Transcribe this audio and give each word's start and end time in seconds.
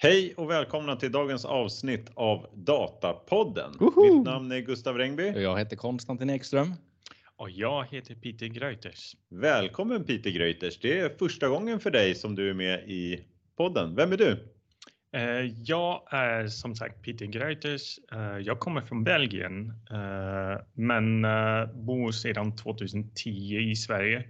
Hej 0.00 0.34
och 0.36 0.50
välkomna 0.50 0.96
till 0.96 1.12
dagens 1.12 1.44
avsnitt 1.44 2.10
av 2.14 2.46
Datapodden. 2.54 3.70
Woho! 3.80 4.14
Mitt 4.16 4.24
namn 4.24 4.52
är 4.52 4.60
Gustav 4.60 4.98
Rengby. 4.98 5.30
Och 5.34 5.42
Jag 5.42 5.58
heter 5.58 5.76
Konstantin 5.76 6.30
Ekström. 6.30 6.74
Och 7.36 7.50
jag 7.50 7.86
heter 7.90 8.14
Peter 8.14 8.46
Greuters. 8.46 9.16
Välkommen 9.30 10.04
Peter 10.04 10.30
Greuters. 10.30 10.78
Det 10.80 10.98
är 11.00 11.08
första 11.18 11.48
gången 11.48 11.80
för 11.80 11.90
dig 11.90 12.14
som 12.14 12.34
du 12.34 12.50
är 12.50 12.54
med 12.54 12.88
i 12.90 13.24
podden. 13.56 13.94
Vem 13.96 14.12
är 14.12 14.16
du? 14.16 14.48
Eh, 15.12 15.52
Jag 15.64 16.02
är 16.10 16.46
som 16.48 16.74
sagt 16.74 17.02
Peter 17.02 17.26
Greuters. 17.26 17.98
Eh, 18.12 18.38
Jag 18.38 18.60
kommer 18.60 18.80
från 18.80 19.04
Belgien 19.04 19.72
eh, 19.90 20.62
men 20.74 21.22
bor 21.86 22.12
sedan 22.12 22.56
2010 22.56 23.30
i 23.70 23.76
Sverige. 23.76 24.24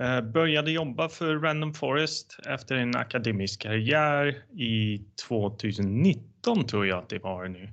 Eh, 0.00 0.20
Började 0.20 0.70
jobba 0.70 1.08
för 1.08 1.38
Random 1.38 1.74
Forest 1.74 2.38
efter 2.46 2.76
en 2.76 2.96
akademisk 2.96 3.62
karriär 3.62 4.44
i 4.52 5.02
2019 5.28 6.66
tror 6.66 6.86
jag 6.86 6.98
att 6.98 7.08
det 7.08 7.18
var 7.18 7.48
nu. 7.48 7.68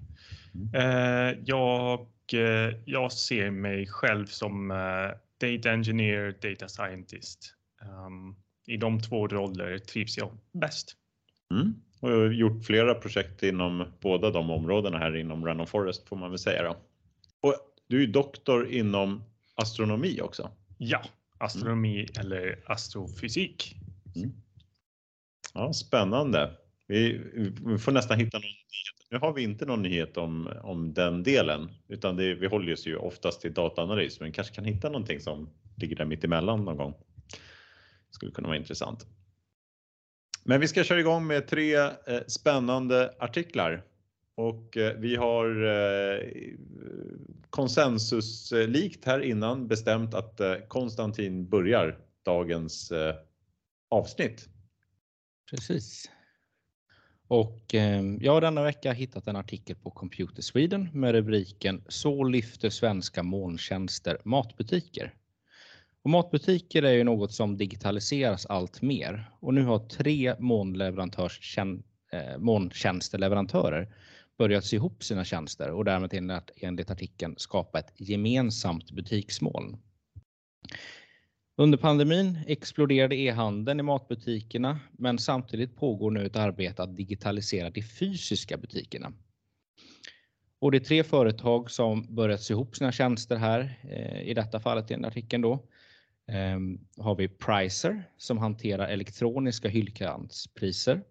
Eh, 0.74 1.38
Jag, 1.46 2.00
eh, 2.34 2.76
jag 2.86 3.12
ser 3.12 3.52
mig 3.52 3.88
själv 3.88 4.26
som 4.26 4.68
Data 5.42 5.72
Engineer, 5.72 6.36
Data 6.42 6.68
Scientist. 6.68 7.56
Um, 8.08 8.36
I 8.68 8.78
de 8.78 9.02
två 9.02 9.28
roller 9.28 9.78
trivs 9.78 10.18
jag 10.18 10.38
bäst. 10.54 10.96
Mm. 11.54 11.74
Och 12.00 12.12
jag 12.12 12.18
har 12.18 12.32
gjort 12.32 12.66
flera 12.66 12.94
projekt 12.94 13.44
inom 13.44 13.86
båda 14.00 14.30
de 14.30 14.52
områdena 14.52 14.98
här 14.98 15.16
inom 15.16 15.46
Random 15.46 15.68
Forest 15.68 16.08
får 16.10 16.16
man 16.16 16.30
väl 16.30 16.40
säga 16.40 16.64
då. 16.64 16.78
Och 17.42 17.56
du 17.88 18.04
är 18.04 18.08
doktor 18.08 18.72
inom 18.72 19.24
astronomi 19.56 20.20
också. 20.22 20.52
Ja, 20.78 21.02
astronomi 21.42 22.08
eller 22.20 22.64
astrofysik. 22.66 23.76
Mm. 24.16 24.32
Ja, 25.54 25.74
spännande. 25.74 26.58
Vi, 26.88 27.22
vi 27.66 27.78
får 27.78 27.92
nästan 27.92 28.20
hitta 28.20 28.38
någon 28.38 28.42
nyhet. 28.42 29.12
Nu 29.12 29.18
har 29.18 29.34
vi 29.34 29.44
inte 29.44 29.66
någon 29.66 29.82
nyhet 29.82 30.18
om, 30.18 30.50
om 30.62 30.94
den 30.94 31.24
delen, 31.24 31.70
utan 31.88 32.16
det, 32.16 32.34
vi 32.34 32.48
håller 32.48 32.74
oss 32.74 32.88
ju 32.88 32.96
oftast 32.96 33.42
till 33.42 33.54
dataanalys, 33.54 34.20
men 34.20 34.32
kanske 34.32 34.56
kan 34.56 34.66
hitta 34.66 34.90
någonting 34.90 35.20
som 35.20 35.50
ligger 35.76 35.96
där 35.96 36.06
mitt 36.06 36.24
emellan 36.24 36.66
någon 36.66 36.78
gång. 36.78 36.94
Skulle 38.10 38.32
kunna 38.32 38.48
vara 38.48 38.58
intressant. 38.58 39.06
Men 40.44 40.60
vi 40.60 40.68
ska 40.68 40.84
köra 40.84 41.00
igång 41.00 41.28
med 41.28 41.48
tre 41.48 41.76
eh, 41.76 41.92
spännande 42.28 43.14
artiklar 43.20 43.84
och 44.42 44.78
eh, 44.78 44.94
vi 44.98 45.16
har 45.16 45.66
eh, 45.66 46.20
konsensuslikt 47.50 49.06
här 49.06 49.20
innan 49.20 49.68
bestämt 49.68 50.14
att 50.14 50.40
eh, 50.40 50.56
Konstantin 50.68 51.50
börjar 51.50 52.00
dagens 52.26 52.92
avsnitt. 53.90 54.50
Precis. 55.52 56.10
Och 57.28 57.74
jag 58.20 58.34
har 58.34 58.42
denna 58.42 58.64
vecka 58.64 58.92
hittat 58.92 59.28
en 59.28 59.36
artikel 59.36 59.76
på 59.76 59.92
Computer 59.92 60.42
Sweden 60.42 60.90
med 60.94 61.12
rubriken 61.12 61.84
Så 61.88 62.24
lyfter 62.24 62.70
svenska 62.70 63.24
molntjänster 63.24 64.18
matbutiker. 64.24 65.14
Och 66.04 66.10
matbutiker 66.10 66.84
är 66.84 66.92
ju 66.92 67.04
något 67.04 67.32
som 67.32 67.58
digitaliseras 67.58 68.46
allt 68.46 68.82
mer 68.82 69.32
och 69.40 69.54
nu 69.54 69.64
har 69.64 69.80
tre 69.80 70.36
molnleverantörs 70.40 71.58
eh, 71.58 72.38
molntjänsteleverantörer 72.38 73.94
börjat 74.42 74.66
sy 74.66 74.76
ihop 74.76 75.04
sina 75.04 75.26
tjänster 75.26 75.72
och 75.72 75.86
därmed 75.86 76.14
enligt, 76.14 76.52
enligt 76.56 76.92
artikeln 76.92 77.36
skapa 77.38 77.80
ett 77.80 77.94
gemensamt 77.98 78.92
butiksmål. 78.92 79.78
Under 81.58 81.78
pandemin 81.78 82.40
exploderade 82.48 83.16
e-handeln 83.16 83.80
i 83.80 83.84
matbutikerna, 83.84 84.80
men 84.92 85.18
samtidigt 85.18 85.76
pågår 85.76 86.12
nu 86.12 86.26
ett 86.26 86.36
arbete 86.36 86.84
att 86.84 86.98
digitalisera 86.98 87.70
de 87.70 87.82
fysiska 87.82 88.58
butikerna. 88.58 89.14
Och 90.60 90.72
det 90.72 90.78
är 90.78 90.80
tre 90.80 91.04
företag 91.04 91.72
som 91.72 92.16
börjat 92.16 92.42
sy 92.42 92.54
ihop 92.54 92.76
sina 92.76 92.92
tjänster 92.92 93.36
här. 93.36 93.80
Eh, 93.84 94.22
I 94.22 94.34
detta 94.34 94.60
fallet 94.60 94.92
i 94.92 94.94
den 94.94 95.06
artikeln 95.06 95.42
då 95.42 95.68
ehm, 96.28 96.80
har 96.98 97.16
vi 97.16 97.28
Pricer 97.28 98.04
som 98.18 98.38
hanterar 98.38 98.88
elektroniska 98.88 99.70
hyllkantspriser. 99.70 101.02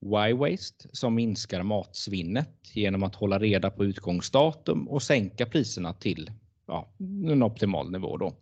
Y-Waste 0.00 0.88
som 0.92 1.14
minskar 1.14 1.62
matsvinnet 1.62 2.70
genom 2.72 3.02
att 3.02 3.14
hålla 3.14 3.38
reda 3.38 3.70
på 3.70 3.84
utgångsdatum 3.84 4.88
och 4.88 5.02
sänka 5.02 5.46
priserna 5.46 5.92
till 5.92 6.30
ja, 6.66 6.88
en 6.98 7.42
optimal 7.42 7.90
nivå. 7.90 8.16
Då. 8.16 8.34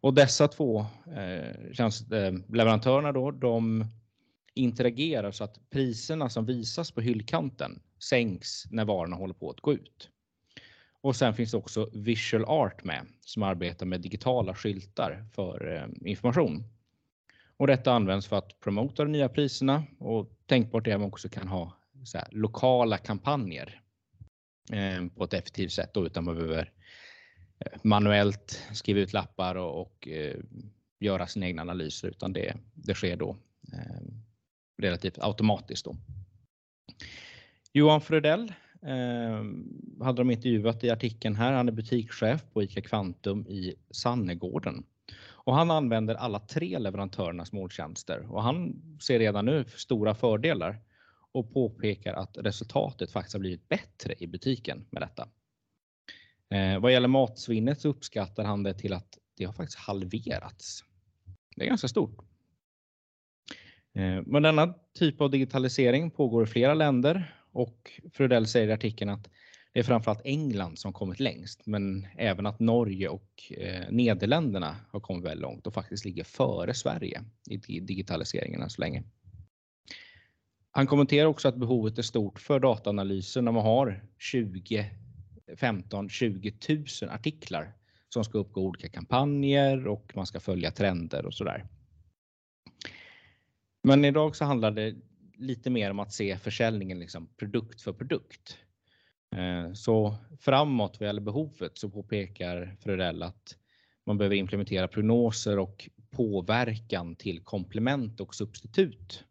Och 0.00 0.14
dessa 0.14 0.48
två 0.48 0.86
eh, 1.16 1.72
tjänst, 1.72 2.12
eh, 2.12 2.32
leverantörerna 2.48 3.12
då, 3.12 3.30
de 3.30 3.84
interagerar 4.54 5.32
så 5.32 5.44
att 5.44 5.70
priserna 5.70 6.30
som 6.30 6.46
visas 6.46 6.90
på 6.90 7.00
hyllkanten 7.00 7.80
sänks 7.98 8.64
när 8.70 8.84
varorna 8.84 9.16
håller 9.16 9.34
på 9.34 9.50
att 9.50 9.60
gå 9.60 9.72
ut. 9.72 10.08
Och 11.00 11.16
sen 11.16 11.34
finns 11.34 11.50
det 11.50 11.56
också 11.56 11.90
Visual 11.92 12.44
Art 12.44 12.84
med 12.84 13.06
som 13.20 13.42
arbetar 13.42 13.86
med 13.86 14.00
digitala 14.00 14.54
skyltar 14.54 15.24
för 15.32 15.76
eh, 15.76 16.10
information. 16.10 16.64
Och 17.60 17.66
detta 17.66 17.92
används 17.92 18.26
för 18.26 18.36
att 18.36 18.60
promota 18.60 19.04
de 19.04 19.12
nya 19.12 19.28
priserna 19.28 19.84
och 19.98 20.30
tänkbart 20.46 20.86
är 20.86 20.94
att 20.94 21.00
man 21.00 21.08
också 21.08 21.28
kan 21.28 21.48
ha 21.48 21.76
så 22.04 22.18
här, 22.18 22.28
lokala 22.30 22.98
kampanjer 22.98 23.80
eh, 24.72 25.06
på 25.16 25.24
ett 25.24 25.34
effektivt 25.34 25.72
sätt 25.72 25.94
då, 25.94 26.06
utan 26.06 26.24
man 26.24 26.34
behöver 26.34 26.72
eh, 27.58 27.78
manuellt 27.82 28.62
skriva 28.72 29.00
ut 29.00 29.12
lappar 29.12 29.54
och, 29.54 29.80
och 29.80 30.08
eh, 30.08 30.36
göra 31.00 31.26
sina 31.26 31.46
egna 31.46 31.62
analyser 31.62 32.08
utan 32.08 32.32
det, 32.32 32.56
det 32.74 32.94
sker 32.94 33.16
då 33.16 33.36
eh, 33.72 34.02
relativt 34.82 35.18
automatiskt. 35.18 35.84
Då. 35.84 35.96
Johan 37.72 38.00
Frödell 38.00 38.52
eh, 38.82 39.44
hade 40.04 40.20
de 40.20 40.30
intervjuat 40.30 40.84
i 40.84 40.90
artikeln 40.90 41.36
här. 41.36 41.52
Han 41.52 41.68
är 41.68 41.72
butikschef 41.72 42.44
på 42.52 42.62
ICA 42.62 42.80
Kvantum 42.80 43.46
i 43.46 43.74
Sannegården 43.90 44.84
och 45.50 45.56
han 45.56 45.70
använder 45.70 46.14
alla 46.14 46.38
tre 46.38 46.78
leverantörernas 46.78 47.52
måltjänster 47.52 48.32
och 48.32 48.42
han 48.42 48.82
ser 49.00 49.18
redan 49.18 49.44
nu 49.44 49.64
stora 49.64 50.14
fördelar 50.14 50.78
och 51.32 51.52
påpekar 51.52 52.14
att 52.14 52.36
resultatet 52.36 53.12
faktiskt 53.12 53.32
har 53.32 53.40
blivit 53.40 53.68
bättre 53.68 54.14
i 54.18 54.26
butiken 54.26 54.86
med 54.90 55.02
detta. 55.02 55.28
Eh, 56.50 56.80
vad 56.80 56.92
gäller 56.92 57.08
matsvinnet 57.08 57.80
så 57.80 57.88
uppskattar 57.88 58.44
han 58.44 58.62
det 58.62 58.74
till 58.74 58.92
att 58.92 59.18
det 59.36 59.44
har 59.44 59.52
faktiskt 59.52 59.78
halverats. 59.78 60.84
Det 61.56 61.64
är 61.64 61.68
ganska 61.68 61.88
stort. 61.88 62.18
Eh, 63.94 64.22
men 64.26 64.42
denna 64.42 64.74
typ 64.98 65.20
av 65.20 65.30
digitalisering 65.30 66.10
pågår 66.10 66.42
i 66.42 66.46
flera 66.46 66.74
länder 66.74 67.34
och 67.52 68.00
Frödell 68.12 68.46
säger 68.46 68.68
i 68.68 68.72
artikeln 68.72 69.10
att 69.10 69.28
det 69.72 69.80
är 69.80 69.84
framförallt 69.84 70.20
England 70.24 70.78
som 70.78 70.92
kommit 70.92 71.20
längst, 71.20 71.66
men 71.66 72.06
även 72.16 72.46
att 72.46 72.60
Norge 72.60 73.08
och 73.08 73.52
eh, 73.56 73.84
Nederländerna 73.90 74.76
har 74.90 75.00
kommit 75.00 75.24
väldigt 75.24 75.42
långt 75.42 75.66
och 75.66 75.74
faktiskt 75.74 76.04
ligger 76.04 76.24
före 76.24 76.74
Sverige 76.74 77.24
i 77.46 77.80
digitaliseringen 77.80 78.62
än 78.62 78.70
så 78.70 78.80
länge. 78.80 79.02
Han 80.70 80.86
kommenterar 80.86 81.26
också 81.26 81.48
att 81.48 81.56
behovet 81.56 81.98
är 81.98 82.02
stort 82.02 82.40
för 82.40 82.60
dataanalyser 82.60 83.42
när 83.42 83.52
man 83.52 83.62
har 83.62 84.04
20, 84.18 84.90
15, 85.56 86.08
20 86.08 86.54
000 86.68 87.10
artiklar 87.10 87.72
som 88.08 88.24
ska 88.24 88.38
uppgå 88.38 88.60
olika 88.60 88.88
kampanjer 88.88 89.86
och 89.86 90.12
man 90.14 90.26
ska 90.26 90.40
följa 90.40 90.70
trender 90.70 91.26
och 91.26 91.34
sådär. 91.34 91.66
Men 93.82 94.04
idag 94.04 94.36
så 94.36 94.44
handlar 94.44 94.70
det 94.70 94.94
lite 95.34 95.70
mer 95.70 95.90
om 95.90 95.98
att 95.98 96.12
se 96.12 96.36
försäljningen 96.36 96.98
liksom 96.98 97.26
produkt 97.36 97.82
för 97.82 97.92
produkt. 97.92 98.58
Eh, 99.36 99.72
så 99.72 100.16
framåt 100.40 101.00
vad 101.00 101.06
gäller 101.06 101.20
behovet 101.20 101.78
så 101.78 101.90
påpekar 101.90 102.76
Frödell 102.80 103.22
att 103.22 103.56
man 104.06 104.18
behöver 104.18 104.36
implementera 104.36 104.88
prognoser 104.88 105.58
och 105.58 105.88
påverkan 106.10 107.16
till 107.16 107.40
komplement 107.40 108.20
och 108.20 108.34
substitut. 108.34 109.24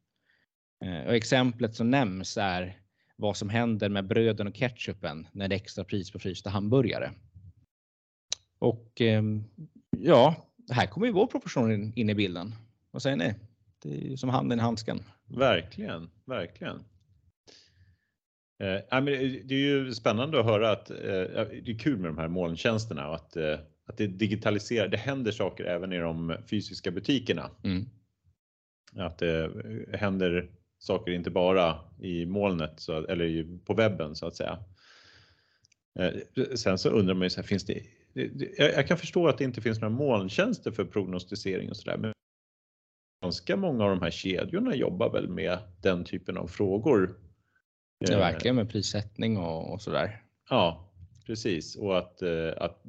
Eh, 0.85 1.07
och 1.07 1.15
exemplet 1.15 1.75
som 1.75 1.91
nämns 1.91 2.37
är 2.37 2.79
vad 3.15 3.37
som 3.37 3.49
händer 3.49 3.89
med 3.89 4.07
bröden 4.07 4.47
och 4.47 4.55
ketchupen 4.55 5.27
när 5.31 5.47
det 5.47 5.55
är 5.55 5.59
extra 5.59 5.83
pris 5.83 6.11
på 6.11 6.19
frysta 6.19 6.49
hamburgare. 6.49 7.11
Och 8.59 9.01
ehm, 9.01 9.43
ja, 9.97 10.35
här 10.71 10.87
kommer 10.87 11.07
ju 11.07 11.13
vår 11.13 11.27
profession 11.27 11.93
in 11.95 12.09
i 12.09 12.15
bilden. 12.15 12.55
Vad 12.91 13.01
säger 13.01 13.17
ni? 13.17 13.33
Det 13.83 13.89
är 13.89 14.09
ju 14.09 14.17
som 14.17 14.29
handen 14.29 14.59
i 14.59 14.61
handsken. 14.61 15.03
Verkligen, 15.25 16.09
verkligen. 16.25 16.83
Eh, 18.59 18.81
men 18.89 19.05
det 19.45 19.55
är 19.55 19.59
ju 19.59 19.93
spännande 19.93 20.39
att 20.39 20.45
höra 20.45 20.71
att 20.71 20.89
eh, 20.89 20.95
det 20.97 21.71
är 21.71 21.79
kul 21.79 21.97
med 21.97 22.09
de 22.09 22.17
här 22.17 22.27
molntjänsterna 22.27 23.09
och 23.09 23.15
att, 23.15 23.35
eh, 23.35 23.59
att 23.85 23.97
det 23.97 24.07
digitaliserar. 24.07 24.87
Det 24.87 24.97
händer 24.97 25.31
saker 25.31 25.63
även 25.63 25.93
i 25.93 25.97
de 25.97 26.35
fysiska 26.49 26.91
butikerna. 26.91 27.49
Mm. 27.63 27.85
Att 28.95 29.17
det 29.17 29.51
händer 29.93 30.49
saker 30.77 31.11
inte 31.11 31.29
bara 31.29 31.79
i 32.01 32.25
molnet 32.25 32.73
så, 32.79 33.05
eller 33.07 33.57
på 33.65 33.73
webben 33.73 34.15
så 34.15 34.27
att 34.27 34.35
säga. 34.35 34.63
Sen 36.55 36.77
så 36.77 36.89
undrar 36.89 37.13
man 37.13 37.23
ju, 37.23 37.29
så 37.29 37.41
här, 37.41 37.47
finns 37.47 37.65
det, 37.65 37.83
jag 38.57 38.87
kan 38.87 38.97
förstå 38.97 39.27
att 39.27 39.37
det 39.37 39.43
inte 39.43 39.61
finns 39.61 39.81
några 39.81 39.95
molntjänster 39.95 40.71
för 40.71 40.85
prognostisering 40.85 41.69
och 41.69 41.77
sådär. 41.77 41.97
Men 41.97 42.13
ganska 43.23 43.57
många 43.57 43.83
av 43.83 43.89
de 43.89 44.01
här 44.01 44.11
kedjorna 44.11 44.75
jobbar 44.75 45.09
väl 45.09 45.29
med 45.29 45.57
den 45.81 46.03
typen 46.03 46.37
av 46.37 46.47
frågor. 46.47 47.15
Ja, 47.99 48.17
verkligen 48.17 48.55
med 48.55 48.69
prissättning 48.69 49.37
och, 49.37 49.73
och 49.73 49.81
sådär. 49.81 50.23
Ja, 50.49 50.91
precis 51.25 51.75
och 51.75 51.97
att, 51.97 52.23
att 52.57 52.81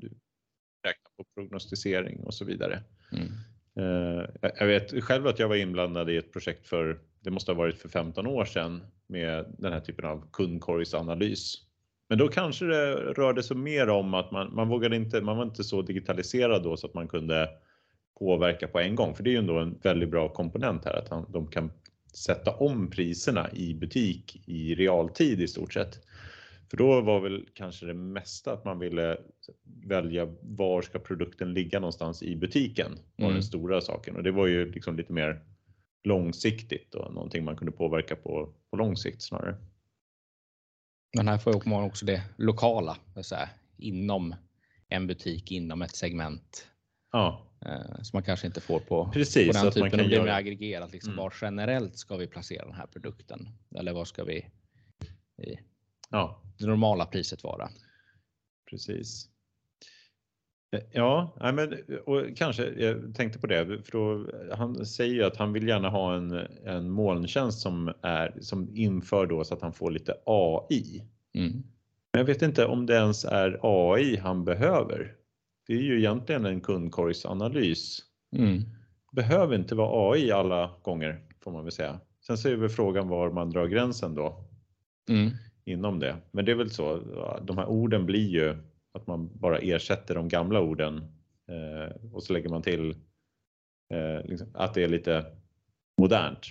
räkna 0.87 1.11
på 1.17 1.25
prognostisering 1.35 2.25
och 2.25 2.35
så 2.35 2.45
vidare. 2.45 2.83
Mm. 3.13 3.29
Jag 4.59 4.67
vet 4.67 5.05
själv 5.05 5.27
att 5.27 5.39
jag 5.39 5.49
var 5.49 5.57
inblandad 5.57 6.11
i 6.11 6.17
ett 6.17 6.33
projekt 6.33 6.67
för, 6.67 6.99
det 7.21 7.31
måste 7.31 7.53
ha 7.53 7.59
varit 7.59 7.79
för 7.79 7.89
15 7.89 8.27
år 8.27 8.45
sedan 8.45 8.83
med 9.07 9.55
den 9.59 9.73
här 9.73 9.81
typen 9.81 10.05
av 10.05 10.31
kundkorgsanalys. 10.33 11.55
Men 12.09 12.19
då 12.19 12.29
kanske 12.29 12.65
det 12.65 12.95
rörde 12.95 13.43
sig 13.43 13.57
mer 13.57 13.89
om 13.89 14.15
att 14.15 14.31
man, 14.31 14.55
man 14.55 14.69
vågade 14.69 14.97
inte, 14.97 15.21
man 15.21 15.37
var 15.37 15.45
inte 15.45 15.65
så 15.65 15.83
digitaliserad 15.83 16.63
då 16.63 16.77
så 16.77 16.87
att 16.87 16.95
man 16.95 17.09
kunde 17.09 17.49
påverka 18.19 18.69
på 18.69 18.79
en 18.81 18.95
gång. 18.95 19.15
För 19.15 19.23
det 19.23 19.31
är 19.31 19.33
ju 19.33 19.39
ändå 19.39 19.59
en 19.59 19.79
väldigt 19.83 20.11
bra 20.11 20.29
komponent 20.29 20.85
här 20.85 20.95
att 20.95 21.33
de 21.33 21.47
kan 21.47 21.73
sätta 22.17 22.55
om 22.55 22.91
priserna 22.91 23.51
i 23.53 23.75
butik 23.75 24.43
i 24.47 24.75
realtid 24.75 25.41
i 25.41 25.49
stort 25.49 25.73
sett. 25.73 26.01
För 26.71 26.77
då 26.77 27.01
var 27.01 27.21
väl 27.21 27.49
kanske 27.55 27.87
det 27.87 27.95
mesta 27.95 28.53
att 28.53 28.65
man 28.65 28.79
ville 28.79 29.19
välja 29.87 30.35
var 30.43 30.83
ska 30.83 30.99
produkten 30.99 31.55
ligga 31.55 31.81
någonstans 31.81 32.23
i 32.23 32.37
butiken 32.37 32.93
var 33.17 33.25
mm. 33.25 33.35
den 33.35 33.43
stora 33.43 33.81
saken 33.81 34.17
och 34.17 34.23
det 34.23 34.31
var 34.31 34.47
ju 34.47 34.73
liksom 34.73 34.97
lite 34.97 35.13
mer 35.13 35.45
långsiktigt 36.05 36.95
och 36.95 37.15
någonting 37.15 37.45
man 37.45 37.57
kunde 37.57 37.73
påverka 37.73 38.17
på, 38.17 38.55
på 38.71 38.77
lång 38.77 38.97
sikt 38.97 39.23
snarare. 39.23 39.57
Men 41.17 41.29
här 41.29 41.39
får 41.39 41.69
man 41.69 41.85
också 41.85 42.07
det 42.07 42.23
lokala, 42.37 42.97
säga, 43.23 43.49
inom 43.77 44.35
en 44.89 45.07
butik, 45.07 45.53
inom 45.53 45.83
ett 45.83 45.97
segment. 45.97 46.67
Ja. 47.13 47.50
Eh, 47.67 48.03
som 48.03 48.17
man 48.17 48.23
kanske 48.23 48.47
inte 48.47 48.61
får 48.61 48.81
på, 48.81 49.11
Precis, 49.13 49.47
på 49.47 49.53
den 49.53 49.73
typen. 49.73 49.81
Man 49.81 49.91
kan 49.91 50.11
göra... 50.11 50.35
aggregerat. 50.35 50.93
Liksom, 50.93 51.13
mm. 51.13 51.23
Var 51.23 51.35
generellt 51.41 51.99
ska 51.99 52.17
vi 52.17 52.27
placera 52.27 52.65
den 52.65 52.75
här 52.75 52.87
produkten? 52.87 53.49
Eller 53.75 53.93
vad 53.93 54.09
ska 54.09 54.25
vi 54.25 54.37
i 55.43 55.59
ja. 56.11 56.43
det 56.59 56.67
normala 56.67 57.07
priset 57.07 57.45
vara? 57.45 57.71
Precis. 58.71 59.29
Ja, 60.93 61.37
men, 61.55 61.83
och 62.07 62.37
kanske, 62.37 62.65
jag 62.65 63.15
tänkte 63.15 63.39
på 63.39 63.47
det, 63.47 63.83
för 63.85 63.93
då, 63.93 64.31
han 64.57 64.87
säger 64.87 65.15
ju 65.15 65.25
att 65.25 65.37
han 65.37 65.53
vill 65.53 65.69
gärna 65.69 65.89
ha 65.89 66.17
en, 66.17 66.33
en 66.65 66.91
molntjänst 66.91 67.61
som, 67.61 67.93
är, 68.03 68.39
som 68.41 68.77
inför 68.77 69.27
då 69.27 69.45
så 69.45 69.55
att 69.55 69.63
han 69.63 69.73
får 69.73 69.91
lite 69.91 70.15
AI. 70.25 71.05
Mm. 71.35 71.53
Men 72.13 72.19
jag 72.21 72.25
vet 72.25 72.43
inte 72.43 72.67
om 72.67 72.87
det 72.87 72.95
ens 72.95 73.25
är 73.25 73.59
AI 73.63 74.17
han 74.17 74.45
behöver. 74.45 75.15
Det 75.71 75.77
är 75.77 75.83
ju 75.83 75.99
egentligen 75.99 76.47
en 76.47 76.61
kundkorgsanalys. 76.61 77.99
Mm. 78.37 78.63
Behöver 79.13 79.55
inte 79.55 79.75
vara 79.75 80.13
AI 80.13 80.33
alla 80.33 80.71
gånger 80.83 81.21
får 81.41 81.53
man 81.53 81.65
väl 81.65 81.73
säga. 81.73 82.01
Sen 82.27 82.39
så 82.39 82.49
är 82.49 82.57
väl 82.57 82.69
frågan 82.69 83.09
var 83.09 83.31
man 83.31 83.51
drar 83.51 83.67
gränsen 83.67 84.15
då. 84.15 84.45
Mm. 85.11 85.31
Inom 85.65 85.99
det. 85.99 86.17
Men 86.31 86.45
det 86.45 86.53
är 86.53 86.57
väl 86.57 86.71
så, 86.71 87.01
de 87.43 87.59
här 87.59 87.67
orden 87.67 88.07
blir 88.07 88.29
ju 88.29 88.57
att 88.93 89.07
man 89.07 89.39
bara 89.39 89.59
ersätter 89.59 90.15
de 90.15 90.29
gamla 90.29 90.61
orden 90.61 90.97
eh, 91.49 92.13
och 92.13 92.23
så 92.23 92.33
lägger 92.33 92.49
man 92.49 92.63
till 92.63 92.91
eh, 93.91 94.25
liksom, 94.25 94.49
att 94.55 94.75
det 94.75 94.85
är 94.85 94.89
lite 94.89 95.25
modernt. 95.99 96.47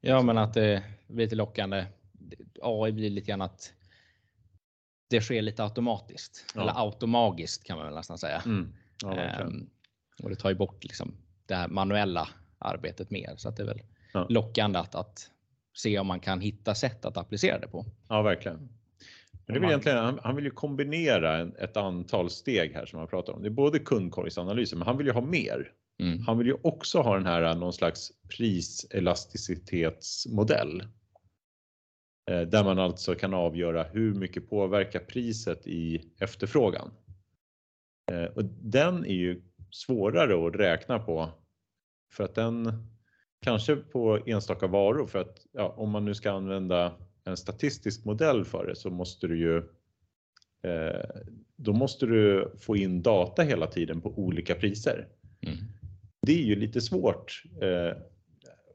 Ja, 0.00 0.22
men 0.22 0.38
att 0.38 0.54
det 0.54 0.82
blir 1.08 1.24
lite 1.24 1.36
lockande. 1.36 1.84
AI 2.62 2.92
blir 2.92 3.10
lite 3.10 3.26
grann 3.26 3.42
att 3.42 3.72
det 5.10 5.20
sker 5.20 5.42
lite 5.42 5.64
automatiskt 5.64 6.44
ja. 6.54 6.62
eller 6.62 6.72
automagiskt 6.76 7.64
kan 7.64 7.76
man 7.76 7.86
väl 7.86 7.94
nästan 7.94 8.18
säga. 8.18 8.42
Mm. 8.46 8.72
Ja, 9.02 9.16
ehm, 9.16 9.70
och 10.22 10.30
det 10.30 10.36
tar 10.36 10.48
ju 10.48 10.56
bort 10.56 10.84
liksom 10.84 11.14
det 11.46 11.54
här 11.54 11.68
manuella 11.68 12.28
arbetet 12.58 13.10
mer 13.10 13.34
så 13.36 13.48
att 13.48 13.56
det 13.56 13.62
är 13.62 13.66
väl 13.66 13.82
ja. 14.12 14.26
lockande 14.28 14.78
att, 14.78 14.94
att 14.94 15.30
se 15.76 15.98
om 15.98 16.06
man 16.06 16.20
kan 16.20 16.40
hitta 16.40 16.74
sätt 16.74 17.04
att 17.04 17.16
applicera 17.16 17.58
det 17.58 17.68
på. 17.68 17.86
Ja, 18.08 18.22
verkligen. 18.22 18.58
Men 19.46 19.54
det 19.54 19.60
vill 19.60 19.68
egentligen, 19.68 19.98
han, 19.98 20.20
han 20.22 20.36
vill 20.36 20.44
ju 20.44 20.50
kombinera 20.50 21.38
en, 21.38 21.56
ett 21.56 21.76
antal 21.76 22.30
steg 22.30 22.74
här 22.74 22.86
som 22.86 22.98
han 22.98 23.08
pratar 23.08 23.32
om. 23.32 23.42
Det 23.42 23.48
är 23.48 23.50
både 23.50 23.78
kundkorgsanalysen, 23.78 24.78
men 24.78 24.88
han 24.88 24.96
vill 24.96 25.06
ju 25.06 25.12
ha 25.12 25.20
mer. 25.20 25.72
Mm. 26.02 26.22
Han 26.26 26.38
vill 26.38 26.46
ju 26.46 26.56
också 26.62 27.00
ha 27.00 27.14
den 27.14 27.26
här 27.26 27.54
någon 27.54 27.72
slags 27.72 28.12
priselasticitetsmodell. 28.36 30.82
Eh, 32.30 32.40
där 32.40 32.64
man 32.64 32.78
alltså 32.78 33.14
kan 33.14 33.34
avgöra 33.34 33.82
hur 33.82 34.14
mycket 34.14 34.50
påverkar 34.50 35.00
priset 35.00 35.66
i 35.66 36.10
efterfrågan. 36.18 36.90
Eh, 38.12 38.24
och 38.24 38.44
den 38.44 39.04
är 39.04 39.14
ju 39.14 39.42
svårare 39.70 40.46
att 40.46 40.54
räkna 40.54 40.98
på 40.98 41.28
för 42.12 42.24
att 42.24 42.34
den 42.34 42.86
kanske 43.40 43.76
på 43.76 44.18
enstaka 44.26 44.66
varor 44.66 45.06
för 45.06 45.18
att 45.18 45.46
ja, 45.52 45.74
om 45.76 45.90
man 45.90 46.04
nu 46.04 46.14
ska 46.14 46.30
använda 46.30 46.92
en 47.24 47.36
statistisk 47.36 48.04
modell 48.04 48.44
för 48.44 48.66
det 48.66 48.76
så 48.76 48.90
måste 48.90 49.26
du 49.26 49.38
ju 49.38 49.56
eh, 50.70 51.10
då 51.56 51.72
måste 51.72 52.06
du 52.06 52.52
få 52.60 52.76
in 52.76 53.02
data 53.02 53.42
hela 53.42 53.66
tiden 53.66 54.00
på 54.00 54.18
olika 54.18 54.54
priser. 54.54 55.08
Mm. 55.40 55.58
Det 56.26 56.32
är 56.32 56.44
ju 56.44 56.56
lite 56.56 56.80
svårt. 56.80 57.42
Eh, 57.62 57.96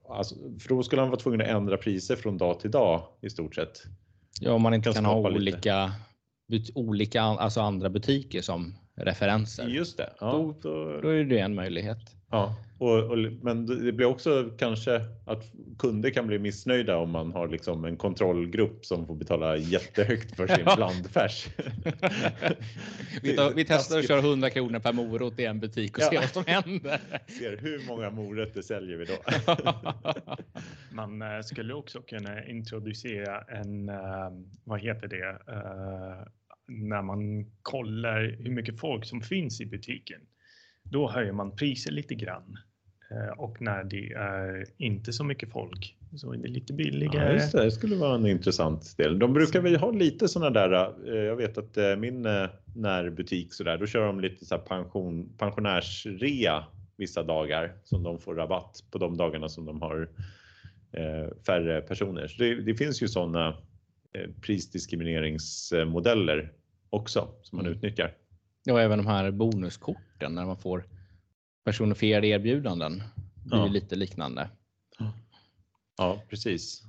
alltså, 0.09 0.35
för 0.59 0.69
då 0.69 0.83
skulle 0.83 1.01
han 1.01 1.09
vara 1.09 1.19
tvungen 1.19 1.41
att 1.41 1.47
ändra 1.47 1.77
priser 1.77 2.15
från 2.15 2.37
dag 2.37 2.59
till 2.59 2.71
dag 2.71 3.07
i 3.21 3.29
stort 3.29 3.55
sett. 3.55 3.83
Ja, 4.41 4.51
om 4.51 4.61
man 4.61 4.73
inte 4.73 4.85
kan, 4.85 4.93
kan 4.93 5.05
ha 5.05 5.15
olika, 5.15 5.91
olika 6.75 7.21
alltså 7.21 7.61
andra 7.61 7.89
butiker 7.89 8.41
som 8.41 8.75
referenser. 8.95 9.67
Just 9.67 9.97
det. 9.97 10.13
Ja, 10.19 10.31
då, 10.31 10.55
då, 10.61 11.01
då 11.01 11.09
är 11.09 11.23
det 11.23 11.39
en 11.39 11.55
möjlighet. 11.55 12.14
Ja, 12.31 12.55
och, 12.77 13.11
och, 13.11 13.17
men 13.41 13.85
det 13.85 13.91
blir 13.91 14.05
också 14.05 14.49
kanske 14.57 15.01
att 15.25 15.51
kunder 15.77 16.09
kan 16.09 16.27
bli 16.27 16.39
missnöjda 16.39 16.97
om 16.97 17.11
man 17.11 17.31
har 17.31 17.47
liksom 17.47 17.85
en 17.85 17.97
kontrollgrupp 17.97 18.85
som 18.85 19.07
får 19.07 19.15
betala 19.15 19.57
jättehögt 19.57 20.35
för 20.35 20.47
sin 20.47 20.65
blandfärs. 20.75 21.47
vi, 23.21 23.35
tar, 23.35 23.53
vi 23.53 23.65
testar 23.65 23.99
att 23.99 24.07
köra 24.07 24.19
100 24.19 24.49
kronor 24.49 24.79
per 24.79 24.93
morot 24.93 25.39
i 25.39 25.45
en 25.45 25.59
butik 25.59 25.97
och 25.97 26.03
ja. 26.03 26.09
ser 26.09 26.19
vad 26.19 26.29
som 26.29 26.43
händer. 26.47 26.99
Ser 27.27 27.57
hur 27.57 27.87
många 27.87 28.09
morötter 28.09 28.61
säljer 28.61 28.97
vi 28.97 29.05
då? 29.05 29.15
man 30.91 31.21
eh, 31.21 31.41
skulle 31.41 31.73
också 31.73 32.01
kunna 32.01 32.45
introducera 32.45 33.41
en, 33.41 33.89
eh, 33.89 34.29
vad 34.63 34.81
heter 34.81 35.07
det, 35.07 35.29
eh, 35.47 36.27
när 36.67 37.01
man 37.01 37.51
kollar 37.61 38.35
hur 38.39 38.51
mycket 38.51 38.79
folk 38.79 39.05
som 39.05 39.21
finns 39.21 39.61
i 39.61 39.65
butiken 39.65 40.21
då 40.89 41.09
höjer 41.09 41.31
man 41.31 41.55
priser 41.55 41.91
lite 41.91 42.15
grann. 42.15 42.57
Eh, 43.11 43.39
och 43.39 43.61
när 43.61 43.83
det 43.83 44.13
är 44.13 44.65
inte 44.77 45.13
så 45.13 45.23
mycket 45.23 45.51
folk 45.51 45.97
så 46.15 46.33
är 46.33 46.37
det 46.37 46.47
lite 46.47 46.73
billigare. 46.73 47.25
Ja, 47.25 47.33
just 47.33 47.51
det, 47.51 47.63
det 47.63 47.71
skulle 47.71 47.95
vara 47.95 48.15
en 48.15 48.27
intressant 48.27 48.97
del. 48.97 49.19
De 49.19 49.33
brukar 49.33 49.61
väl 49.61 49.75
ha 49.75 49.91
lite 49.91 50.27
sådana 50.27 50.49
där, 50.49 50.93
eh, 51.07 51.15
jag 51.15 51.35
vet 51.35 51.57
att 51.57 51.77
eh, 51.77 51.95
min 51.95 52.21
närbutik 52.75 53.53
så 53.53 53.63
där, 53.63 53.77
då 53.77 53.85
kör 53.85 54.07
de 54.07 54.19
lite 54.19 54.45
så 54.45 54.57
pension, 54.57 55.29
pensionärsrea 55.37 56.63
vissa 56.97 57.23
dagar 57.23 57.73
som 57.83 58.03
de 58.03 58.19
får 58.19 58.35
rabatt 58.35 58.83
på 58.91 58.97
de 58.97 59.17
dagarna 59.17 59.49
som 59.49 59.65
de 59.65 59.81
har 59.81 60.09
färre 61.45 61.81
personer. 61.81 62.27
Så 62.27 62.43
det, 62.43 62.61
det 62.61 62.75
finns 62.75 63.03
ju 63.03 63.07
sådana 63.07 63.57
prisdiskrimineringsmodeller 64.41 66.51
också 66.89 67.29
som 67.41 67.57
man 67.57 67.65
mm. 67.65 67.77
utnyttjar. 67.77 68.13
Ja, 68.67 68.81
även 68.81 68.97
de 68.97 69.07
här 69.07 69.31
bonuskorten 69.31 70.35
när 70.35 70.45
man 70.45 70.57
får 70.57 70.85
personifierade 71.65 72.27
erbjudanden. 72.27 73.03
Det 73.45 73.55
är 73.55 73.59
ja. 73.59 73.65
lite 73.65 73.95
liknande. 73.95 74.49
Ja, 75.97 76.21
precis. 76.29 76.83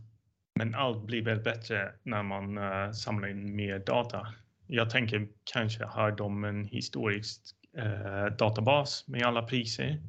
Men 0.58 0.74
allt 0.74 1.06
blir 1.06 1.22
väl 1.22 1.40
bättre 1.40 1.92
när 2.02 2.22
man 2.22 2.58
uh, 2.58 2.92
samlar 2.92 3.28
in 3.28 3.56
mer 3.56 3.78
data. 3.78 4.26
Jag 4.66 4.90
tänker 4.90 5.28
kanske 5.52 5.84
har 5.84 6.10
de 6.10 6.44
en 6.44 6.64
historisk 6.64 7.40
uh, 7.78 8.36
databas 8.36 9.04
med 9.08 9.22
alla 9.22 9.42
priser 9.42 10.00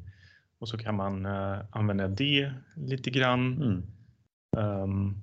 och 0.59 0.69
så 0.69 0.77
kan 0.77 0.95
man 0.95 1.25
uh, 1.25 1.59
använda 1.71 2.07
det 2.07 2.53
lite 2.75 3.09
grann. 3.09 3.61
Mm. 3.61 3.83
Um, 4.57 5.21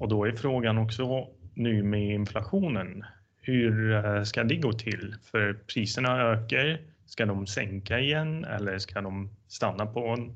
och 0.00 0.08
då 0.08 0.24
är 0.24 0.32
frågan 0.32 0.78
också 0.78 1.28
nu 1.54 1.82
med 1.82 2.14
inflationen 2.14 3.04
hur 3.48 3.92
eh, 3.92 4.22
ska 4.22 4.44
det 4.44 4.56
gå 4.56 4.72
till? 4.72 5.14
För 5.22 5.54
priserna 5.54 6.22
ökar. 6.22 6.80
Ska 7.06 7.26
de 7.26 7.46
sänka 7.46 8.00
igen 8.00 8.44
eller 8.44 8.78
ska 8.78 9.00
de 9.00 9.30
stanna 9.46 9.86
på 9.86 10.08
en 10.08 10.34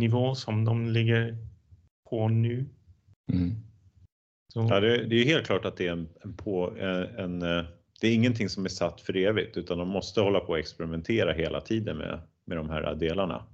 nivå 0.00 0.34
som 0.34 0.64
de 0.64 0.88
ligger 0.88 1.36
på 2.10 2.28
nu? 2.28 2.66
Mm. 3.32 3.54
Ja, 4.54 4.80
det, 4.80 5.06
det, 5.06 5.16
är 5.16 5.24
helt 5.24 5.46
klart 5.46 5.64
att 5.64 5.76
det 5.76 5.86
är 5.86 5.92
en, 5.92 6.08
en, 6.24 6.36
på, 6.36 6.76
eh, 6.76 7.24
en, 7.24 7.42
eh, 7.42 7.64
det 8.00 8.08
är 8.08 8.14
ingenting 8.14 8.48
som 8.48 8.64
är 8.64 8.68
satt 8.68 9.00
för 9.00 9.16
evigt 9.16 9.56
utan 9.56 9.78
de 9.78 9.88
måste 9.88 10.20
hålla 10.20 10.40
på 10.40 10.48
och 10.48 10.58
experimentera 10.58 11.32
hela 11.32 11.60
tiden 11.60 11.98
med, 11.98 12.20
med 12.44 12.56
de 12.56 12.70
här 12.70 12.94
delarna. 12.94 13.44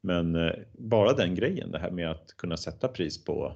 Men 0.00 0.52
bara 0.72 1.12
den 1.12 1.34
grejen, 1.34 1.70
det 1.70 1.78
här 1.78 1.90
med 1.90 2.10
att 2.10 2.36
kunna 2.36 2.56
sätta 2.56 2.88
pris 2.88 3.24
på 3.24 3.52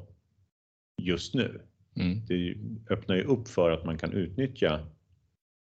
just 1.02 1.34
nu. 1.34 1.60
Mm. 1.94 2.26
Det 2.26 2.56
öppnar 2.90 3.16
ju 3.16 3.22
upp 3.22 3.48
för 3.48 3.70
att 3.70 3.84
man 3.84 3.98
kan 3.98 4.12
utnyttja 4.12 4.80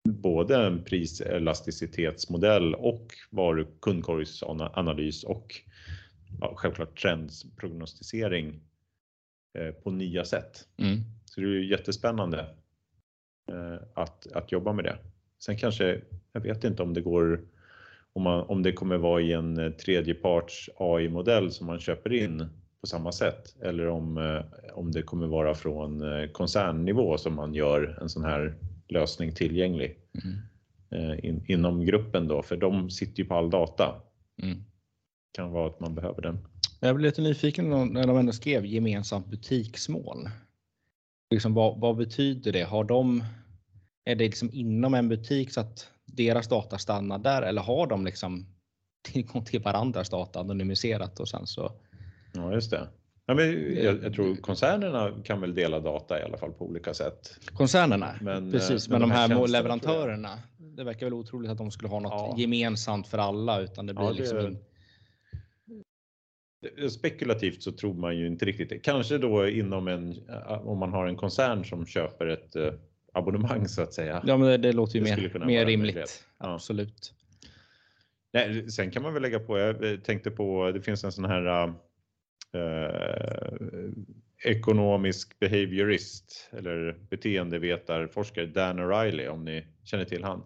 både 0.10 0.56
en 0.66 0.84
priselasticitetsmodell 0.84 2.76
och 2.76 3.14
varu 3.30 3.66
kundkorgsanalys 3.82 5.24
och 5.24 5.62
ja, 6.40 6.54
självklart 6.56 7.02
trendsprognostisering 7.02 8.60
eh, 9.58 9.72
på 9.72 9.92
nya 9.92 10.26
sätt. 10.26 10.68
Mm. 10.78 11.00
Så 11.26 11.42
det 11.42 11.48
är 11.48 11.50
ju 11.50 11.70
jättespännande 11.70 12.40
eh, 13.52 13.78
att, 13.94 14.28
att 14.32 14.52
jobba 14.52 14.74
med 14.74 14.86
det. 14.86 14.98
Sen 15.40 15.58
kanske, 15.58 16.02
jag 16.32 16.42
vet 16.42 16.64
inte 16.64 16.84
om 16.84 16.94
det 16.94 17.02
går, 17.02 17.42
om, 18.14 18.24
man, 18.24 18.42
om 18.42 18.64
det 18.64 18.72
kommer 18.72 18.98
vara 18.98 19.22
i 19.22 19.34
en 19.34 19.58
eh, 19.58 19.72
tredjeparts 19.72 20.70
AI-modell 20.78 21.52
som 21.52 21.68
man 21.68 21.80
köper 21.80 22.14
in 22.14 22.50
på 22.82 22.88
samma 22.88 23.12
sätt 23.12 23.56
eller 23.62 23.88
om, 23.88 24.18
eh, 24.18 24.42
om 24.74 24.92
det 24.92 25.02
kommer 25.02 25.28
vara 25.28 25.56
från 25.56 26.02
eh, 26.02 26.28
koncernnivå 26.30 27.18
som 27.18 27.36
man 27.36 27.54
gör 27.54 27.98
en 28.02 28.10
sån 28.10 28.24
här 28.24 28.56
lösning 28.88 29.34
tillgänglig 29.34 30.00
Mm. 30.24 30.38
eh, 31.12 31.26
in, 31.26 31.46
inom 31.48 31.86
gruppen 31.86 32.28
då, 32.28 32.42
för 32.44 32.58
de 32.58 32.90
sitter 32.90 33.24
ju 33.24 33.26
på 33.30 33.36
all 33.36 33.50
data. 33.50 34.02
Mm. 34.44 34.64
kan 35.32 35.52
vara 35.52 35.68
att 35.68 35.80
man 35.80 35.96
behöver 35.96 36.22
den. 36.22 36.40
Jag 36.80 36.96
blev 36.96 37.06
lite 37.10 37.22
nyfiken 37.22 37.70
när 37.70 37.78
de- 37.78 37.88
när 37.94 38.08
de 38.08 38.18
ändå 38.18 38.32
skrev 38.32 38.66
gemensamt 38.66 39.28
butiksmål. 39.28 40.30
Liksom, 41.32 41.54
vad, 41.54 41.80
vad 41.80 41.96
betyder 41.98 42.52
det? 42.52 42.64
Har 42.64 42.84
de, 42.84 43.24
är 44.06 44.16
det 44.16 44.24
liksom 44.26 44.50
inom 44.54 44.94
en 44.94 45.10
butik 45.10 45.54
så 45.54 45.60
att 45.62 45.90
deras 46.06 46.48
data 46.48 46.78
stannar 46.78 47.18
där 47.20 47.42
eller 47.42 47.62
har 47.62 47.88
de 47.88 48.06
liksom 48.06 48.46
tillgång 49.12 49.46
till 49.46 49.62
varandras 49.62 50.10
data 50.10 50.40
anonymiserat 50.40 51.20
och 51.20 51.28
sen 51.30 51.48
så? 51.48 51.72
Ja, 52.34 52.54
just 52.54 52.72
det. 52.72 52.88
Ja, 53.26 53.34
men 53.34 53.76
jag, 53.84 54.04
jag 54.04 54.14
tror 54.14 54.36
koncernerna 54.36 55.12
kan 55.24 55.42
väl 55.42 55.56
dela 55.56 55.80
data 55.80 56.20
i 56.20 56.24
alla 56.24 56.38
fall 56.38 56.52
på 56.54 56.66
olika 56.66 56.94
sätt. 56.94 57.40
Koncernerna, 57.54 58.16
Men, 58.22 58.52
precis. 58.52 58.88
eh, 58.88 58.92
Men, 58.92 59.00
men 59.02 59.10
de 59.10 59.16
här 59.16 59.48
leverantörerna, 59.48 60.40
det 60.58 60.84
verkar 60.84 61.06
väl 61.06 61.14
otroligt 61.14 61.52
att 61.52 61.58
de 61.58 61.72
skulle 61.72 61.90
ha 61.90 62.00
något 62.00 62.12
Ja. 62.12 62.36
gemensamt 62.38 63.08
för 63.08 63.18
alla 63.18 63.60
utan 63.62 63.86
det 63.86 63.94
blir 63.94 64.06
Ja, 64.06 64.12
det- 64.12 64.18
liksom 64.20 64.40
in, 64.40 64.58
Spekulativt 66.90 67.64
så 67.64 67.72
tror 67.72 67.94
man 67.94 68.18
ju 68.18 68.28
inte 68.28 68.46
riktigt 68.46 68.70
det. 68.70 68.80
Kanske 68.80 69.18
då 69.18 69.48
inom 69.48 69.88
en, 69.88 70.16
om 70.64 70.78
man 70.78 70.94
har 70.94 71.08
en 71.08 71.16
koncern 71.16 71.66
som 71.66 71.86
köper 71.86 72.28
ett 72.28 72.56
eh, 72.56 72.74
abonnemang 73.14 73.68
så 73.68 73.82
att 73.82 73.94
säga. 73.94 74.22
Ja, 74.26 74.38
men 74.38 74.48
det, 74.50 74.58
det 74.58 74.74
låter 74.74 75.00
ju 75.00 75.06
Det 75.06 75.16
mer, 75.18 75.46
mer 75.46 75.62
en 75.62 75.68
rimligt. 75.68 76.24
Ja. 76.40 76.54
Absolut. 76.54 77.14
Nej, 78.34 78.72
sen 78.72 78.92
kan 78.92 79.04
man 79.04 79.14
väl 79.14 79.22
lägga 79.22 79.40
på, 79.40 79.58
jag 79.60 79.92
eh, 79.92 80.00
tänkte 80.00 80.32
på, 80.32 80.72
det 80.72 80.82
finns 80.82 81.04
en 81.04 81.12
sån 81.12 81.26
här 81.26 81.46
eh, 81.64 81.74
ekonomisk 84.44 85.40
behaviorist 85.40 86.50
eller 86.52 87.00
beteendevetarforskare, 87.10 88.46
Dan 88.46 88.80
O'Reilly 88.80 89.28
om 89.28 89.46
ni 89.46 89.66
känner 89.84 90.06
till 90.06 90.24
han. 90.24 90.44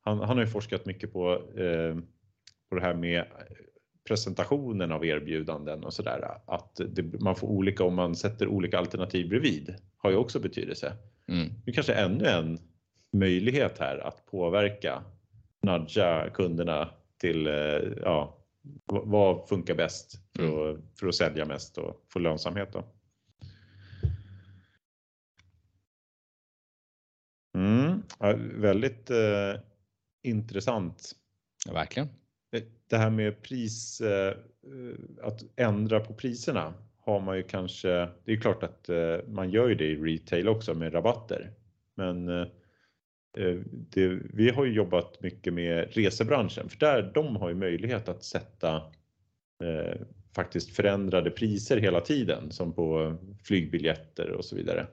Han, 0.00 0.18
han 0.18 0.36
har 0.36 0.44
ju 0.44 0.50
forskat 0.50 0.86
mycket 0.86 1.12
på, 1.12 1.32
eh, 1.34 1.96
på 2.68 2.74
det 2.74 2.80
här 2.80 2.94
med 2.94 3.24
presentationen 4.08 4.92
av 4.92 5.04
erbjudanden 5.04 5.84
och 5.84 5.94
sådär. 5.94 6.38
Att 6.46 6.80
det, 6.88 7.20
man 7.20 7.36
får 7.36 7.48
olika 7.48 7.84
om 7.84 7.94
man 7.94 8.16
sätter 8.16 8.48
olika 8.48 8.78
alternativ 8.78 9.28
bredvid 9.28 9.74
har 9.96 10.10
ju 10.10 10.16
också 10.16 10.40
betydelse. 10.40 10.92
Mm. 11.28 11.48
Det 11.64 11.70
är 11.70 11.74
kanske 11.74 11.94
ännu 11.94 12.26
en 12.26 12.58
möjlighet 13.12 13.78
här 13.78 13.98
att 13.98 14.26
påverka, 14.26 15.02
nudga 15.62 16.30
kunderna 16.30 16.88
till 17.20 17.46
eh, 17.46 17.80
ja, 18.02 18.41
vad 18.86 19.48
funkar 19.48 19.74
bäst 19.74 20.14
för 20.36 20.70
att, 20.70 20.80
för 21.00 21.06
att 21.08 21.14
sälja 21.14 21.44
mest 21.44 21.78
och 21.78 22.04
få 22.12 22.18
lönsamhet. 22.18 22.72
Då. 22.72 22.84
Mm, 27.58 28.02
ja, 28.18 28.34
väldigt 28.56 29.10
eh, 29.10 29.60
intressant. 30.22 31.12
Ja, 31.66 31.72
verkligen. 31.72 32.08
Det- 32.50 32.96
här 32.96 33.10
med 33.10 33.42
pris, 33.42 34.00
eh, 34.00 34.36
att 35.22 35.42
ändra 35.56 36.00
på 36.00 36.14
priserna 36.14 36.74
har 37.00 37.20
man 37.20 37.36
ju 37.36 37.42
kanske, 37.42 37.88
det 38.24 38.32
är 38.32 38.40
klart 38.40 38.62
att 38.62 38.88
eh, 38.88 39.16
man 39.28 39.50
gör 39.50 39.68
ju 39.68 39.74
det 39.74 39.84
i 39.84 39.96
retail 39.96 40.48
också 40.48 40.74
med 40.74 40.94
rabatter. 40.94 41.52
Men 41.94 42.28
eh, 42.28 42.46
det, 43.70 44.08
vi 44.34 44.50
har 44.50 44.64
ju 44.64 44.72
jobbat 44.72 45.22
mycket 45.22 45.54
med 45.54 45.88
resebranschen 45.94 46.68
för 46.68 46.78
där 46.78 47.10
de 47.14 47.36
har 47.36 47.48
ju 47.48 47.54
möjlighet 47.54 48.08
att 48.08 48.24
sätta 48.24 48.76
eh, 49.64 50.00
faktiskt 50.34 50.76
förändrade 50.76 51.30
priser 51.30 51.76
hela 51.76 52.00
tiden 52.00 52.50
som 52.50 52.72
på 52.72 53.16
flygbiljetter 53.44 54.30
och 54.30 54.44
så 54.44 54.56
vidare. 54.56 54.86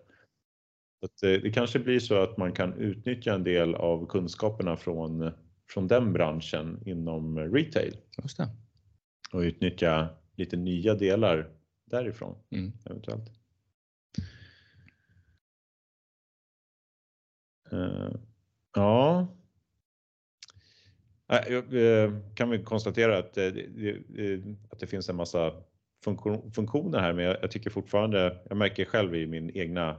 Så 1.00 1.06
att, 1.06 1.24
eh, 1.24 1.42
det 1.42 1.52
kanske 1.52 1.80
blir 1.80 2.00
så 2.00 2.16
att 2.24 2.38
man 2.38 2.52
kan 2.52 2.74
utnyttja 2.74 3.34
en 3.34 3.44
del 3.44 3.76
av 3.76 4.08
kunskaperna 4.08 4.78
från, 4.78 5.32
från 5.70 5.88
den 5.88 6.14
branschen 6.14 6.84
inom 6.86 7.40
retail 7.40 7.98
det. 8.38 8.50
och 9.34 9.40
utnyttja 9.40 10.10
lite 10.36 10.58
nya 10.58 10.96
delar 10.96 11.50
därifrån 11.86 12.36
Mm. 12.52 12.72
eventuellt. 12.86 13.30
Eh, 17.72 18.12
ja. 18.76 19.28
Nej, 19.28 19.28
jag, 19.28 19.28
eh, 19.28 19.28
kan 22.36 22.50
vi 22.50 22.64
konstatera 22.64 23.18
att, 23.18 23.38
eh, 23.38 23.48
det, 23.48 23.90
eh, 24.18 24.40
att 24.70 24.80
det 24.80 24.88
finns 24.88 25.10
en 25.10 25.16
massa 25.16 25.54
funktion, 26.04 26.52
funktioner 26.52 27.00
här 27.00 27.14
men 27.14 27.26
jag, 27.26 27.52
tycker 27.52 27.70
fortfarande, 27.70 28.38
jag 28.50 28.58
märker 28.58 28.86
själv 28.86 29.16
i 29.16 29.28
min 29.28 29.58
egna 29.58 29.90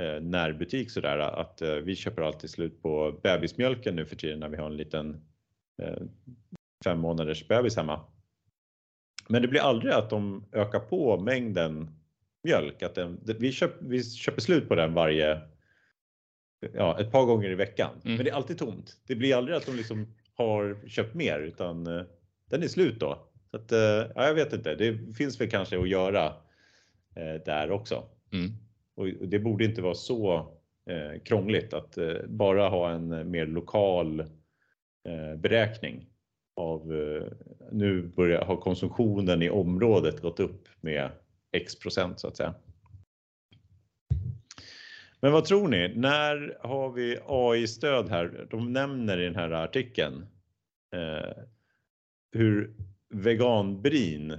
eh, 0.00 0.22
närbutik 0.22 0.90
sådär 0.90 1.18
att 1.18 1.62
eh, 1.62 1.74
vi 1.74 1.96
köper 1.96 2.22
alltid 2.22 2.50
slut 2.50 2.82
på 2.82 3.20
bebismjölken 3.22 3.96
nu 3.96 4.06
för 4.06 4.16
tiden 4.16 4.40
när 4.40 4.48
vi 4.48 4.56
har 4.56 4.66
en 4.66 4.76
liten 4.76 5.20
eh, 5.82 6.02
fem 6.84 6.98
månaders 6.98 7.48
bebis 7.48 7.76
hemma. 7.76 8.00
Men 9.28 9.42
det 9.42 9.48
blir 9.48 9.60
aldrig 9.60 9.92
att 9.92 10.10
de 10.10 10.44
ökar 10.52 10.80
på 10.80 11.20
mängden 11.20 11.90
mjölk. 12.44 12.82
Att 12.82 12.94
den, 12.94 13.20
vi, 13.38 13.52
köp, 13.52 13.72
vi 13.80 14.04
köper 14.04 14.40
slut 14.40 14.68
på 14.68 14.74
den 14.74 14.94
varje, 14.94 15.40
ja, 16.74 17.00
ett 17.00 17.12
par 17.12 17.24
gånger 17.24 17.50
i 17.50 17.54
veckan. 17.54 17.90
Mm. 18.04 18.16
Men 18.16 18.24
det 18.24 18.30
är 18.30 18.34
alltid 18.34 18.58
tomt. 18.58 18.96
Det 19.06 19.14
blir 19.14 19.36
aldrig 19.36 19.56
att 19.56 19.66
de 19.66 19.76
liksom 19.76 20.06
har 20.40 20.88
köpt 20.88 21.14
mer 21.14 21.40
utan 21.40 21.86
eh, 21.86 22.02
den 22.50 22.62
är 22.62 22.68
slut 22.68 23.00
då. 23.00 23.18
Så 23.50 23.56
att, 23.56 23.72
eh, 23.72 23.78
ja, 24.14 24.26
jag 24.26 24.34
vet 24.34 24.52
inte, 24.52 24.74
det 24.74 25.14
finns 25.16 25.40
väl 25.40 25.50
kanske 25.50 25.80
att 25.80 25.88
göra 25.88 26.26
eh, 27.14 27.42
där 27.44 27.70
också. 27.70 28.04
Mm. 28.32 28.50
Och 28.94 29.28
det 29.28 29.38
borde 29.38 29.64
inte 29.64 29.82
vara 29.82 29.94
så 29.94 30.52
eh, 30.86 31.20
krångligt 31.24 31.72
att 31.72 31.98
bara 32.26 32.68
ha 32.68 32.90
en 32.90 33.30
mer 33.30 33.46
lokal 33.46 34.24
beräkning 35.36 36.06
av 36.56 36.86
nu 37.72 38.02
börjar 38.02 38.44
ha 38.44 38.56
konsumtionen 38.56 39.42
i 39.42 39.50
området 39.50 40.20
gått 40.20 40.40
upp 40.40 40.68
med 40.80 41.10
x 41.52 41.78
procent 41.78 42.20
så 42.20 42.28
att 42.28 42.36
säga. 42.36 42.54
Men 45.20 45.32
vad 45.32 45.44
tror 45.44 45.68
ni? 45.68 45.94
När 45.96 46.58
har 46.60 46.92
vi 46.92 47.18
AI-stöd 47.26 48.08
här? 48.08 48.46
De 48.50 48.72
nämner 48.72 49.18
i 49.18 49.24
den 49.24 49.36
här 49.36 49.50
artikeln 49.50 50.26
eh, 50.94 51.42
hur 52.32 52.74
veganbrin 53.14 54.36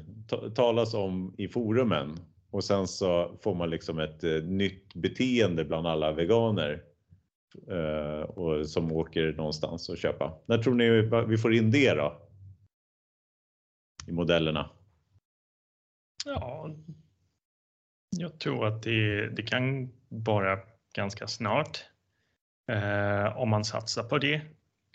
talas 0.56 0.94
om 0.94 1.36
i 1.38 1.48
forumen 1.48 2.20
och 2.52 2.64
sen 2.64 2.88
så 2.88 3.38
får 3.42 3.56
man 3.56 3.70
liksom 3.70 4.00
ett 4.00 4.24
eh, 4.24 4.44
nytt 4.44 4.94
beteende 4.94 5.66
bland 5.66 5.88
alla 5.88 6.12
veganer 6.12 6.84
eh, 7.68 8.22
och 8.22 8.70
som 8.70 8.92
åker 8.92 9.34
någonstans 9.34 9.90
och 9.90 9.98
köpa. 9.98 10.34
När 10.46 10.58
tror 10.58 10.74
ni 10.74 10.90
vi 11.28 11.38
får 11.38 11.54
in 11.54 11.72
det 11.72 11.94
då? 11.94 12.22
I 14.08 14.12
modellerna? 14.12 14.70
Ja, 16.26 16.76
jag 18.18 18.39
tror 18.39 18.68
att 18.68 18.84
det, 18.84 19.27
det 19.30 19.44
kan 19.44 19.89
vara 20.10 20.60
ganska 20.96 21.27
snart 21.27 21.86
eh, 22.72 23.38
om 23.38 23.50
man 23.50 23.65
satsar 23.65 24.03
på 24.03 24.18
det. 24.18 24.41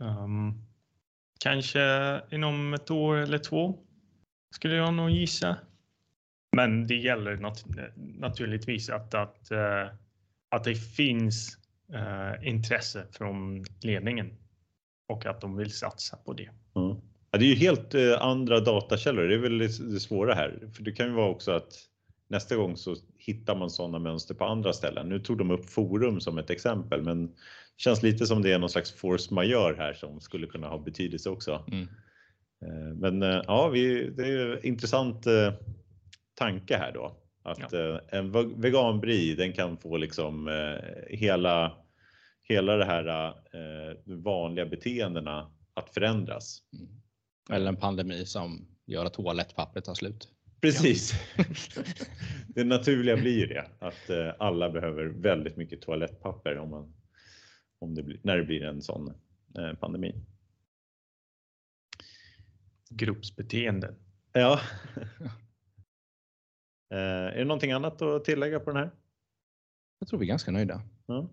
Um, 0.00 0.66
kanske 1.40 2.20
inom 2.30 2.74
ett 2.74 2.90
år 2.90 3.16
eller 3.16 3.38
två 3.38 3.78
skulle 4.54 4.76
jag 4.76 4.94
nog 4.94 5.10
gissa. 5.10 5.56
Men 6.56 6.86
det 6.86 6.96
gäller 6.96 7.36
nat 7.36 7.64
naturligtvis 7.96 8.90
att, 8.90 9.14
att, 9.14 9.48
uh, 9.52 9.90
att 10.48 10.64
det 10.64 10.74
finns 10.74 11.58
uh, 11.94 12.48
intresse 12.48 13.06
från 13.12 13.64
ledningen 13.82 14.36
och 15.08 15.26
att 15.26 15.40
de 15.40 15.56
vill 15.56 15.72
satsa 15.72 16.16
på 16.16 16.32
det. 16.32 16.50
Mm. 16.76 16.96
Ja, 17.30 17.38
det 17.38 17.44
är 17.44 17.48
ju 17.48 17.54
helt 17.54 17.94
uh, 17.94 18.22
andra 18.22 18.60
datakällor. 18.60 19.28
Det 19.28 19.34
är 19.34 19.38
väl 19.38 19.58
det 19.58 19.92
det 19.92 20.00
svåra 20.00 20.34
här. 20.34 20.68
För 20.74 20.82
det 20.82 20.92
kan 20.92 21.06
ju 21.06 21.12
vara 21.12 21.28
också 21.28 21.52
att 21.52 21.88
nästa 22.28 22.56
gång 22.56 22.76
så 22.76 22.96
hittar 23.18 23.56
man 23.56 23.70
sådana 23.70 23.98
mönster 23.98 24.34
på 24.34 24.44
andra 24.44 24.72
ställen. 24.72 25.08
Nu 25.08 25.18
tog 25.18 25.38
de 25.38 25.50
upp 25.50 25.70
forum 25.70 26.20
som 26.20 26.38
ett 26.38 26.50
exempel, 26.50 27.02
men 27.02 27.26
det 27.26 27.32
känns 27.76 28.02
lite 28.02 28.26
som 28.26 28.42
det 28.42 28.52
är 28.52 28.58
någon 28.58 28.70
slags 28.70 28.92
force 28.92 29.34
majeure 29.34 29.76
här 29.76 29.94
som 29.94 30.20
skulle 30.20 30.46
kunna 30.46 30.68
ha 30.68 30.78
betydelse 30.78 31.30
också. 31.30 31.64
Mm. 31.68 31.88
Eh, 32.62 32.94
Men 32.94 33.22
eh, 33.22 33.42
ja, 33.46 33.68
vi, 33.68 34.10
det 34.10 34.22
är 34.22 34.26
ju 34.26 34.60
intressant 34.62 35.26
eh, 35.26 35.52
tanke 36.34 36.76
här 36.76 36.92
då. 36.92 37.16
Att 37.42 37.72
eh, 37.72 37.98
en 38.08 38.32
ve- 38.32 38.54
veganbri, 38.56 39.34
den 39.34 39.52
kan 39.52 39.76
få 39.76 39.96
liksom 39.96 40.50
hela, 41.08 41.72
hela 42.42 42.76
det 42.76 42.84
här 42.84 43.34
vanliga 44.04 44.66
beteendena 44.66 45.50
att 45.74 45.90
förändras. 45.90 46.62
Mm. 46.72 46.88
Eller 47.50 47.68
en 47.68 47.76
pandemi 47.76 48.26
som 48.26 48.66
gör 48.86 49.04
att 49.04 49.14
toalettpappret 49.14 49.84
tar 49.84 49.94
slut. 49.94 50.28
Precis. 50.60 51.14
det 52.48 52.64
naturliga 52.64 53.16
blir 53.16 53.38
ju 53.38 53.46
det 53.46 53.70
att 53.78 54.10
eh, 54.10 54.34
alla 54.38 54.70
behöver 54.70 55.04
väldigt 55.04 55.56
mycket 55.56 55.82
toalettpapper 55.82 56.58
om 56.58 56.70
man, 56.70 56.94
om 57.78 57.94
det 57.94 58.02
blir, 58.02 58.20
när 58.22 58.36
det 58.36 58.44
blir 58.44 58.64
en 58.64 58.82
sån 58.82 59.08
eh, 59.58 59.74
pandemi. 59.80 60.14
Gruppsbeteende. 62.90 63.94
Ja. 64.32 64.60
Eh, 66.90 66.98
är 66.98 67.38
det 67.38 67.44
någonting 67.44 67.72
annat 67.72 68.02
att 68.02 68.24
tillägga 68.24 68.60
på 68.60 68.70
den 68.70 68.76
här? 68.76 68.90
Jag 69.98 70.08
tror 70.08 70.20
vi 70.20 70.26
är 70.26 70.28
ganska 70.28 70.50
nöjda. 70.50 70.82
Ja. 71.06 71.30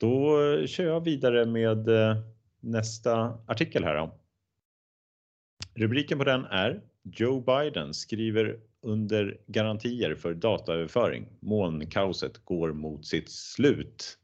Då 0.00 0.36
kör 0.66 0.84
jag 0.84 1.04
vidare 1.04 1.46
med 1.46 1.88
nästa 2.60 3.38
artikel 3.46 3.84
här. 3.84 3.94
Då. 3.94 4.19
Rubriken 5.74 6.18
på 6.18 6.24
den 6.24 6.44
är 6.44 6.82
Joe 7.02 7.40
Biden 7.40 7.94
skriver 7.94 8.60
under 8.82 9.40
garantier 9.46 10.14
för 10.14 10.34
dataöverföring. 10.34 11.26
Molnkaoset 11.40 12.44
går 12.44 12.72
mot 12.72 13.06
sitt 13.06 13.30
slut. 13.30 14.18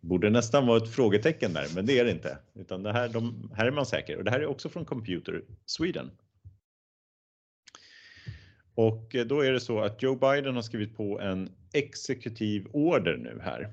Borde 0.00 0.30
nästan 0.30 0.66
vara 0.66 0.76
ett 0.76 0.94
frågetecken 0.94 1.52
där, 1.52 1.66
men 1.74 1.86
det 1.86 1.98
är 1.98 2.04
det 2.04 2.10
inte. 2.10 2.38
Utan 2.54 2.82
det 2.82 2.92
här, 2.92 3.08
de, 3.08 3.52
här 3.56 3.66
är 3.66 3.70
man 3.70 3.86
säker. 3.86 4.16
Och 4.16 4.24
det 4.24 4.30
här 4.30 4.40
är 4.40 4.46
också 4.46 4.68
från 4.68 4.84
Computer 4.84 5.44
Sweden. 5.66 6.10
Och 8.74 9.14
eh, 9.14 9.26
då 9.26 9.40
är 9.40 9.52
det 9.52 9.60
så 9.60 9.80
att 9.80 10.02
Joe 10.02 10.16
Biden 10.16 10.54
har 10.54 10.62
skrivit 10.62 10.96
på 10.96 11.20
en 11.20 11.50
exekutiv 11.72 12.66
order 12.72 13.16
nu 13.16 13.40
här 13.42 13.72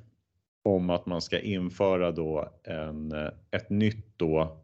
om 0.64 0.90
att 0.90 1.06
man 1.06 1.22
ska 1.22 1.40
införa 1.40 2.12
då 2.12 2.50
en, 2.64 3.12
eh, 3.12 3.30
ett 3.52 3.70
nytt 3.70 4.18
då, 4.18 4.64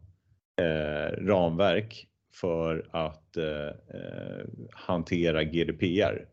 eh, 0.56 1.24
ramverk 1.24 2.08
för 2.34 2.86
att 2.90 3.36
eh, 3.36 3.66
eh 3.66 4.44
hantera 4.70 5.44
GDPR, 5.44 6.28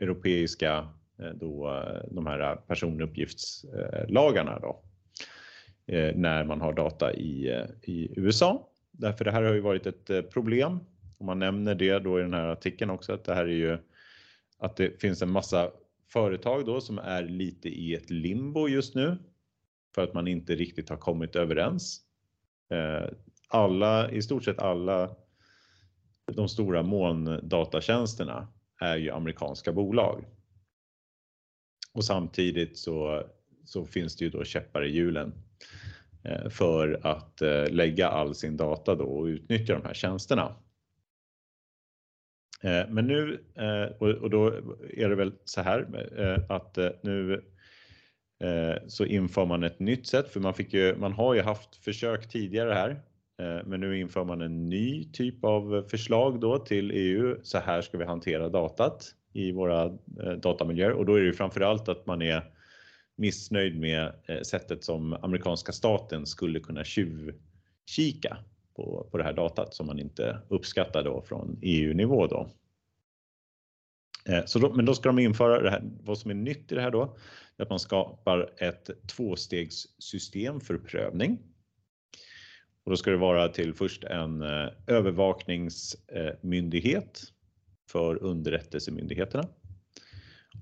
europeiska 0.00 0.88
eh, 1.18 1.30
då, 1.34 1.68
eh, 1.68 2.02
de 2.10 2.26
här 2.26 2.56
personuppgiftslagarna 2.56 4.58
då, 4.58 4.82
eh, 5.86 6.16
när 6.16 6.44
man 6.44 6.60
har 6.60 6.72
data 6.72 7.14
i, 7.14 7.50
eh, 7.50 7.66
i 7.82 8.12
USA. 8.16 8.68
Därför 8.90 9.24
det 9.24 9.30
här 9.30 9.42
har 9.42 9.54
ju 9.54 9.60
varit 9.60 9.86
ett 9.86 10.30
problem 10.30 10.78
och 11.18 11.24
man 11.24 11.38
nämner 11.38 11.74
det 11.74 11.98
då 11.98 12.18
i 12.18 12.22
den 12.22 12.34
här 12.34 12.48
artikeln 12.48 12.90
också 12.90 13.12
att 13.12 13.24
det 13.24 13.34
här 13.34 13.44
är 13.44 13.48
ju 13.48 13.78
att 14.58 14.76
det 14.76 15.00
finns 15.00 15.22
en 15.22 15.30
massa 15.30 15.70
företag 16.12 16.66
då 16.66 16.80
som 16.80 16.98
är 16.98 17.22
lite 17.22 17.68
i 17.68 17.94
ett 17.94 18.10
limbo 18.10 18.68
just 18.68 18.94
nu 18.94 19.16
för 19.94 20.04
att 20.04 20.14
man 20.14 20.28
inte 20.28 20.54
riktigt 20.54 20.88
har 20.88 20.96
kommit 20.96 21.36
överens. 21.36 22.00
Alla, 23.52 24.10
i 24.10 24.22
stort 24.22 24.44
sett 24.44 24.58
alla 24.58 25.16
de 26.32 26.48
stora 26.48 26.82
molndatatjänsterna 26.82 28.48
är 28.80 28.96
ju 28.96 29.10
amerikanska 29.10 29.72
bolag. 29.72 30.24
Och 31.92 32.04
samtidigt 32.04 32.78
så, 32.78 33.24
så 33.64 33.86
finns 33.86 34.16
det 34.16 34.24
ju 34.24 34.30
då 34.30 34.44
käppar 34.44 34.84
i 34.84 34.90
hjulen 34.90 35.32
eh, 36.24 36.48
för 36.48 37.00
att 37.06 37.42
eh, 37.42 37.70
lägga 37.70 38.08
all 38.08 38.34
sin 38.34 38.56
data 38.56 38.94
då 38.94 39.04
och 39.04 39.24
utnyttja 39.24 39.74
de 39.74 39.84
här 39.84 39.94
tjänsterna. 39.94 40.56
Eh, 42.62 42.88
men 42.88 43.06
nu, 43.06 43.44
och 44.20 44.30
då 44.30 44.46
är 44.90 45.08
det 45.08 45.14
väl 45.14 45.32
så 45.44 45.60
här 45.60 45.86
att 46.48 46.78
nu 47.02 47.44
så 48.86 49.04
inför 49.04 49.46
man 49.46 49.62
ett 49.62 49.80
nytt 49.80 50.06
sätt, 50.06 50.28
för 50.28 50.40
man, 50.40 50.54
fick 50.54 50.74
ju, 50.74 50.96
man 50.96 51.12
har 51.12 51.34
ju 51.34 51.40
haft 51.40 51.76
försök 51.76 52.28
tidigare 52.28 52.72
här 52.72 53.02
Eh, 53.40 53.66
men 53.66 53.80
nu 53.80 53.98
inför 54.00 54.24
man 54.24 54.40
en 54.40 54.68
ny 54.68 55.04
typ 55.04 55.44
av 55.44 55.86
förslag 55.90 56.40
då 56.40 56.58
till 56.58 56.90
EU. 56.90 57.36
Så 57.42 57.58
här 57.58 57.82
ska 57.82 57.98
vi 57.98 58.04
hantera 58.04 58.48
datat 58.48 59.14
i 59.32 59.52
våra 59.52 59.84
eh, 60.22 60.32
datamiljöer 60.42 60.92
och 60.92 61.06
då 61.06 61.14
är 61.14 61.20
det 61.20 61.32
framförallt 61.32 61.88
att 61.88 62.06
man 62.06 62.22
är 62.22 62.44
missnöjd 63.16 63.80
med 63.80 64.12
eh, 64.26 64.40
sättet 64.40 64.84
som 64.84 65.12
amerikanska 65.12 65.72
staten 65.72 66.26
skulle 66.26 66.60
kunna 66.60 66.84
tjuvkika 66.84 68.36
på, 68.76 69.08
på 69.10 69.18
det 69.18 69.24
här 69.24 69.32
datat 69.32 69.74
som 69.74 69.86
man 69.86 69.98
inte 69.98 70.38
uppskattar 70.48 71.02
då 71.02 71.22
från 71.22 71.58
EU-nivå 71.62 72.26
då. 72.26 72.50
Så 74.46 74.58
då, 74.58 74.72
men 74.72 74.84
då 74.84 74.94
ska 74.94 75.08
de 75.08 75.18
införa 75.18 75.62
det 75.62 75.70
här, 75.70 75.82
vad 76.00 76.18
som 76.18 76.30
är 76.30 76.34
nytt 76.34 76.72
i 76.72 76.74
det 76.74 76.80
här 76.80 76.90
då, 76.90 77.16
är 77.56 77.62
att 77.62 77.70
man 77.70 77.78
skapar 77.78 78.52
ett 78.58 78.90
tvåstegssystem 79.06 80.60
för 80.60 80.78
prövning 80.78 81.38
och 82.90 82.92
då 82.92 82.96
ska 82.96 83.10
det 83.10 83.16
vara 83.16 83.48
till 83.48 83.74
först 83.74 84.04
en 84.04 84.42
eh, 84.42 84.68
övervakningsmyndighet 84.86 87.22
för 87.90 88.22
underrättelsemyndigheterna. 88.22 89.48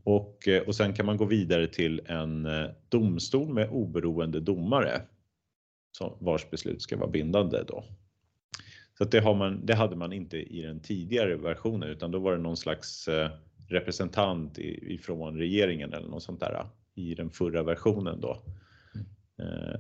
Och, 0.05 0.49
eh, 0.49 0.62
och 0.62 0.75
sen 0.75 0.95
kan 0.95 1.07
man 1.07 1.17
gå 1.17 1.25
vidare 1.25 1.67
till 1.67 2.01
en 2.07 2.47
eh, 2.47 2.67
domstol 2.88 3.55
med 3.55 3.69
oberoende 3.71 4.41
domare 4.41 5.03
vars 6.19 6.51
beslut 6.51 6.83
ska 6.83 6.97
vara 6.97 7.11
bindande 7.11 7.62
då. 7.62 7.85
Så 8.99 9.05
det, 9.05 9.21
har 9.21 9.35
man, 9.35 9.67
det 9.67 9.75
hade 9.75 9.97
man 9.97 10.12
inte 10.12 10.37
i 10.37 10.62
den 10.62 10.81
tidigare 10.81 11.37
versionen 11.37 11.88
utan 11.88 12.11
då 12.11 12.19
var 12.19 12.33
det 12.33 12.38
någon 12.43 12.57
slags 12.57 13.09
representant 13.69 14.59
ifrån 14.59 15.38
regeringen 15.38 15.93
eller 15.93 16.09
något 16.09 16.23
sånt 16.23 16.41
där 16.41 16.67
i 16.95 17.14
den 17.14 17.31
förra 17.31 17.62
versionen 17.62 18.21
då. 18.21 18.43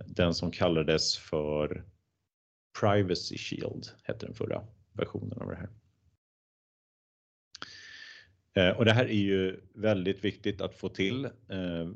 Den 0.06 0.34
som 0.34 0.50
kallades 0.50 1.18
för 1.18 1.84
Privacy 2.80 3.36
Shield 3.38 3.86
hette 4.02 4.26
den 4.26 4.34
förra 4.34 4.62
versionen 4.92 5.38
av 5.38 5.48
det 5.48 5.56
här. 5.56 5.68
Eh, 8.54 8.76
och 8.76 8.84
det 8.84 8.92
här 8.92 9.04
är 9.04 9.12
ju 9.12 9.60
väldigt 9.74 10.24
viktigt 10.24 10.60
att 10.60 10.74
få 10.74 10.88
till 10.88 11.24
eh, 11.24 11.88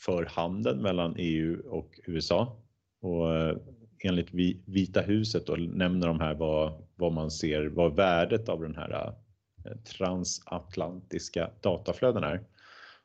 för 0.00 0.24
handeln 0.24 0.82
mellan 0.82 1.14
EU 1.18 1.62
och 1.68 2.00
USA. 2.06 2.62
Och 3.00 3.36
eh, 3.36 3.56
enligt 4.04 4.34
Vita 4.66 5.00
huset 5.00 5.46
då 5.46 5.56
nämner 5.56 6.06
de 6.06 6.20
här 6.20 6.34
vad, 6.34 6.86
vad 6.96 7.12
man 7.12 7.30
ser 7.30 7.66
vad 7.66 7.96
värdet 7.96 8.48
av 8.48 8.62
den 8.62 8.76
här 8.76 9.14
transatlantiska 9.84 11.50
dataflöden 11.60 12.24
är. 12.24 12.40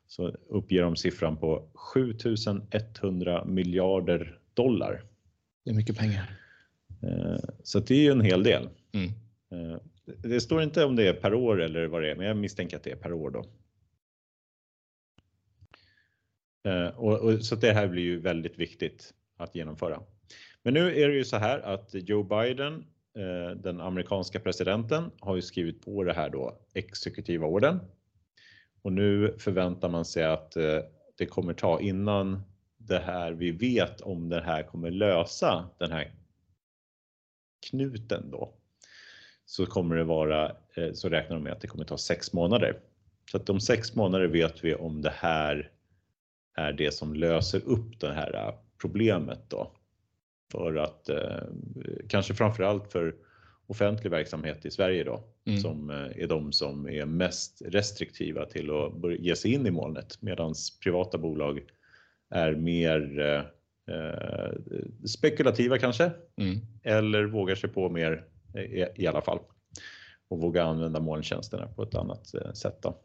Så 0.06 0.28
uppger 0.48 0.82
de 0.82 0.96
siffran 0.96 1.36
på 1.36 1.68
7100 1.74 3.44
miljarder 3.44 4.38
dollar. 4.54 5.02
Det 5.64 5.70
är 5.70 5.74
mycket 5.74 5.98
pengar. 5.98 6.47
Eh, 7.02 7.38
så 7.62 7.80
det 7.80 7.94
är 7.94 8.02
ju 8.02 8.10
en 8.10 8.20
hel 8.20 8.42
del. 8.42 8.68
Mm. 8.92 9.08
Eh, 9.50 9.80
det 10.22 10.40
står 10.40 10.62
inte 10.62 10.84
om 10.84 10.96
det 10.96 11.08
är 11.08 11.12
per 11.12 11.34
år 11.34 11.60
eller 11.60 11.86
vad 11.86 12.02
det 12.02 12.10
är, 12.10 12.16
men 12.16 12.26
jag 12.26 12.36
misstänker 12.36 12.76
att 12.76 12.82
det 12.82 12.90
är 12.90 12.96
per 12.96 13.12
år 13.12 13.30
då. 13.30 13.44
Eh, 16.70 16.88
och, 16.88 17.20
och, 17.20 17.44
så 17.44 17.56
det 17.56 17.72
här 17.72 17.88
blir 17.88 18.02
ju 18.02 18.18
väldigt 18.20 18.58
viktigt 18.58 19.14
att 19.36 19.54
genomföra. 19.54 20.02
Men 20.62 20.74
nu 20.74 21.02
är 21.02 21.08
det 21.08 21.14
ju 21.14 21.24
så 21.24 21.36
här 21.36 21.58
att 21.58 21.90
Joe 21.92 22.22
Biden, 22.22 22.84
den 23.56 23.80
amerikanska 23.80 24.40
presidenten, 24.40 25.10
har 25.20 25.36
ju 25.36 25.42
skrivit 25.42 25.84
på 25.84 26.04
det 26.04 26.12
här 26.12 26.30
då 26.30 26.58
exekutiva 26.74 27.46
orden. 27.46 27.80
Och 28.82 28.92
nu 28.92 29.34
förväntar 29.38 29.88
man 29.88 30.04
sig 30.04 30.24
att 30.24 30.52
det 31.16 31.26
kommer 31.26 31.54
ta 31.54 31.80
innan 31.80 32.42
det 32.76 32.98
här 32.98 33.32
vi 33.32 33.50
vet 33.50 34.00
om 34.00 34.28
det 34.28 34.40
här 34.40 34.62
kommer 34.62 34.90
lösa 34.90 35.68
den 35.78 35.92
här 35.92 36.12
knuten 37.60 38.30
då 38.30 38.54
så 39.48 39.66
kommer 39.66 39.96
det 39.96 40.04
vara, 40.04 40.56
eh, 40.74 40.92
så 40.92 41.08
räknar 41.08 41.36
de 41.36 41.42
med 41.42 41.52
att 41.52 41.60
det 41.60 41.66
kommer 41.66 41.84
ta 41.84 41.98
sex 41.98 42.32
månader. 42.32 42.80
Så 43.30 43.36
att 43.36 43.50
om 43.50 43.60
sex 43.60 43.94
månader 43.94 44.26
vet 44.26 44.64
vi 44.64 44.74
om 44.74 45.02
det 45.02 45.12
här 45.14 45.70
är 46.54 46.72
det 46.72 46.94
som 46.94 47.14
löser 47.14 47.62
upp 47.64 48.00
det 48.00 48.12
här 48.12 48.34
eh, 48.34 48.54
problemet 48.80 49.40
då. 49.48 49.72
För 50.52 50.76
att 50.76 51.08
eh, 51.08 51.42
kanske 52.08 52.34
framförallt 52.34 52.92
för 52.92 53.14
offentlig 53.66 54.10
verksamhet 54.10 54.66
i 54.66 54.70
Sverige 54.70 55.04
då, 55.04 55.24
mm. 55.44 55.60
som 55.60 55.90
är 55.90 56.26
de 56.26 56.52
som 56.52 56.88
är 56.88 57.04
mest 57.04 57.62
restriktiva 57.64 58.46
till 58.46 58.70
att 58.70 59.20
ge 59.20 59.36
sig 59.36 59.52
in 59.52 59.66
i 59.66 59.70
molnet 59.70 60.22
medan 60.22 60.54
privata 60.82 61.18
bolag 61.18 61.60
är 62.30 62.54
mer 62.54 63.50
eh, 63.88 64.52
spekulativa 65.06 65.78
kanske. 65.78 66.12
Mm. 66.36 66.60
Eller 66.82 67.24
vågar 67.24 67.54
sig 67.54 67.70
på 67.70 67.88
mer 67.88 68.24
i, 68.54 69.02
i 69.02 69.06
alla 69.06 69.22
fall. 69.22 69.38
Och 70.28 70.40
vågar 70.40 70.64
använda 70.64 71.00
molntjänsterna 71.00 71.66
på 71.66 71.82
ett 71.82 71.94
annat 71.94 72.34
eh, 72.34 72.52
sätt. 72.52 72.82
Då. 72.82 73.00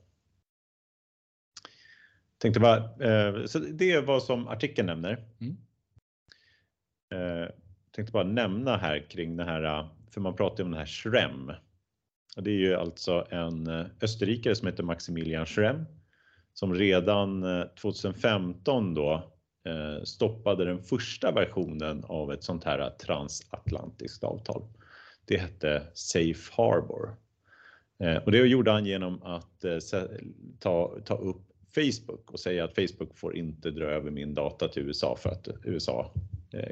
Tänkte 2.37 2.59
bara, 2.59 2.77
eh, 2.77 3.45
så 3.45 3.59
det 3.59 3.91
är 3.91 4.01
vad 4.01 4.23
som 4.23 4.47
artikeln 4.47 4.85
nämner. 4.85 5.25
Mm. 5.41 5.57
Eh, 7.13 7.49
tänkte 7.91 8.11
bara 8.11 8.23
nämna 8.23 8.77
här 8.77 9.09
kring 9.09 9.37
det 9.37 9.43
här, 9.43 9.89
för 10.11 10.21
man 10.21 10.35
pratar 10.35 10.63
om 10.63 10.71
den 10.71 10.79
här 10.79 10.85
Schrem. 10.85 11.51
Och 12.37 12.43
det 12.43 12.51
är 12.51 12.59
ju 12.59 12.75
alltså 12.75 13.27
en 13.29 13.67
eh, 13.67 13.85
österrikare 14.01 14.55
som 14.55 14.67
heter 14.67 14.83
Maximilian 14.83 15.45
Schrem 15.45 15.85
som 16.53 16.73
redan 16.73 17.45
2015 17.81 18.87
eh, 18.87 18.93
då 18.93 19.13
Eh, 19.13 19.29
Eh, 19.65 20.03
stoppade 20.03 20.65
den 20.65 20.83
första 20.83 21.31
versionen 21.31 22.03
av 22.03 22.31
ett 22.31 22.43
sånt 22.43 22.63
här 22.63 22.89
transatlantiskt 22.89 24.23
avtal. 24.23 24.63
Det 25.25 25.37
hette 25.37 25.87
Safe 25.93 26.51
Harbor 26.51 27.15
eh, 27.99 28.17
Och 28.17 28.31
det 28.31 28.37
gjorde 28.37 28.71
han 28.71 28.85
genom 28.85 29.23
att 29.23 29.63
eh, 29.63 29.77
ta, 30.59 30.97
ta 31.05 31.15
upp 31.15 31.41
Facebook 31.75 32.31
och 32.31 32.39
säga 32.39 32.63
att 32.63 32.75
Facebook 32.75 33.17
får 33.17 33.35
inte 33.37 33.71
dra 33.71 33.85
över 33.85 34.11
min 34.11 34.33
data 34.33 34.67
till 34.67 34.83
USA 34.83 35.15
för 35.15 35.29
att 35.29 35.47
USA 35.63 36.13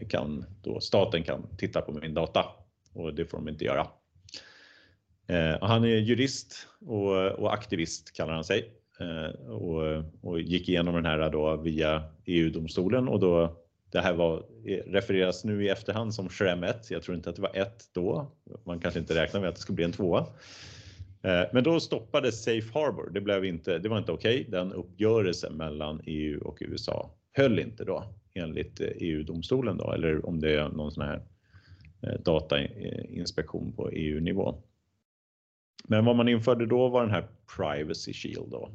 kan 0.09 0.45
då 0.61 0.79
staten 0.79 1.23
kan 1.23 1.57
titta 1.57 1.81
på 1.81 1.91
min 1.91 2.13
data 2.13 2.45
och 2.93 3.13
det 3.13 3.25
får 3.25 3.37
de 3.37 3.49
inte 3.49 3.65
göra. 3.65 3.87
Han 5.61 5.83
är 5.83 5.87
jurist 5.87 6.67
och, 6.79 7.31
och 7.31 7.53
aktivist 7.53 8.13
kallar 8.13 8.33
han 8.33 8.43
sig 8.43 8.80
Eh, 9.01 9.49
och, 9.49 10.03
och 10.21 10.41
gick 10.41 10.69
igenom 10.69 10.95
den 10.95 11.05
här 11.05 11.29
då 11.29 11.55
via 11.55 12.03
EU-domstolen 12.25 13.07
och 13.07 13.19
då 13.19 13.57
det 13.91 13.99
här 13.99 14.13
var, 14.13 14.43
eh, 14.65 14.77
refereras 14.77 15.43
nu 15.43 15.65
i 15.65 15.69
efterhand 15.69 16.13
som 16.13 16.29
Schrem 16.29 16.63
1. 16.63 16.91
Jag 16.91 17.03
tror 17.03 17.17
inte 17.17 17.29
att 17.29 17.35
det 17.35 17.41
var 17.41 17.55
1 17.57 17.89
då. 17.93 18.31
Man 18.65 18.79
kanske 18.79 18.99
inte 18.99 19.15
räknar 19.15 19.39
med 19.39 19.49
att 19.49 19.55
det 19.55 19.61
skulle 19.61 19.75
bli 19.75 19.85
en 19.85 19.91
tvåa. 19.91 20.19
Eh, 21.21 21.43
men 21.53 21.63
då 21.63 21.79
stoppades 21.79 22.43
Safe 22.43 22.73
Harbor. 22.73 23.09
Det, 23.13 23.21
blev 23.21 23.45
inte, 23.45 23.77
det 23.77 23.89
var 23.89 23.97
inte 23.97 24.11
okej. 24.11 24.39
Okay. 24.39 24.51
Den 24.51 24.73
uppgörelsen 24.73 25.57
mellan 25.57 26.01
EU 26.05 26.41
och 26.43 26.57
USA 26.61 27.11
höll 27.33 27.59
inte 27.59 27.83
då 27.83 28.03
enligt 28.33 28.81
e 28.81 28.93
EU-domstolen 28.99 29.77
då, 29.77 29.91
eller 29.91 30.25
om 30.25 30.39
det 30.39 30.55
är 30.55 30.69
någon 30.69 30.91
sån 30.91 31.03
här 31.03 31.21
datainspektion 32.23 33.73
på 33.75 33.89
EU-nivå. 33.89 34.63
Men 35.87 36.05
vad 36.05 36.15
man 36.15 36.27
införde 36.27 36.65
då 36.65 36.89
var 36.89 37.01
den 37.01 37.11
här 37.11 37.27
Privacy 37.57 38.13
Shield 38.13 38.49
då 38.51 38.69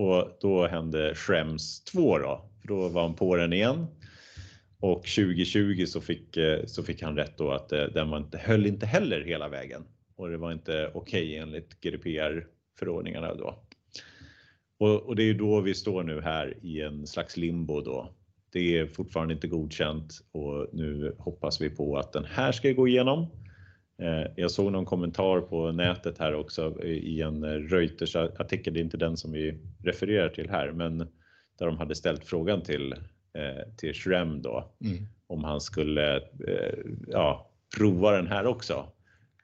och 0.00 0.38
då 0.40 0.66
hände 0.66 1.14
Schrems 1.14 1.84
2 1.84 2.18
då, 2.18 2.50
för 2.60 2.68
då 2.68 2.88
var 2.88 3.02
han 3.02 3.14
på 3.14 3.36
den 3.36 3.52
igen 3.52 3.86
och 4.80 5.02
2020 5.02 5.84
så 5.86 6.00
fick, 6.00 6.36
eh, 6.36 6.66
så 6.66 6.82
fick 6.82 7.02
han 7.02 7.16
rätt 7.16 7.38
då 7.38 7.50
att 7.50 7.72
eh, 7.72 7.84
den 7.84 8.10
var 8.10 8.18
inte, 8.18 8.38
höll 8.38 8.66
inte 8.66 8.86
heller 8.86 9.20
hela 9.20 9.48
vägen 9.48 9.82
och 10.16 10.30
det 10.30 10.36
var 10.36 10.52
inte 10.52 10.90
okej 10.94 11.28
okay 11.28 11.36
enligt 11.36 11.80
GDPR-förordningarna 11.80 13.34
då. 13.34 13.64
Och, 14.78 15.02
och, 15.02 15.16
det 15.16 15.22
är 15.22 15.34
då 15.34 15.60
vi 15.60 15.74
står 15.74 16.02
nu 16.02 16.20
här 16.20 16.56
i 16.62 16.80
en 16.80 17.06
slags 17.06 17.36
limbo 17.36 17.80
då. 17.80 18.14
Det 18.52 18.78
är 18.78 18.86
fortfarande 18.86 19.34
inte 19.34 19.48
godkänt 19.48 20.12
och 20.32 20.68
nu 20.72 21.16
hoppas 21.18 21.60
vi 21.60 21.70
på 21.70 21.96
att 21.96 22.12
den 22.12 22.24
här 22.24 22.52
ska 22.52 22.72
gå 22.72 22.88
igenom. 22.88 23.26
Jag 24.36 24.50
såg 24.50 24.72
någon 24.72 24.84
kommentar 24.84 25.40
på 25.40 25.72
nätet 25.72 26.18
här 26.18 26.34
också 26.34 26.82
i 26.84 27.20
en 27.20 27.68
Reuters 27.68 28.16
artikel, 28.16 28.74
det 28.74 28.80
är 28.80 28.84
inte 28.84 28.96
den 28.96 29.16
som 29.16 29.32
vi 29.32 29.58
refererar 29.84 30.28
till 30.28 30.50
här, 30.50 30.72
men 30.72 30.98
där 31.58 31.66
de 31.66 31.78
hade 31.78 31.94
ställt 31.94 32.24
frågan 32.24 32.62
till 32.62 32.94
till 33.76 33.94
Shrem 33.94 34.42
då 34.42 34.74
mm. 34.84 35.06
om 35.26 35.44
han 35.44 35.60
skulle 35.60 36.22
ja, 37.06 37.50
prova 37.78 38.10
den 38.10 38.26
här 38.26 38.46
också. 38.46 38.86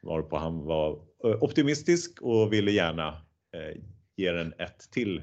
Varpå 0.02 0.36
han 0.36 0.64
var 0.64 0.98
optimistisk 1.40 2.22
och 2.22 2.52
ville 2.52 2.70
gärna 2.70 3.22
ge 4.16 4.32
den 4.32 4.52
ett 4.58 4.90
till 4.92 5.22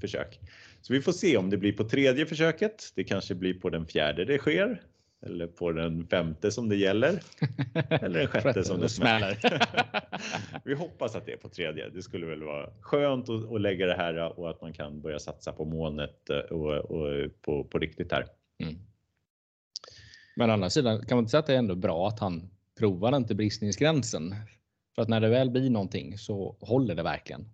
försök. 0.00 0.40
Så 0.80 0.92
vi 0.92 1.02
får 1.02 1.12
se 1.12 1.36
om 1.36 1.50
det 1.50 1.56
blir 1.56 1.72
på 1.72 1.84
tredje 1.84 2.26
försöket. 2.26 2.92
Det 2.94 3.04
kanske 3.04 3.34
blir 3.34 3.54
på 3.54 3.70
den 3.70 3.86
fjärde 3.86 4.24
det 4.24 4.38
sker 4.38 4.82
eller 5.26 5.46
på 5.46 5.72
den 5.72 6.06
femte 6.06 6.50
som 6.50 6.68
det 6.68 6.76
gäller. 6.76 7.20
Eller 7.90 8.18
den 8.18 8.28
sjätte 8.28 8.64
som 8.64 8.80
det 8.80 8.88
smäller. 8.88 9.38
Vi 10.64 10.74
hoppas 10.74 11.16
att 11.16 11.26
det 11.26 11.32
är 11.32 11.36
på 11.36 11.48
tredje. 11.48 11.88
Det 11.88 12.02
skulle 12.02 12.26
väl 12.26 12.42
vara 12.42 12.70
skönt 12.80 13.28
att, 13.28 13.52
att 13.52 13.60
lägga 13.60 13.86
det 13.86 13.96
här 13.96 14.38
och 14.38 14.50
att 14.50 14.62
man 14.62 14.72
kan 14.72 15.00
börja 15.00 15.18
satsa 15.18 15.52
på 15.52 15.64
molnet 15.64 16.30
och, 16.50 16.74
och 16.76 17.30
på, 17.42 17.64
på 17.64 17.78
riktigt 17.78 18.12
här. 18.12 18.26
Mm. 18.62 18.74
Men 20.36 20.50
å 20.50 20.52
andra 20.52 20.70
sidan 20.70 21.06
kan 21.06 21.16
man 21.16 21.22
inte 21.22 21.30
säga 21.30 21.38
att 21.38 21.46
det 21.46 21.54
är 21.54 21.58
ändå 21.58 21.74
bra 21.74 22.08
att 22.08 22.20
han 22.20 22.50
provar 22.78 23.10
den 23.10 23.26
till 23.26 23.36
bristningsgränsen. 23.36 24.34
För 24.94 25.02
att 25.02 25.08
när 25.08 25.20
det 25.20 25.28
väl 25.28 25.50
blir 25.50 25.70
någonting 25.70 26.18
så 26.18 26.56
håller 26.60 26.94
det 26.94 27.02
verkligen. 27.02 27.48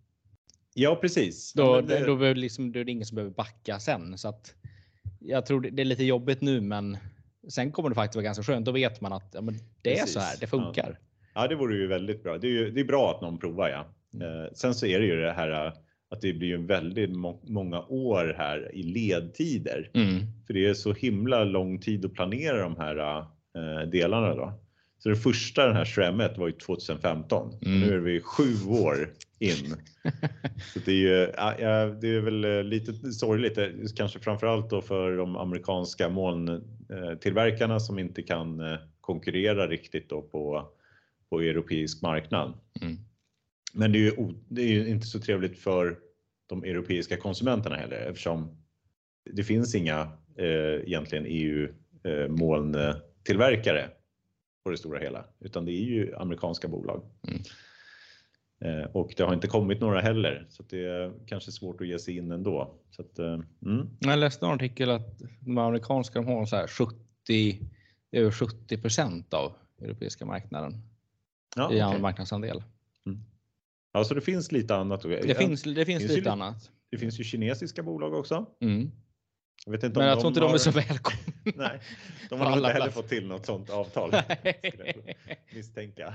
Ja, 0.74 0.98
precis. 1.00 1.52
Då, 1.52 1.80
det... 1.80 2.06
då, 2.06 2.16
då, 2.16 2.32
liksom, 2.32 2.72
då 2.72 2.80
är 2.80 2.84
det 2.84 2.92
ingen 2.92 3.06
som 3.06 3.14
behöver 3.14 3.34
backa 3.34 3.78
sen. 3.78 4.18
Så 4.18 4.28
att 4.28 4.54
jag 5.18 5.46
tror 5.46 5.60
det 5.60 5.82
är 5.82 5.84
lite 5.84 6.04
jobbigt 6.04 6.40
nu, 6.40 6.60
men 6.60 6.96
Sen 7.48 7.72
kommer 7.72 7.88
det 7.88 7.94
faktiskt 7.94 8.16
vara 8.16 8.24
ganska 8.24 8.42
skönt. 8.42 8.66
Då 8.66 8.72
vet 8.72 9.00
man 9.00 9.12
att 9.12 9.30
ja, 9.32 9.40
men 9.40 9.54
det 9.82 9.90
Precis. 9.90 10.16
är 10.16 10.20
så 10.20 10.20
här. 10.20 10.36
Det 10.40 10.46
funkar. 10.46 10.98
Ja. 11.34 11.42
ja, 11.42 11.48
det 11.48 11.54
vore 11.54 11.76
ju 11.76 11.86
väldigt 11.86 12.22
bra. 12.22 12.38
Det 12.38 12.46
är, 12.46 12.50
ju, 12.50 12.70
det 12.70 12.80
är 12.80 12.84
bra 12.84 13.10
att 13.10 13.20
någon 13.20 13.38
provar. 13.38 13.68
Ja. 13.68 13.86
Mm. 14.14 14.44
Eh, 14.44 14.50
sen 14.52 14.74
så 14.74 14.86
är 14.86 15.00
det 15.00 15.06
ju 15.06 15.16
det 15.16 15.32
här 15.32 15.66
eh, 15.66 15.72
att 16.10 16.20
det 16.20 16.32
blir 16.32 16.48
ju 16.48 16.66
väldigt 16.66 17.10
må 17.10 17.40
många 17.42 17.80
år 17.80 18.34
här 18.38 18.74
i 18.74 18.82
ledtider. 18.82 19.90
Mm. 19.94 20.20
För 20.46 20.54
det 20.54 20.66
är 20.66 20.74
så 20.74 20.92
himla 20.92 21.44
lång 21.44 21.80
tid 21.80 22.04
att 22.04 22.14
planera 22.14 22.62
de 22.62 22.76
här 22.76 23.18
eh, 23.56 23.88
delarna 23.90 24.34
då. 24.34 24.52
Så 24.98 25.08
det 25.08 25.16
första 25.16 25.66
den 25.66 25.76
här 25.76 25.84
Shremet 25.84 26.38
var 26.38 26.46
ju 26.46 26.52
2015. 26.52 27.58
Mm. 27.66 27.80
Nu 27.80 27.94
är 27.94 27.98
vi 27.98 28.20
sju 28.20 28.54
år 28.68 29.10
in. 29.42 29.76
Så 30.72 30.78
det 30.84 30.92
är 30.92 30.96
ju, 30.96 31.32
ja, 31.36 31.86
det 31.86 32.08
är 32.08 32.20
väl 32.20 32.44
eh, 32.44 32.62
lite 32.62 33.12
sorgligt, 33.12 33.58
kanske 33.96 34.18
framförallt 34.18 34.70
då 34.70 34.82
för 34.82 35.16
de 35.16 35.36
amerikanska 35.36 36.08
molntillverkarna 36.08 37.80
som 37.80 37.98
inte 37.98 38.22
kan 38.22 38.60
eh, 38.60 38.78
konkurrera 39.00 39.66
riktigt 39.66 40.08
då 40.08 40.22
på, 40.22 40.68
på 41.30 41.40
europeisk 41.40 42.02
marknad. 42.02 42.54
Mm. 42.82 42.96
Men 43.72 43.92
det 43.92 43.98
är, 43.98 44.00
ju, 44.00 44.34
det 44.48 44.62
är 44.62 44.68
ju 44.68 44.88
inte 44.88 45.06
så 45.06 45.20
trevligt 45.20 45.58
för 45.58 45.98
de 46.46 46.64
europeiska 46.64 47.16
konsumenterna 47.16 47.76
heller 47.76 47.96
eftersom 47.96 48.62
det 49.30 49.44
finns 49.44 49.74
inga 49.74 50.00
eh, 50.38 50.82
egentligen 50.86 51.24
EU 51.28 51.68
eh, 52.04 52.28
på 54.64 54.70
det 54.70 54.76
stora 54.76 54.98
hela, 54.98 55.24
utan 55.40 55.64
det 55.64 55.72
är 55.72 55.84
ju 55.84 56.14
amerikanska 56.14 56.68
bolag. 56.68 57.02
Mm. 57.28 57.42
Eh, 58.64 58.84
och 58.92 59.14
det 59.16 59.22
har 59.22 59.34
inte 59.34 59.48
kommit 59.48 59.80
några 59.80 60.00
heller, 60.00 60.46
så 60.48 60.62
det 60.62 60.84
är 60.84 61.12
kanske 61.26 61.52
svårt 61.52 61.80
att 61.80 61.86
ge 61.86 61.98
sig 61.98 62.16
in 62.16 62.32
ändå. 62.32 62.74
Så 62.90 63.02
att, 63.02 63.18
eh, 63.18 63.40
mm. 63.62 63.88
Jag 64.00 64.18
läste 64.18 64.46
en 64.46 64.52
artikel 64.52 64.90
att 64.90 65.22
de 65.40 65.58
amerikanska 65.58 66.18
de 66.18 66.28
har 66.28 66.46
så 66.46 66.56
här 66.56 66.66
70, 66.66 67.58
över 68.12 68.30
70 68.30 68.78
procent 68.78 69.34
av 69.34 69.52
europeiska 69.80 70.26
marknaden 70.26 70.82
ja, 71.56 71.72
i 71.72 71.82
okay. 71.82 72.00
marknadsandel. 72.00 72.62
Mm. 73.06 73.20
Ja, 73.92 74.04
så 74.04 74.14
det 74.14 74.20
finns 74.20 74.52
lite 74.52 74.76
annat. 74.76 75.02
Det, 75.02 75.08
finns, 75.08 75.62
det 75.62 75.84
finns, 75.84 75.86
finns 75.86 76.02
lite 76.02 76.20
ju, 76.20 76.28
annat. 76.28 76.70
Det 76.90 76.98
finns 76.98 77.20
ju 77.20 77.24
kinesiska 77.24 77.82
bolag 77.82 78.14
också. 78.14 78.46
Mm. 78.60 78.90
Jag 79.64 79.72
vet 79.72 79.82
inte 79.82 79.98
Men 79.98 80.08
jag 80.08 80.20
tror 80.20 80.28
inte 80.28 80.40
har... 80.40 80.48
de 80.48 80.54
är 80.54 80.58
så 80.58 80.70
välkomna. 80.70 81.18
Nej, 81.56 81.80
de 82.30 82.40
har 82.40 82.56
inte 82.56 82.68
heller 82.68 82.90
fått 82.90 83.08
till 83.08 83.26
något 83.26 83.46
sånt 83.46 83.70
avtal. 83.70 84.10
misstänka. 85.54 86.14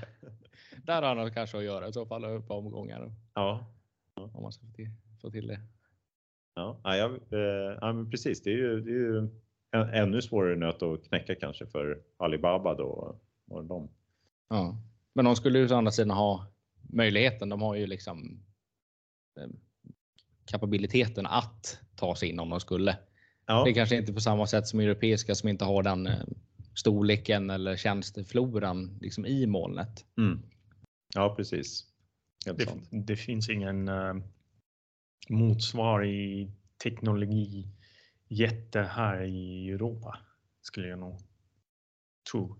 Där 0.86 1.02
har 1.02 1.16
han 1.16 1.34
kanske 1.34 1.58
att 1.58 1.64
göra 1.64 1.88
i 1.88 1.94
så 1.94 2.06
fall 2.06 2.38
ett 2.38 2.48
par 2.48 2.56
omgångar. 2.56 3.12
Ja. 3.34 3.74
Om 4.16 4.44
man 4.44 4.52
ska 4.52 4.66
få 4.66 4.74
till, 4.74 4.90
få 5.22 5.32
till 5.32 5.48
det. 5.48 5.60
Ja, 6.56 6.80
ja, 6.84 7.06
eh, 7.32 7.78
ja 7.82 7.94
men 7.94 8.12
precis. 8.12 8.44
Det 8.44 8.50
är 8.50 8.58
ju, 8.58 8.82
det 8.82 8.92
är 8.92 8.94
ju 8.94 9.30
en, 9.72 9.90
ännu 9.90 10.22
svårare 10.22 10.56
nöt 10.56 10.82
att 10.82 11.04
knäcka 11.08 11.36
kanske 11.36 11.68
för 11.68 12.02
Alibaba 12.18 12.74
då 12.74 13.20
och 13.48 13.66
dem. 13.66 13.90
Ja, 14.50 14.78
men 15.14 15.26
de 15.26 15.36
skulle 15.36 15.60
ju 15.60 15.74
å 15.74 15.76
andra 15.76 15.92
sidan 15.92 16.18
ha 16.18 16.48
möjligheten. 16.82 17.50
De 17.50 17.62
har 17.62 17.76
ju 17.76 17.88
liksom 17.88 18.44
eh, 19.40 19.48
kapabiliteten 20.46 21.26
att 21.26 21.80
ta 21.96 22.16
sig 22.16 22.30
in 22.30 22.40
om 22.40 22.50
de 22.50 22.60
skulle. 22.60 22.98
Ja. 23.48 23.64
Det 23.64 23.70
är 23.70 23.74
kanske 23.74 23.96
inte 23.96 24.14
på 24.14 24.22
samma 24.22 24.48
sätt 24.48 24.68
som 24.68 24.80
europeiska 24.80 25.36
som 25.36 25.50
inte 25.50 25.66
har 25.66 25.84
den 25.84 26.08
eh, 26.08 26.26
storleken 26.76 27.50
eller 27.50 27.78
tjänstefloran 27.78 28.98
liksom 29.02 29.26
i 29.26 29.46
molnet. 29.46 30.06
Mm. 30.18 30.40
Ja, 31.16 31.36
precis. 31.36 31.86
Det, 32.46 32.70
det, 32.92 33.16
finns 33.16 33.50
ingen 33.50 33.90
uh, 33.90 34.16
motsvar 35.30 36.06
i 36.06 36.52
teknologi 36.84 37.68
jätte 38.28 38.82
här 38.82 39.24
i 39.24 39.70
Europa 39.70 40.18
skulle 40.62 40.88
jag 40.88 41.00
nog 41.00 41.20
tro. 42.32 42.56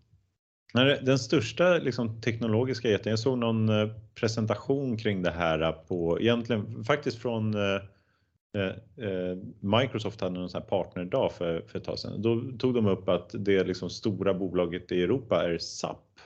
Den 1.02 1.20
största 1.20 1.78
liksom, 1.78 2.22
teknologiska 2.22 2.90
jätten, 2.90 3.10
jag 3.10 3.20
såg 3.20 3.38
någon 3.38 3.70
eh, 3.70 3.90
presentation 4.16 4.98
kring 4.98 5.22
det 5.22 5.32
här 5.32 5.72
på, 5.72 6.20
egentligen 6.22 6.84
faktiskt 6.84 7.18
från 7.18 7.56
Eh, 7.56 7.62
eh, 7.62 7.82
Microsoft 9.60 10.22
hade 10.22 10.40
en 10.40 10.50
sån 10.50 10.62
här 10.62 10.70
partnerdag 10.70 11.32
för, 11.32 11.62
för 11.62 11.80
ett 11.80 11.86
tag 11.86 12.00
sedan. 12.00 12.22
Då 12.22 12.42
tog 12.60 12.74
de 12.74 12.88
upp 12.88 13.10
att 13.10 13.36
det 13.40 13.64
liksom 13.64 13.90
stora 13.90 14.34
bolaget 14.34 14.92
i 14.92 15.04
Europa 15.04 15.44
är 15.46 15.58
SAP. 15.58 16.20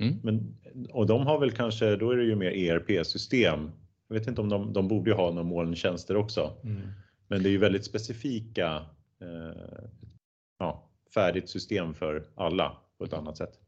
Mm. 0.00 0.14
Men, 0.22 0.56
och 0.90 1.06
de 1.06 1.26
har 1.26 1.38
väl 1.38 1.52
kanske, 1.52 1.96
då 1.96 2.10
är 2.10 2.16
det 2.16 2.24
ju 2.24 2.36
mer 2.36 2.50
ERP-system. 2.50 3.70
Jag 4.08 4.18
vet 4.18 4.28
inte 4.28 4.40
om 4.40 4.48
de, 4.48 4.72
de 4.72 4.88
borde 4.88 5.12
ha 5.12 5.30
några 5.30 5.42
molntjänster 5.42 6.16
också. 6.16 6.52
Mm. 6.64 6.80
Men 7.28 7.42
det 7.42 7.48
är 7.48 7.50
ju 7.50 7.58
väldigt 7.58 7.84
specifika, 7.84 8.86
eh, 9.20 9.84
ja, 10.58 10.90
färdigt 11.14 11.48
system 11.48 11.94
för 11.94 12.26
alla 12.34 12.76
på 12.98 13.04
ett 13.04 13.12
annat 13.12 13.36
sätt. 13.36 13.60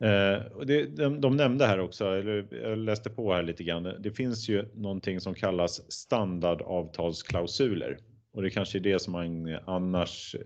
Eh, 0.00 0.42
det, 0.66 0.96
de, 0.96 1.20
de 1.20 1.36
nämnde 1.36 1.66
här 1.66 1.80
också, 1.80 2.04
eller 2.04 2.46
jag 2.62 2.78
läste 2.78 3.10
på 3.10 3.32
här 3.32 3.42
lite 3.42 3.64
grann, 3.64 3.94
det 4.00 4.10
finns 4.10 4.48
ju 4.48 4.68
någonting 4.74 5.20
som 5.20 5.34
kallas 5.34 5.92
standardavtalsklausuler 5.92 7.98
och 8.32 8.42
det 8.42 8.50
kanske 8.50 8.78
är 8.78 8.80
det 8.80 9.02
som 9.02 9.12
man 9.12 9.58
annars 9.66 10.34
eh, 10.34 10.40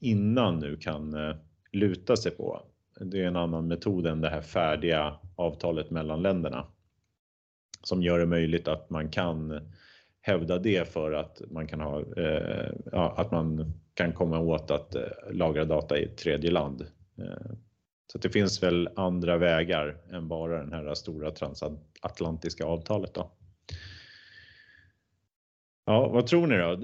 innan 0.00 0.58
nu 0.58 0.76
kan 0.76 1.14
eh, 1.14 1.36
luta 1.72 2.16
sig 2.16 2.32
på. 2.32 2.62
det 3.00 3.22
är 3.22 3.26
en 3.26 3.36
annan 3.36 3.68
metod 3.68 4.06
än 4.06 4.20
det 4.20 4.30
här 4.30 4.40
färdiga 4.40 5.18
avtalet 5.36 5.90
mellan 5.90 6.22
länderna 6.22 6.66
som 7.86 8.02
gör 8.02 8.18
det 8.18 8.26
möjligt 8.26 8.68
att 8.68 8.90
man 8.90 9.08
kan 9.08 9.50
eh, 9.50 9.62
hävda 10.20 10.58
det 10.58 10.92
för 10.92 11.12
att 11.12 11.42
man 11.50 11.66
kan 11.66 11.80
ha 11.80 12.00
eh, 12.16 12.72
ja, 12.92 13.14
att 13.16 13.30
man 13.30 13.72
kan 13.94 14.12
komma 14.12 14.38
åt 14.38 14.70
att 14.70 14.94
eh, 14.94 15.02
lagra 15.30 15.64
data 15.64 15.98
i 15.98 16.04
ett 16.04 16.16
tredje 16.16 16.50
land. 16.50 16.86
Eh, 17.18 17.56
så 18.06 18.18
det 18.18 18.30
finns 18.30 18.62
väl 18.62 18.88
andra 18.96 19.38
vägar 19.38 19.96
än 20.12 20.28
bara 20.28 20.58
den 20.58 20.72
här 20.72 20.94
stora 20.94 21.30
transatlantiska 21.30 22.64
avtalet. 22.64 23.14
Då. 23.14 23.30
Ja, 25.84 26.08
vad 26.08 26.26
tror 26.26 26.46
ni 26.46 26.56
då? 26.56 26.76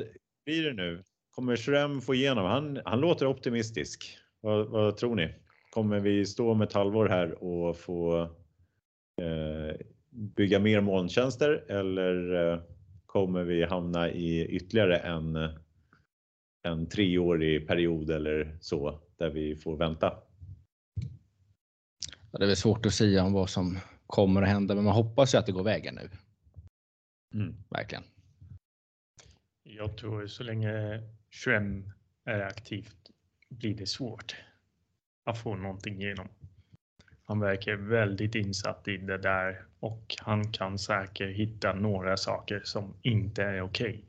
Blir 0.44 0.64
det 0.64 0.72
nu? 0.72 1.02
Kommer 1.30 1.56
Schrem 1.56 2.00
få 2.00 2.14
igenom? 2.14 2.44
Han, 2.44 2.80
han 2.84 3.00
låter 3.00 3.26
optimistisk. 3.26 4.18
Vad, 4.40 4.66
vad, 4.66 4.96
tror 4.96 5.14
ni? 5.14 5.34
Kommer 5.70 6.00
vi 6.00 6.26
stå 6.26 6.50
om 6.50 6.60
ett 6.60 6.72
halvår 6.72 7.08
här 7.08 7.44
och 7.44 7.76
få 7.76 8.20
eh, 9.20 9.76
bygga 10.10 10.58
mer 10.58 10.80
molntjänster 10.80 11.64
eller 11.68 12.34
eh, 12.52 12.60
kommer 13.06 13.44
vi 13.44 13.64
hamna 13.64 14.10
i 14.10 14.46
ytterligare 14.46 14.96
en, 14.96 15.36
en 16.62 16.88
treårig 16.88 17.68
period 17.68 18.10
eller 18.10 18.58
så 18.60 19.00
där 19.18 19.30
vi 19.30 19.56
får 19.56 19.76
vänta? 19.76 20.12
Det 22.32 22.44
är 22.44 22.46
väl 22.46 22.56
svårt 22.56 22.86
att 22.86 22.94
säga 22.94 23.24
om 23.24 23.32
vad 23.32 23.50
som 23.50 23.78
kommer 24.06 24.42
att 24.42 24.48
hända, 24.48 24.74
men 24.74 24.84
man 24.84 24.94
hoppas 24.94 25.34
ju 25.34 25.38
att 25.38 25.46
det 25.46 25.52
går 25.52 25.64
vägen 25.64 25.94
nu. 25.94 26.10
Mm. 27.34 27.56
Verkligen. 27.68 28.04
Jag 29.62 29.96
tror 29.96 30.26
så 30.26 30.42
länge 30.42 31.02
Shrem 31.30 31.92
är 32.24 32.40
aktivt 32.40 33.10
blir 33.48 33.74
det 33.74 33.86
svårt 33.86 34.36
att 35.24 35.42
få 35.42 35.56
någonting 35.56 36.02
igenom. 36.02 36.28
Han 37.24 37.40
verkar 37.40 37.74
väldigt 37.74 38.34
insatt 38.34 38.88
i 38.88 38.96
det 38.96 39.18
där 39.18 39.64
och 39.80 40.14
han 40.18 40.52
kan 40.52 40.78
säkert 40.78 41.36
hitta 41.36 41.74
några 41.74 42.16
saker 42.16 42.60
som 42.64 42.94
inte 43.02 43.42
är 43.42 43.62
okej. 43.62 43.90
Okay. 43.90 44.04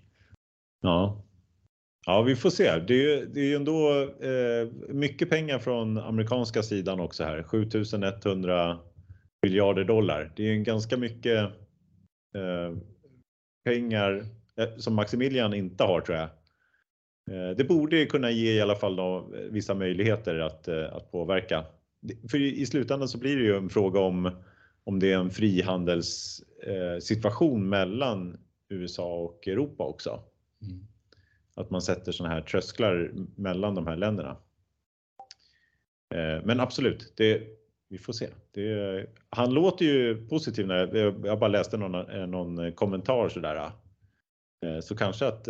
Ja. 0.81 1.23
Ja, 2.05 2.21
vi 2.21 2.35
får 2.35 2.49
se. 2.49 2.79
Det 2.79 3.13
är, 3.13 3.25
det 3.25 3.39
är 3.39 3.45
ju 3.45 3.55
ändå 3.55 4.01
eh, 4.01 4.67
mycket 4.89 5.29
pengar 5.29 5.59
från 5.59 5.97
amerikanska 5.97 6.63
sidan 6.63 6.99
också 6.99 7.23
här. 7.23 7.43
7100 7.43 8.79
miljarder 9.43 9.83
dollar. 9.83 10.33
Det 10.35 10.43
är 10.43 10.53
ju 10.53 10.63
ganska 10.63 10.97
mycket 10.97 11.37
eh, 12.35 12.77
pengar 13.65 14.25
eh, 14.57 14.77
som 14.77 14.95
Maximilian 14.95 15.53
inte 15.53 15.83
har 15.83 16.01
tror 16.01 16.17
jag. 16.17 16.29
Eh, 17.31 17.49
det 17.57 17.63
borde 17.63 18.05
kunna 18.05 18.31
ge 18.31 18.53
i 18.53 18.61
alla 18.61 18.75
fall 18.75 18.95
då, 18.95 19.31
eh, 19.35 19.41
vissa 19.51 19.73
möjligheter 19.73 20.39
att, 20.39 20.67
eh, 20.67 20.95
att 20.95 21.11
påverka. 21.11 21.65
För 22.31 22.41
i 22.41 22.65
slutändan 22.65 23.07
så 23.07 23.17
blir 23.17 23.37
det 23.37 23.43
ju 23.43 23.55
en 23.55 23.69
fråga 23.69 23.99
om 23.99 24.31
om 24.83 24.99
det 24.99 25.11
är 25.11 25.17
en 25.17 25.29
frihandelssituation 25.29 27.61
eh, 27.61 27.67
mellan 27.69 28.37
USA 28.69 29.15
och 29.15 29.47
Europa 29.47 29.83
också. 29.83 30.23
Mm. 30.61 30.87
Att 31.55 31.69
man 31.69 31.81
sätter 31.81 32.11
sådana 32.11 32.35
här 32.35 32.41
trösklar 32.41 33.11
mellan 33.35 33.75
de 33.75 33.87
här 33.87 33.95
länderna. 33.95 34.37
Eh, 36.13 36.45
men 36.45 36.59
absolut, 36.59 37.13
det, 37.17 37.43
vi 37.89 37.97
får 37.97 38.13
se. 38.13 38.29
Det, 38.51 39.05
han 39.29 39.53
låter 39.53 39.85
ju 39.85 40.27
positiv 40.27 40.67
när 40.67 40.95
jag, 40.95 41.25
jag 41.25 41.39
bara 41.39 41.47
läste 41.47 41.77
någon, 41.77 42.09
eh, 42.09 42.27
någon 42.27 42.71
kommentar 42.71 43.29
sådär. 43.29 43.71
Eh, 44.65 44.79
så 44.79 44.95
kanske 44.95 45.27
att 45.27 45.47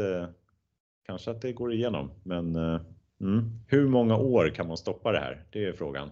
kanske 1.06 1.32
att 1.32 1.42
det 1.42 1.54
går 1.54 1.74
igenom, 1.74 2.12
men 2.24 2.56
mm, 3.22 3.60
hur 3.68 3.88
många 3.88 4.18
år 4.18 4.50
kan 4.50 4.68
man 4.68 4.78
stoppa 4.78 5.12
det 5.12 5.20
här? 5.20 5.46
Det 5.52 5.66
är 5.66 5.74
frågan. 5.74 6.10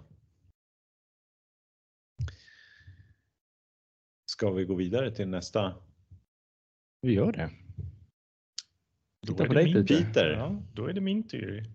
Ska 4.26 4.52
vi 4.52 4.66
gå 4.66 4.76
vidare 4.76 5.12
till 5.12 5.28
nästa? 5.28 5.74
Vi 7.02 7.14
gör 7.14 7.32
det. 7.32 7.50
Då 9.22 9.44
är 9.44 9.48
det, 9.48 9.54
dig, 9.54 9.74
min, 9.74 9.86
Peter. 9.86 10.30
Ja, 10.30 10.62
då 10.74 10.86
är 10.86 10.94
det 10.94 11.02
min 11.02 11.28
tur. 11.28 11.66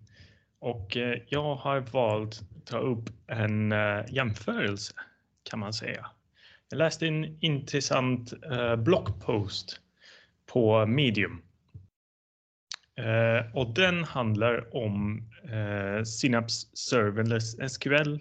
Och 0.59 0.97
eh, 0.97 1.19
jag 1.27 1.55
har 1.55 1.79
valt 1.79 2.41
att 2.41 2.65
ta 2.65 2.77
upp 2.77 3.09
en 3.27 3.71
eh, 3.71 4.05
jämförelse 4.09 4.93
kan 5.43 5.59
man 5.59 5.73
säga. 5.73 6.05
Jag 6.69 6.77
läste 6.77 7.07
en 7.07 7.37
intressant 7.41 8.33
bloggpost 8.77 9.81
på 10.45 10.85
Medium 10.85 11.41
Eh, 12.97 13.55
och 13.55 13.73
den 13.73 14.03
handlar 14.03 14.75
om 14.75 15.23
eh, 15.43 16.03
Synapse 16.03 16.67
Serverless 16.73 17.73
SQL 17.73 18.17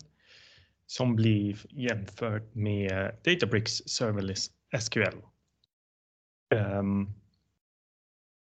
som 0.87 1.17
blir 1.17 1.57
jämfört 1.71 2.55
med 2.55 3.17
Databricks 3.25 3.73
Serverless 3.73 4.51
SQL. 4.81 5.17
Um, 6.55 6.61
ehm, 6.61 7.15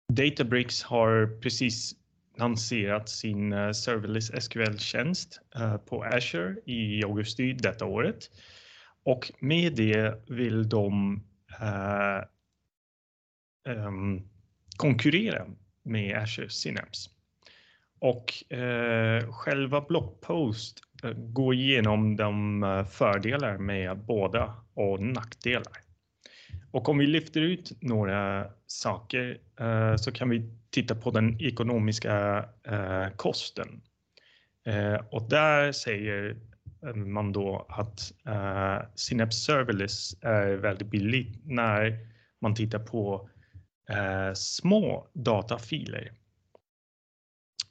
Databricks 0.09 0.83
har 0.83 1.39
precis 1.41 1.95
lanserat 2.37 3.09
sin 3.09 3.53
eh, 3.53 3.71
Serverless 3.71 4.31
SQL-tjänst 4.43 5.39
eh, 5.55 5.77
på 5.77 6.03
Azure 6.03 6.55
i 6.65 7.03
augusti 7.03 7.53
detta 7.53 7.85
året. 7.85 8.29
Och 9.05 9.31
med 9.39 9.75
det 9.75 10.29
vill 10.29 10.69
de 10.69 11.15
uh, 11.61 12.23
um, 13.75 14.29
konkurrera 14.77 15.45
med 15.83 16.17
Azure 16.17 16.49
Synapse. 16.49 17.09
Och 17.99 18.53
eh, 18.53 19.31
själva 19.31 19.81
blockpost 19.81 20.79
eh, 21.03 21.11
går 21.11 21.53
igenom 21.53 22.15
de 22.15 22.85
fördelar 22.91 23.57
med 23.57 23.97
båda 23.97 24.53
och 24.73 25.01
nackdelar. 25.01 25.88
Och 26.71 26.89
om 26.89 26.97
vi 26.97 27.07
lyfter 27.07 27.41
ut 27.41 27.71
några 27.81 28.47
saker 28.67 29.37
eh, 29.59 29.95
så 29.95 30.11
kan 30.11 30.29
vi 30.29 30.49
titta 30.69 30.95
på 30.95 31.11
den 31.11 31.41
ekonomiska 31.41 32.45
eh, 32.63 33.09
kosten. 33.15 33.81
Eh, 34.65 34.95
och 35.11 35.29
där 35.29 35.71
säger 35.71 36.37
eh, 36.85 36.95
man 36.95 37.31
då 37.31 37.65
att 37.69 38.13
eh, 38.25 38.79
Synapse 38.95 39.39
Serverless 39.39 40.23
är 40.23 40.53
väldigt 40.53 40.87
billigt 40.87 41.41
när 41.45 41.97
man 42.41 42.55
tittar 42.55 42.79
på 42.79 43.29
eh, 43.89 44.33
små 44.33 45.07
datafiler. 45.13 46.11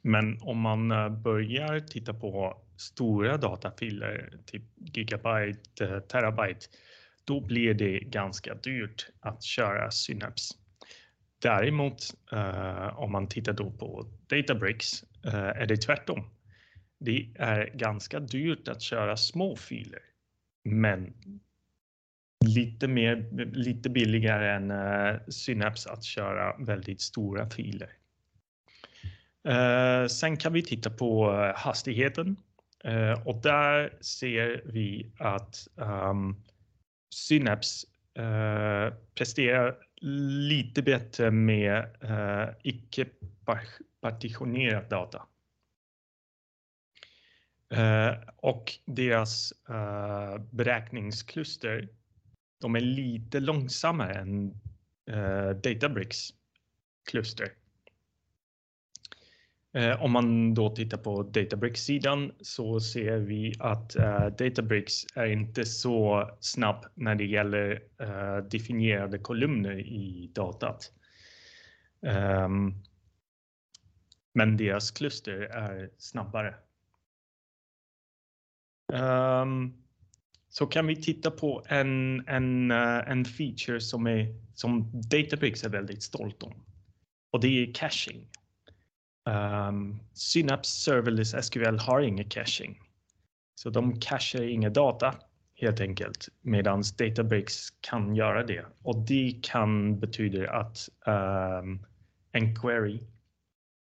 Men 0.01 0.37
om 0.41 0.59
man 0.59 0.89
börjar 1.21 1.79
titta 1.79 2.13
på 2.13 2.57
stora 2.77 3.37
datafiler, 3.37 4.33
typ 4.45 4.63
gigabyte, 4.77 5.85
eh, 5.85 5.99
terabyte, 5.99 6.67
då 7.29 7.39
blir 7.39 7.73
det 7.73 7.99
ganska 7.99 8.55
dyrt 8.55 9.07
att 9.19 9.43
köra 9.43 9.91
Synapse. 9.91 10.55
Däremot 11.41 11.97
eh, 12.31 12.99
om 12.99 13.11
man 13.11 13.27
tittar 13.27 13.53
då 13.53 13.71
på 13.71 14.07
Databricks 14.27 15.03
eh, 15.25 15.33
är 15.33 15.65
det 15.65 15.77
tvärtom. 15.77 16.29
Det 16.99 17.29
är 17.35 17.71
ganska 17.73 18.19
dyrt 18.19 18.67
att 18.67 18.81
köra 18.81 19.17
små 19.17 19.55
filer, 19.55 20.01
men 20.63 21.13
lite, 22.45 22.87
mer, 22.87 23.29
lite 23.53 23.89
billigare 23.89 24.51
än 24.51 24.71
eh, 24.71 25.19
Synapse 25.27 25.89
att 25.89 26.03
köra 26.03 26.57
väldigt 26.57 27.01
stora 27.01 27.49
filer. 27.49 27.89
Eh, 29.47 30.07
sen 30.07 30.37
kan 30.37 30.53
vi 30.53 30.63
titta 30.63 30.89
på 30.89 31.31
eh, 31.31 31.55
hastigheten 31.55 32.37
eh, 32.83 33.27
och 33.27 33.41
där 33.41 33.93
ser 34.01 34.61
vi 34.65 35.11
att 35.17 35.67
um, 35.75 36.43
Synapse 37.09 37.87
eh, 38.13 38.93
presterar 39.15 39.77
lite 40.01 40.81
bättre 40.81 41.31
med 41.31 41.77
eh, 42.01 42.49
icke 42.63 43.05
partitionerad 44.01 44.89
data. 44.89 45.25
Eh, 47.71 48.13
och 48.35 48.73
deras 48.85 49.53
beräkningskluster 50.51 51.89
de 52.61 52.75
är 52.75 52.79
lite 52.79 53.39
långsammare 53.39 54.13
än 54.13 54.61
eh, 55.11 55.49
Databricks 55.49 56.29
kluster. 57.09 57.58
Eh, 59.73 60.03
om 60.03 60.11
man 60.11 60.53
då 60.53 60.75
tittar 60.75 60.97
på 60.97 61.23
Databricks-sidan 61.23 62.31
så 62.41 62.79
ser 62.79 63.17
vi 63.17 63.53
att 63.59 63.95
eh, 63.95 64.25
Databricks 64.25 65.05
är 65.15 65.25
inte 65.25 65.65
så 65.65 66.29
snabb 66.39 66.85
när 66.95 67.15
det 67.15 67.25
gäller 67.25 67.83
eh, 67.99 68.37
definierade 68.37 69.19
kolumner 69.19 69.79
i 69.79 70.31
datat. 70.33 70.91
Um, 72.01 72.83
men 74.33 74.57
deras 74.57 74.91
kluster 74.91 75.39
är 75.41 75.89
snabbare. 75.97 76.55
Um, 78.93 79.83
så 80.49 80.67
kan 80.67 80.87
vi 80.87 80.95
titta 80.95 81.31
på 81.31 81.63
en, 81.67 82.27
en, 82.27 82.71
eh, 82.71 83.09
en 83.09 83.25
feature 83.25 83.81
som, 83.81 84.07
är, 84.07 84.35
som 84.53 84.91
Databricks 85.09 85.63
är 85.63 85.69
väldigt 85.69 86.03
stolt 86.03 86.43
om. 86.43 86.53
Och 87.31 87.39
det 87.39 87.47
är 87.47 87.73
caching. 87.73 88.27
Um, 89.29 89.99
Synapse 90.13 90.71
Serverless 90.71 91.45
SQL 91.45 91.77
har 91.77 92.01
ingen 92.01 92.29
caching. 92.29 92.81
Så 93.55 93.69
de 93.69 93.99
cachar 93.99 94.41
inga 94.41 94.69
data 94.69 95.15
helt 95.55 95.79
enkelt, 95.79 96.29
medan 96.41 96.83
Databricks 96.97 97.69
kan 97.81 98.15
göra 98.15 98.43
det. 98.43 98.65
Och 98.83 98.97
det 98.97 99.39
kan 99.43 99.99
betyda 99.99 100.51
att 100.51 100.89
um, 101.05 101.85
en 102.31 102.55
query 102.55 102.99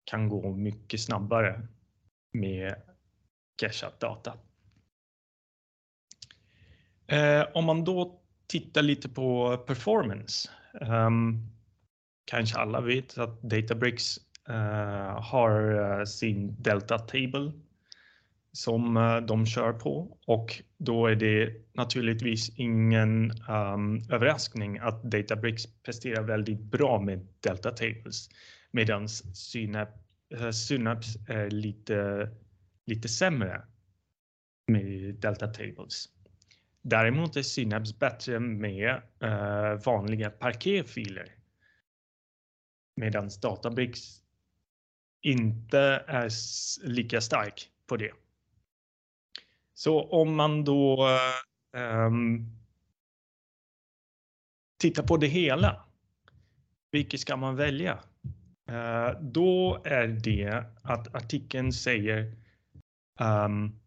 kan 0.03 0.29
gå 0.29 0.51
mycket 0.51 1.01
snabbare 1.01 1.67
med 2.33 2.75
cachat 3.55 3.99
data. 3.99 4.37
Eh, 7.07 7.45
om 7.53 7.65
man 7.65 7.83
då 7.83 8.19
tittar 8.47 8.81
lite 8.81 9.09
på 9.09 9.57
performance. 9.57 10.49
Um, 10.81 11.49
kanske 12.25 12.57
alla 12.57 12.81
vet 12.81 13.17
att 13.17 13.41
Databricks 13.41 14.19
Eh, 14.49 15.21
har 15.21 15.73
uh, 15.73 16.05
sin 16.05 16.55
Delta 16.61 16.99
Table 16.99 17.51
som 18.51 18.97
uh, 18.97 19.17
de 19.17 19.45
kör 19.45 19.73
på 19.73 20.17
och 20.25 20.63
då 20.77 21.07
är 21.07 21.15
det 21.15 21.53
naturligtvis 21.73 22.49
ingen 22.49 23.31
um, 23.49 24.03
överraskning 24.09 24.77
att 24.77 25.03
Databricks 25.03 25.67
presterar 25.83 26.23
väldigt 26.23 26.59
bra 26.59 27.01
med 27.01 27.27
Delta 27.39 27.71
Tables 27.71 28.29
medan 28.71 29.09
Synapse, 29.09 30.53
Synapse 30.53 31.19
är 31.27 31.49
lite, 31.49 32.29
lite 32.85 33.07
sämre 33.07 33.61
med 34.67 35.15
Delta 35.15 35.47
Tables. 35.47 36.09
Däremot 36.81 37.35
är 37.35 37.41
Synapse 37.41 37.95
bättre 37.99 38.39
med 38.39 39.01
uh, 39.23 39.85
vanliga 39.85 40.29
parkerfiler 40.29 41.35
Medan 42.95 43.29
Databricks 43.41 44.21
inte 45.25 45.79
är 46.07 46.29
lika 46.87 47.21
stark 47.21 47.69
på 47.87 47.97
det. 47.97 48.11
Så 49.73 50.03
om 50.03 50.35
man 50.35 50.63
då 50.63 51.07
um, 51.77 52.49
tittar 54.79 55.03
på 55.03 55.17
det 55.17 55.27
hela, 55.27 55.85
vilket 56.91 57.19
ska 57.19 57.37
man 57.37 57.55
välja? 57.55 57.99
Uh, 58.69 59.21
då 59.21 59.81
är 59.85 60.07
det 60.07 60.65
att 60.81 61.15
artikeln 61.15 61.73
säger 61.73 62.37
um, 63.19 63.79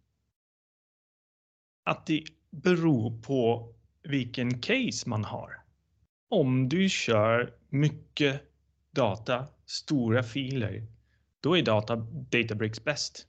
att 1.85 2.07
det 2.07 2.25
beror 2.51 3.23
på 3.23 3.75
vilken 4.03 4.61
case 4.61 5.09
man 5.09 5.25
har. 5.25 5.63
Om 6.29 6.69
du 6.69 6.89
kör 6.89 7.55
mycket 7.69 8.43
data, 8.91 9.47
stora 9.67 10.23
filer, 10.23 10.98
då 11.41 11.57
är 11.57 11.63
data, 11.63 11.97
Databricks 12.31 12.85
bäst. 12.85 13.27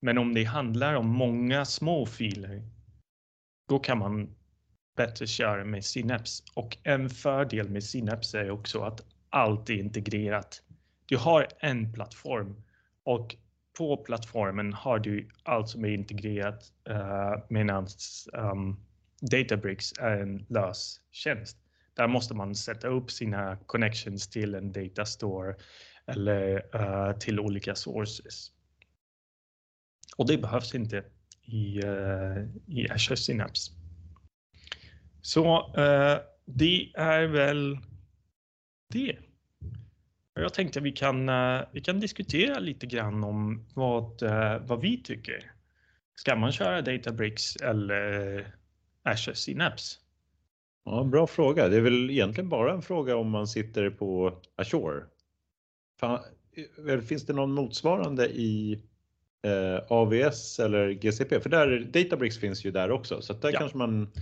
Men 0.00 0.18
om 0.18 0.34
det 0.34 0.44
handlar 0.44 0.94
om 0.94 1.06
många 1.06 1.64
små 1.64 2.06
filer, 2.06 2.62
då 3.68 3.78
kan 3.78 3.98
man 3.98 4.34
bättre 4.96 5.26
köra 5.26 5.64
med 5.64 5.84
Synapse. 5.84 6.44
Och 6.54 6.78
en 6.82 7.10
fördel 7.10 7.68
med 7.68 7.84
Synapse 7.84 8.40
är 8.40 8.50
också 8.50 8.80
att 8.80 9.00
allt 9.30 9.70
är 9.70 9.74
integrerat. 9.74 10.62
Du 11.06 11.16
har 11.16 11.48
en 11.58 11.92
plattform 11.92 12.62
och 13.04 13.36
på 13.78 13.96
plattformen 13.96 14.72
har 14.72 14.98
du 14.98 15.28
allt 15.42 15.68
som 15.68 15.84
är 15.84 15.88
integrerat 15.88 16.72
uh, 16.90 17.44
medan 17.48 17.86
um, 18.32 18.80
Databricks 19.20 19.92
är 19.98 20.16
en 20.16 20.46
lös 20.48 21.00
tjänst. 21.10 21.56
Där 21.94 22.06
måste 22.08 22.34
man 22.34 22.54
sätta 22.54 22.88
upp 22.88 23.10
sina 23.10 23.56
connections 23.66 24.28
till 24.28 24.54
en 24.54 24.72
datastore 24.72 25.56
eller 26.08 26.62
uh, 26.76 27.18
till 27.18 27.40
olika 27.40 27.74
sources. 27.74 28.52
Och 30.16 30.26
det 30.26 30.38
behövs 30.38 30.74
inte 30.74 31.04
i, 31.42 31.86
uh, 31.86 32.46
i 32.66 32.90
Azure 32.90 33.16
Synapse. 33.16 33.72
Så 35.20 35.74
eh, 35.76 36.18
det 36.44 36.92
är 36.94 37.26
väl 37.26 37.78
det. 38.92 39.16
Jag 40.34 40.54
tänkte 40.54 40.80
vi 40.80 40.92
kan, 40.92 41.30
vi 41.72 41.80
kan 41.80 42.00
diskutera 42.00 42.58
lite 42.58 42.86
grann 42.86 43.24
om 43.24 43.66
vad, 43.74 44.22
vad 44.60 44.80
vi 44.80 45.02
tycker. 45.02 45.52
Ska 46.14 46.36
man 46.36 46.52
köra 46.52 46.82
Databricks 46.82 47.56
eller 47.56 48.54
Azure 49.02 49.34
Synapse? 49.34 49.98
Ja, 50.84 51.04
bra 51.04 51.26
fråga. 51.26 51.68
Det 51.68 51.76
är 51.76 51.80
väl 51.80 52.10
egentligen 52.10 52.48
bara 52.48 52.72
en 52.72 52.82
fråga 52.82 53.16
om 53.16 53.30
man 53.30 53.46
sitter 53.46 53.90
på 53.90 54.40
Azure. 54.56 55.04
Finns 57.08 57.26
det 57.26 57.32
någon 57.32 57.52
motsvarande 57.52 58.28
i 58.28 58.82
eh, 59.42 59.92
AVS 59.92 60.58
eller 60.58 60.90
GCP? 60.90 61.40
För 61.40 61.50
där, 61.50 61.80
Databricks 61.92 62.38
finns 62.38 62.64
ju 62.64 62.70
där 62.70 62.90
också, 62.90 63.22
så 63.22 63.32
där 63.32 63.52
ja. 63.52 63.58
kanske 63.58 63.78
man 63.78 64.12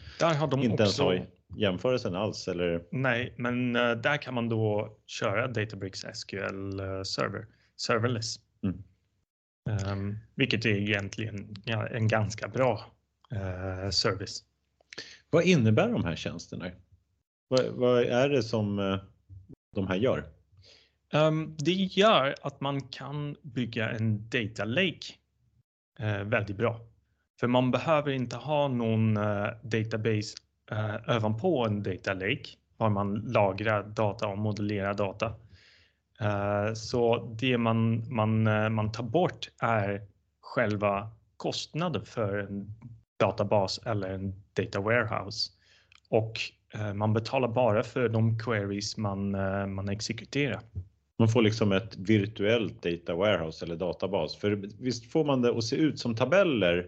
inte 0.63 0.83
också... 0.83 0.83
ens 0.83 0.99
har 0.99 1.27
jämförelsen 1.57 2.15
alls? 2.15 2.49
Eller? 2.49 2.85
Nej, 2.91 3.35
men 3.37 3.77
uh, 3.77 3.97
där 3.97 4.17
kan 4.17 4.35
man 4.35 4.49
då 4.49 4.97
köra 5.07 5.49
Databricks 5.49 6.05
SQL 6.15 6.81
uh, 6.81 7.03
Server, 7.03 7.47
serverless. 7.77 8.37
Mm. 8.63 8.83
Um, 9.93 10.19
vilket 10.35 10.65
är 10.65 10.71
egentligen 10.71 11.55
ja, 11.65 11.87
en 11.87 12.09
ganska 12.09 12.49
bra 12.49 12.85
uh, 13.33 13.91
service. 13.91 14.45
Vad 15.31 15.45
innebär 15.45 15.89
de 15.89 16.05
här 16.05 16.17
tjänsterna? 16.17 16.71
Vad, 17.49 17.67
vad 17.67 18.03
är 18.03 18.29
det 18.29 18.43
som 18.43 18.99
de 19.75 19.87
här 19.87 19.97
gör? 19.97 20.36
Um, 21.13 21.57
det 21.59 21.73
gör 21.73 22.35
att 22.43 22.61
man 22.61 22.81
kan 22.81 23.37
bygga 23.43 23.91
en 23.91 24.29
data 24.29 24.65
lake 24.65 25.07
eh, 25.99 26.21
väldigt 26.21 26.57
bra. 26.57 26.81
För 27.41 27.47
man 27.47 27.71
behöver 27.71 28.11
inte 28.11 28.37
ha 28.37 28.69
någon 28.69 29.17
eh, 29.17 29.49
database 29.63 30.35
uh, 30.73 31.17
ovanpå 31.17 31.67
en 31.67 31.83
data 31.83 32.15
lake 32.15 32.45
var 32.77 32.91
man 32.91 33.15
lagrar 33.15 33.83
data 33.83 34.29
och 34.29 34.39
modellerar 34.39 34.95
data. 34.95 35.35
Så 36.75 37.35
det 37.39 37.59
man, 37.59 38.05
man, 38.15 38.43
man 38.75 38.93
tar 38.93 39.03
bort 39.03 39.49
är 39.63 40.03
själva 40.41 41.11
kostnaden 41.37 42.05
för 42.05 42.39
en 42.39 42.75
databas 43.17 43.79
eller 43.87 44.11
en 44.11 44.43
data 44.55 44.81
warehouse. 44.81 45.51
Och 46.11 46.41
man 46.95 47.13
betalar 47.13 47.49
bara 47.49 47.83
för 47.83 48.09
de 48.09 48.39
queries 48.39 48.97
man, 48.97 49.35
eh, 49.35 49.67
man 49.67 49.89
exekuterar. 49.89 50.61
Man 51.19 51.29
får 51.29 51.43
liksom 51.43 51.73
ett 51.73 51.97
virtuellt 51.97 52.83
data 52.83 53.15
warehouse 53.15 53.65
eller 53.65 53.77
databas. 53.77 54.37
För 54.37 54.51
visst 54.79 55.13
får 55.13 55.25
man 55.25 55.43
det 55.43 55.59
att 55.59 55.65
se 55.65 55.77
ut 55.77 55.99
som 55.99 56.15
tabeller 56.15 56.87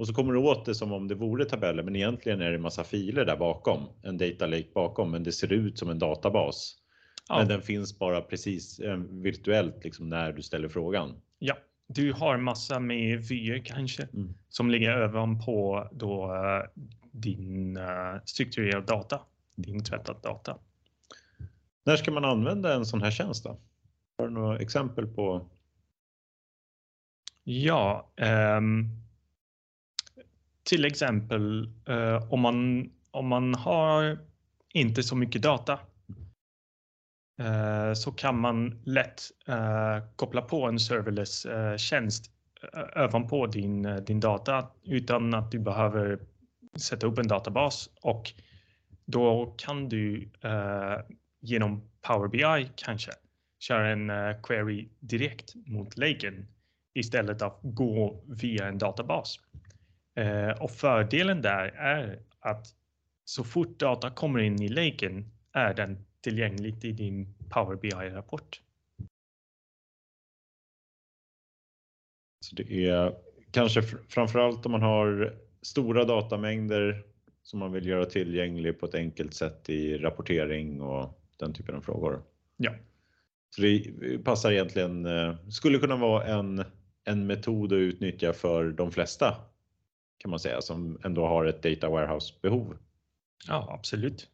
och 0.00 0.06
så 0.06 0.14
kommer 0.14 0.32
du 0.32 0.38
åt 0.38 0.64
det 0.64 0.74
som 0.74 0.92
om 0.92 1.08
det 1.08 1.14
vore 1.14 1.44
tabeller, 1.44 1.82
men 1.82 1.96
egentligen 1.96 2.40
är 2.40 2.52
det 2.52 2.58
massa 2.58 2.84
filer 2.84 3.24
där 3.24 3.36
bakom, 3.36 3.88
en 4.02 4.18
data 4.18 4.46
lake 4.46 4.68
bakom, 4.74 5.10
men 5.10 5.22
det 5.22 5.32
ser 5.32 5.52
ut 5.52 5.78
som 5.78 5.90
en 5.90 5.98
databas. 5.98 6.76
Ja. 7.28 7.38
Men 7.38 7.48
den 7.48 7.62
finns 7.62 7.98
bara 7.98 8.20
precis 8.20 8.78
eh, 8.78 8.96
virtuellt 8.96 9.84
liksom 9.84 10.08
när 10.08 10.32
du 10.32 10.42
ställer 10.42 10.68
frågan. 10.68 11.14
Ja, 11.38 11.56
du 11.86 12.12
har 12.12 12.36
massa 12.36 12.80
med 12.80 13.20
vyer 13.20 13.62
kanske 13.64 14.02
mm. 14.02 14.34
som 14.48 14.70
ligger 14.70 15.04
ovanpå 15.04 15.88
då 15.92 16.26
uh, 16.26 16.82
din 17.12 17.76
uh, 17.76 18.20
strukturerad 18.24 18.86
data, 18.86 19.20
din 19.56 19.84
tvättad 19.84 20.16
data. 20.22 20.58
När 21.90 21.96
ska 21.96 22.10
man 22.10 22.24
använda 22.24 22.74
en 22.74 22.86
sån 22.86 23.02
här 23.02 23.10
tjänst 23.10 23.44
då? 23.44 23.60
Har 24.18 24.28
du 24.28 24.34
några 24.34 24.58
exempel 24.58 25.06
på? 25.06 25.46
Ja, 27.44 28.12
um, 28.56 28.88
till 30.62 30.84
exempel 30.84 31.70
eh, 31.88 32.32
om, 32.32 32.40
man, 32.40 32.90
om 33.10 33.26
man 33.26 33.54
har 33.54 34.18
inte 34.68 35.02
så 35.02 35.16
mycket 35.16 35.42
data 35.42 35.78
eh, 37.40 37.92
så 37.94 38.12
kan 38.12 38.40
man 38.40 38.82
lätt 38.84 39.22
eh, 39.46 39.98
koppla 40.16 40.42
på 40.42 40.66
en 40.66 40.78
serverless 40.78 41.44
eh, 41.44 41.76
tjänst 41.76 42.30
eh, 42.72 43.04
ovanpå 43.04 43.46
din, 43.46 44.04
din 44.06 44.20
data 44.20 44.70
utan 44.84 45.34
att 45.34 45.50
du 45.50 45.58
behöver 45.58 46.20
sätta 46.76 47.06
upp 47.06 47.18
en 47.18 47.28
databas 47.28 47.90
och 48.02 48.32
då 49.04 49.54
kan 49.58 49.88
du 49.88 50.30
genom 51.40 51.89
Power 52.02 52.28
BI 52.28 52.70
kanske 52.76 53.12
köra 53.58 53.88
en 53.88 54.10
eh, 54.10 54.40
query 54.42 54.88
direkt 55.00 55.54
mot 55.54 55.96
laken 55.96 56.46
istället 56.94 57.42
att 57.42 57.58
gå 57.62 58.24
via 58.26 58.68
en 58.68 58.78
databas. 58.78 59.36
Uh, 60.18 60.62
och 60.62 60.70
fördelen 60.70 61.42
där 61.42 61.68
är 61.68 62.22
att 62.40 62.66
så 63.24 63.44
fort 63.44 63.78
data 63.78 64.10
kommer 64.10 64.38
in 64.38 64.62
i 64.62 64.68
laken 64.68 65.30
är 65.52 65.74
den 65.74 66.06
tillgänglig 66.20 66.84
i 66.84 66.92
din 66.92 67.34
Power 67.50 67.76
BI-rapport. 67.76 68.60
Så 72.44 72.54
det 72.54 72.88
är 72.88 73.16
kanske 73.50 73.82
framförallt 73.82 74.66
om 74.66 74.72
man 74.72 74.82
har 74.82 75.34
stora 75.62 76.04
datamängder 76.04 77.04
som 77.42 77.58
man 77.58 77.72
vill 77.72 77.86
göra 77.86 78.04
tillgänglig 78.04 78.80
på 78.80 78.86
ett 78.86 78.94
enkelt 78.94 79.34
sätt 79.34 79.70
i 79.70 79.98
rapportering 79.98 80.80
och 80.80 81.19
den 81.40 81.52
typen 81.52 81.74
av 81.74 81.80
frågor. 81.80 82.22
Ja. 82.56 82.74
Så 83.50 83.62
det 83.62 84.24
passar 84.24 84.52
egentligen, 84.52 85.06
eh, 85.06 85.34
skulle 85.48 85.78
kunna 85.78 85.96
vara 85.96 86.26
en, 86.26 86.64
en 87.04 87.26
metod 87.26 87.72
att 87.72 87.76
utnyttja 87.76 88.32
för 88.32 88.70
de 88.70 88.92
flesta 88.92 89.36
kan 90.20 90.30
man 90.30 90.40
säga 90.40 90.60
som 90.60 90.98
ändå 91.04 91.26
har 91.26 91.44
ett 91.44 91.62
data 91.62 91.88
warehouse 91.88 92.34
behov. 92.42 92.76
Ja, 93.48 93.68
absolut. 93.78 94.28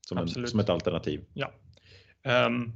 Som, 0.00 0.18
en, 0.18 0.24
Absolut. 0.24 0.50
som 0.50 0.60
ett 0.60 0.68
alternativ. 0.68 1.24
Ja. 1.34 1.52
Ehm, 2.22 2.72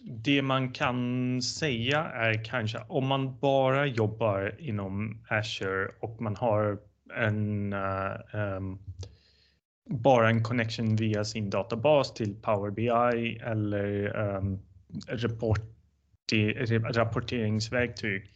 det 0.00 0.42
man 0.42 0.72
kan 0.72 1.42
säga 1.42 2.04
är 2.04 2.44
kanske 2.44 2.78
om 2.88 3.06
man 3.06 3.38
bara 3.38 3.86
jobbar 3.86 4.56
inom 4.58 5.24
Azure 5.28 5.90
och 6.00 6.22
man 6.22 6.36
har 6.36 6.78
en 7.14 7.72
eh, 7.72 8.34
ehm, 8.34 8.78
bara 9.90 10.28
en 10.28 10.42
connection 10.42 10.96
via 10.96 11.24
sin 11.24 11.50
databas 11.50 12.14
till 12.14 12.34
Power 12.34 12.70
BI 12.70 13.38
eller 13.42 14.16
ehm, 14.16 14.46
um, 14.46 14.60
rapport, 15.08 15.60
rapporteringsverktyg. 16.94 18.32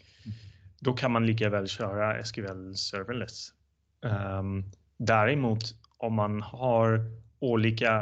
Då 0.81 0.93
kan 0.93 1.13
man 1.13 1.27
lika 1.27 1.51
väl 1.51 1.69
köra 1.69 2.25
SQL 2.25 2.75
serverless. 2.75 3.49
Um, 4.03 4.65
däremot 4.99 5.63
om 5.99 6.15
man 6.15 6.43
har 6.43 7.11
olika 7.39 8.01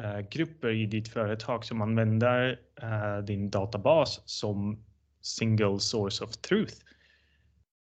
uh, 0.00 0.20
grupper 0.30 0.68
i 0.68 0.86
ditt 0.86 1.08
företag 1.08 1.64
som 1.64 1.82
använder 1.82 2.60
uh, 2.82 3.24
din 3.24 3.50
databas 3.50 4.20
som 4.24 4.84
single 5.20 5.80
source 5.80 6.24
of 6.24 6.36
truth. 6.36 6.74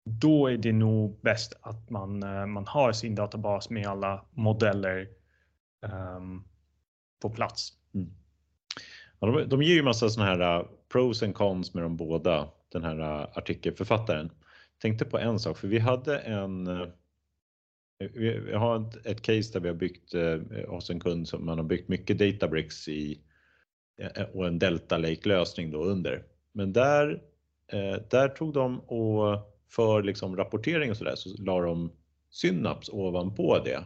Då 0.05 0.47
är 0.47 0.57
det 0.57 0.73
nog 0.73 1.21
bäst 1.21 1.59
att 1.61 1.91
man, 1.91 2.23
eh, 2.23 2.47
man 2.47 2.67
har 2.67 2.93
sin 2.93 3.15
databas 3.15 3.71
med 3.71 3.87
alla 3.87 4.25
modeller 4.31 5.09
um, 6.17 6.45
på 7.23 7.31
plats. 7.31 7.73
Mm. 7.95 8.11
Ja, 9.19 9.27
de, 9.27 9.49
de 9.49 9.63
ger 9.63 9.75
ju 9.75 9.83
massa 9.83 10.09
sådana 10.09 10.31
här 10.31 10.61
uh, 10.61 10.67
pros 10.93 11.23
and 11.23 11.35
cons 11.35 11.75
med 11.75 11.83
de 11.83 11.97
båda, 11.97 12.49
den 12.73 12.85
här 12.85 13.01
uh, 13.01 13.29
artikelförfattaren. 13.35 14.31
Tänkte 14.79 15.05
på 15.05 15.19
en 15.19 15.39
sak, 15.39 15.59
för 15.59 15.69
vi 15.69 15.79
hade 15.79 16.19
en 16.19 16.69
uh, 16.69 16.89
vi 18.15 18.53
har 18.55 18.89
ett, 18.89 19.07
ett 19.07 19.23
case 19.23 19.53
där 19.53 19.61
vi 19.61 19.69
har 19.69 19.77
byggt 19.77 20.15
hos 20.69 20.91
en 20.91 21.01
kund 21.01 21.29
som 21.29 21.47
man 21.47 21.59
har 21.59 21.65
byggt 21.65 21.89
mycket 21.89 22.19
Databricks 22.19 22.89
i 22.89 23.21
och 24.33 24.47
en 24.47 24.59
Delta 24.59 24.99
Lake 24.99 25.29
lösning 25.29 25.71
då 25.71 25.85
under. 25.85 26.25
Men 26.53 26.73
där, 26.73 27.23
där 28.11 28.29
tog 28.29 28.53
de 28.53 28.81
och 28.81 29.50
för 29.71 30.03
liksom 30.03 30.37
rapportering 30.37 30.91
och 30.91 30.97
sådär 30.97 31.15
så 31.15 31.43
la 31.43 31.61
de 31.61 31.93
Synaps 32.31 32.89
ovanpå 32.89 33.59
det. 33.65 33.85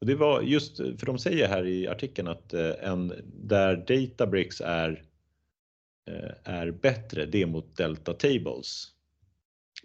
Och 0.00 0.06
det 0.06 0.14
var 0.14 0.42
just, 0.42 0.76
för 0.76 1.06
de 1.06 1.18
säger 1.18 1.48
här 1.48 1.66
i 1.66 1.88
artikeln 1.88 2.28
att 2.28 2.54
eh, 2.54 2.70
en, 2.80 3.12
där 3.26 3.76
Databricks 3.76 4.60
är, 4.60 5.04
eh, 6.06 6.30
är 6.44 6.70
bättre, 6.70 7.26
det 7.26 7.42
är 7.42 7.46
mot 7.46 7.76
Delta 7.76 8.12
Tables. 8.12 8.86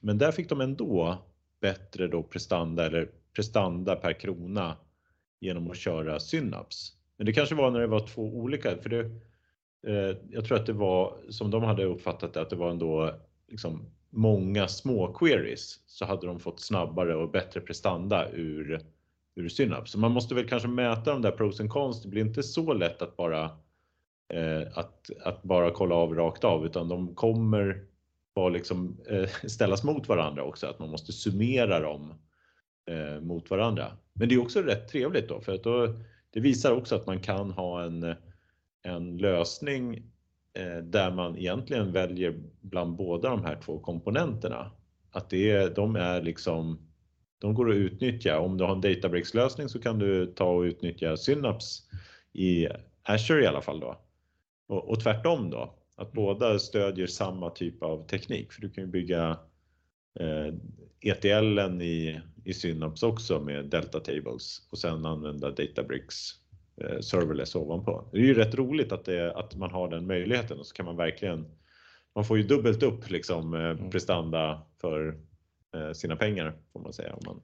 Men 0.01 0.17
där 0.17 0.32
fick 0.32 0.49
de 0.49 0.61
ändå 0.61 1.17
bättre 1.61 2.07
då 2.07 2.24
prestanda 2.24 2.86
eller 2.86 3.09
prestanda 3.36 3.95
per 3.95 4.13
krona 4.13 4.78
genom 5.39 5.72
att 5.72 5.78
köra 5.78 6.20
Synaps. 6.20 6.93
Men 7.17 7.26
det 7.26 7.34
kanske 7.34 7.55
var 7.55 7.72
när 7.72 7.80
det 7.80 7.88
var 7.88 8.07
två 8.07 8.22
olika, 8.22 8.78
för 8.82 8.89
det, 8.89 8.99
eh, 9.88 10.17
jag 10.30 10.45
tror 10.45 10.57
att 10.57 10.65
det 10.65 10.74
var 10.74 11.17
som 11.30 11.51
de 11.51 11.63
hade 11.63 11.84
uppfattat 11.84 12.34
det, 12.34 12.41
att 12.41 12.49
det 12.49 12.55
var 12.55 12.70
ändå 12.70 13.15
liksom 13.47 13.86
många 14.10 14.68
små 14.68 15.14
queries 15.14 15.80
så 15.88 16.05
hade 16.05 16.28
de 16.28 16.39
fått 16.39 16.60
snabbare 16.60 17.16
och 17.16 17.32
bättre 17.32 17.62
prestanda 17.62 18.30
ur, 18.30 18.82
ur 19.36 19.49
Synapse. 19.49 19.91
Så 19.91 19.99
man 19.99 20.12
måste 20.12 20.36
väl 20.36 20.47
kanske 20.47 20.68
mäta 20.68 21.12
de 21.12 21.22
där 21.22 21.32
pros 21.32 21.60
and 21.60 21.70
cons. 21.70 22.03
Det 22.03 22.10
blir 22.10 22.22
inte 22.22 22.43
så 22.43 22.74
lätt 22.74 23.01
att 23.01 23.18
bara 23.18 23.43
eh, 24.34 24.62
att, 24.74 25.10
att 25.24 25.43
bara 25.43 25.72
kolla 25.72 25.95
av 25.95 26.16
rakt 26.16 26.43
av 26.43 26.66
utan 26.66 26.89
de 26.89 27.16
kommer 27.16 27.86
vara 28.34 28.49
liksom, 28.49 28.97
eh, 29.10 29.30
ställas 29.47 29.84
mot 29.84 30.07
varandra 30.07 30.43
också, 30.43 30.68
att 30.68 30.80
man 30.80 30.89
måste 30.89 31.14
summera 31.14 31.80
dem 31.80 32.14
eh, 32.89 33.22
mot 33.22 33.49
varandra. 33.49 33.97
Men 34.14 34.30
det 34.30 34.36
är 34.36 34.41
också 34.41 34.62
rätt 34.62 34.88
trevligt 34.88 35.30
då 35.30 35.41
för 35.41 35.53
att 35.53 35.64
då, 35.64 35.88
det 36.30 36.39
visar 36.39 36.72
också 36.72 36.95
att 36.95 37.07
man 37.07 37.20
kan 37.20 37.51
ha 37.51 37.84
en, 37.84 38.16
en 38.84 39.18
lösning 39.18 40.03
Eh, 40.54 40.78
där 40.78 41.12
man 41.12 41.38
egentligen 41.38 41.91
väljer 41.91 42.34
bland 42.62 42.95
båda 42.95 43.30
de 43.30 43.45
här 43.45 43.62
två 43.62 43.80
komponenterna. 43.80 44.72
Att 45.12 45.30
det 45.30 45.52
är, 45.52 45.70
de 45.70 45.95
är 45.95 46.22
liksom, 46.22 46.89
de 47.39 47.54
går 47.54 47.70
att 47.70 47.76
utnyttja. 47.76 48.39
Om 48.39 48.58
du 48.58 48.64
har 48.64 48.72
en 48.72 48.82
Databricks 48.82 49.34
lösning 49.34 49.70
så 49.70 49.82
kan 49.82 50.00
du 50.00 50.26
ta 50.26 50.45
och 50.45 50.62
utnyttja 50.62 51.18
Synapse 51.18 51.84
i 52.34 52.68
Azure 53.04 53.43
i 53.43 53.47
alla 53.47 53.62
fall 53.62 53.80
då. 53.80 54.00
Och, 54.68 54.89
och 54.89 55.00
tvärtom 55.00 55.50
då, 55.50 55.76
att 55.95 56.12
båda 56.12 56.60
stödjer 56.60 57.08
samma 57.08 57.50
typ 57.50 57.84
av 57.84 58.08
teknik 58.08 58.54
för 58.54 58.62
du 58.62 58.70
kan 58.70 58.84
ju 58.84 58.89
bygga 58.89 59.39
eh, 60.20 60.54
ETLen 61.02 61.82
i, 61.82 62.22
i 62.43 62.54
Synapse 62.54 63.06
också 63.06 63.39
med 63.39 63.66
Delta 63.66 64.00
Tables 64.00 64.68
och 64.72 64.78
sen 64.78 65.06
använda 65.06 65.52
Databricks 65.52 66.39
serverless 67.02 67.56
ovanpå. 67.56 68.10
Det 68.12 68.18
är 68.18 68.22
ju 68.22 68.34
rätt 68.34 68.56
roligt 68.56 68.92
att, 68.92 69.06
det, 69.06 69.36
att 69.36 69.56
man 69.56 69.72
har 69.72 69.90
den 69.90 70.08
möjligheten 70.08 70.60
och 70.60 70.66
så 70.66 70.74
kan 70.74 70.86
man 70.86 70.98
verkligen, 70.98 71.46
man 72.16 72.26
får 72.26 72.38
ju 72.38 72.44
dubbelt 72.44 72.84
upp 72.84 73.10
liksom 73.10 73.54
eh, 73.54 73.90
prestanda 73.90 74.62
för 74.82 75.18
eh, 75.76 75.92
sina 75.92 76.16
pengar 76.16 76.54
får 76.74 76.80
man 76.80 76.94
säga. 76.94 77.14
Om 77.14 77.22
man... 77.26 77.42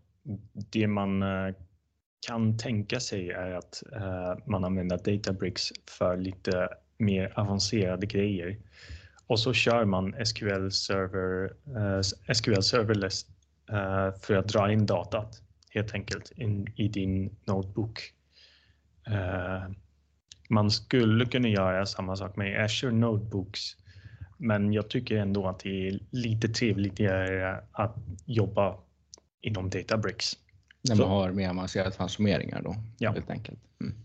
Det 0.72 0.88
man 0.88 1.24
eh, 1.24 1.56
kan 2.28 2.58
tänka 2.58 3.00
sig 3.00 3.30
är 3.30 3.52
att 3.52 3.84
eh, 3.96 4.46
man 4.46 4.66
använder 4.66 4.98
Databricks 4.98 5.72
för 5.90 6.18
lite 6.18 6.70
mer 6.98 7.40
avancerade 7.40 8.06
grejer. 8.06 8.58
Och 9.28 9.40
så 9.40 9.54
kör 9.54 9.86
man 9.86 10.26
SQL, 10.26 10.70
server, 10.70 11.54
SQL 12.34 12.62
serverless 12.62 13.26
för 14.22 14.34
att 14.34 14.48
dra 14.48 14.72
in 14.72 14.86
datat 14.86 15.42
helt 15.76 15.94
enkelt 15.94 16.32
in, 16.36 16.68
i 16.76 16.88
din 16.88 17.36
notebook. 17.46 18.14
Uh, 19.12 19.72
man 20.50 20.72
skulle 20.72 21.26
kunna 21.26 21.48
göra 21.48 21.86
samma 21.86 22.16
sak 22.16 22.36
med 22.36 22.66
Azure 22.66 22.92
Notebooks 22.92 23.76
men 24.38 24.74
jag 24.74 24.90
tycker 24.90 25.18
ändå 25.18 25.48
att 25.48 25.60
det 25.60 25.88
är 25.88 26.00
lite 26.12 26.48
trevligare 26.48 27.64
att 27.72 27.96
jobba 28.26 28.78
inom 29.42 29.70
Databricks. 29.70 30.38
När 30.82 30.96
man 30.96 31.08
har 31.08 31.32
mer 31.32 31.50
avancerade 31.50 31.92
transformeringar 31.92 32.62
då 32.62 32.76
ja. 32.98 33.12
helt 33.12 33.30
enkelt. 33.30 33.60
Mm. 33.82 33.96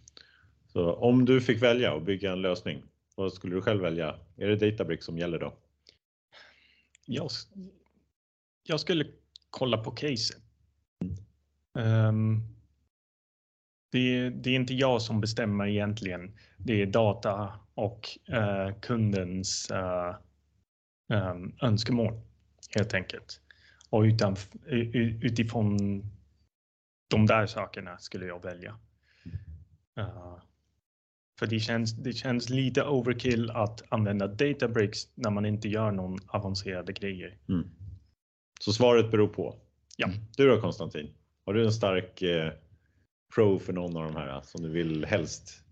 Så 0.72 0.92
om 0.94 1.24
du 1.24 1.40
fick 1.40 1.62
välja 1.62 1.92
och 1.92 2.03
bygga 2.03 2.32
en 2.32 2.42
lösning, 2.42 2.82
vad 3.16 3.32
skulle 3.32 3.55
du 3.55 3.62
själv 3.62 3.80
välja? 3.80 4.16
Är 4.36 4.46
det 4.46 4.70
Databricks 4.70 5.07
som 5.07 5.18
gäller 5.18 5.38
då? 5.38 5.55
Jag, 7.07 7.30
jag 8.62 8.80
skulle 8.80 9.07
kolla 9.51 9.78
på 9.78 9.90
caset. 9.90 10.42
Um, 11.74 12.42
det, 13.91 14.30
det, 14.30 14.51
är 14.51 14.55
inte 14.55 14.74
jag 14.74 15.03
som 15.03 15.20
bestämmer 15.20 15.66
egentligen. 15.66 16.34
Det 16.59 16.82
är 16.82 16.86
data 16.86 17.61
och 17.74 18.09
uh, 18.32 18.80
kundens 18.80 19.70
uh, 19.72 20.16
um, 21.18 21.55
önskemål 21.62 22.20
helt 22.76 22.95
enkelt. 22.95 23.41
Och 23.91 24.03
utan, 24.03 24.36
utifrån 25.22 25.76
de 27.09 27.26
där 27.26 27.47
sakerna 27.47 27.99
skulle 27.99 28.26
jag 28.26 28.43
välja. 28.45 28.78
Uh, 29.99 30.38
för 31.38 31.47
det 31.47 31.61
känns, 31.61 31.93
det 31.93 32.12
känns 32.12 32.51
lite 32.51 32.84
overkill 32.84 33.51
att 33.51 33.82
använda 33.88 34.26
Databricks 34.26 35.09
när 35.14 35.30
man 35.30 35.47
inte 35.47 35.68
gör 35.68 35.91
någon 35.91 36.18
avancerade 36.26 36.93
grejer. 36.93 37.38
Mm. 37.49 37.70
Så 38.61 38.72
svaret 38.72 39.11
beror 39.11 39.28
på? 39.28 39.57
Ja. 39.97 40.09
Du 40.36 40.49
då 40.49 40.61
Konstantin? 40.61 41.14
Har 41.47 41.55
du 41.55 41.64
en 41.64 41.72
stark 41.72 42.22
eh, 42.22 42.53
pro 43.35 43.59
för 43.59 43.72
någon 43.72 43.97
av 43.97 44.03
de 44.03 44.16
här 44.16 44.41
som 44.45 44.62
du 44.62 44.70
vill 44.70 45.05
helst? 45.05 45.64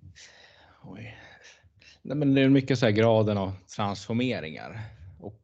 Oj. 0.83 1.19
Nej, 2.03 2.17
men 2.17 2.35
det 2.35 2.43
är 2.43 2.49
mycket 2.49 2.79
så 2.79 2.87
här 2.87 2.93
graden 2.93 3.39
av 3.39 3.53
transformeringar 3.77 4.81
och 5.21 5.43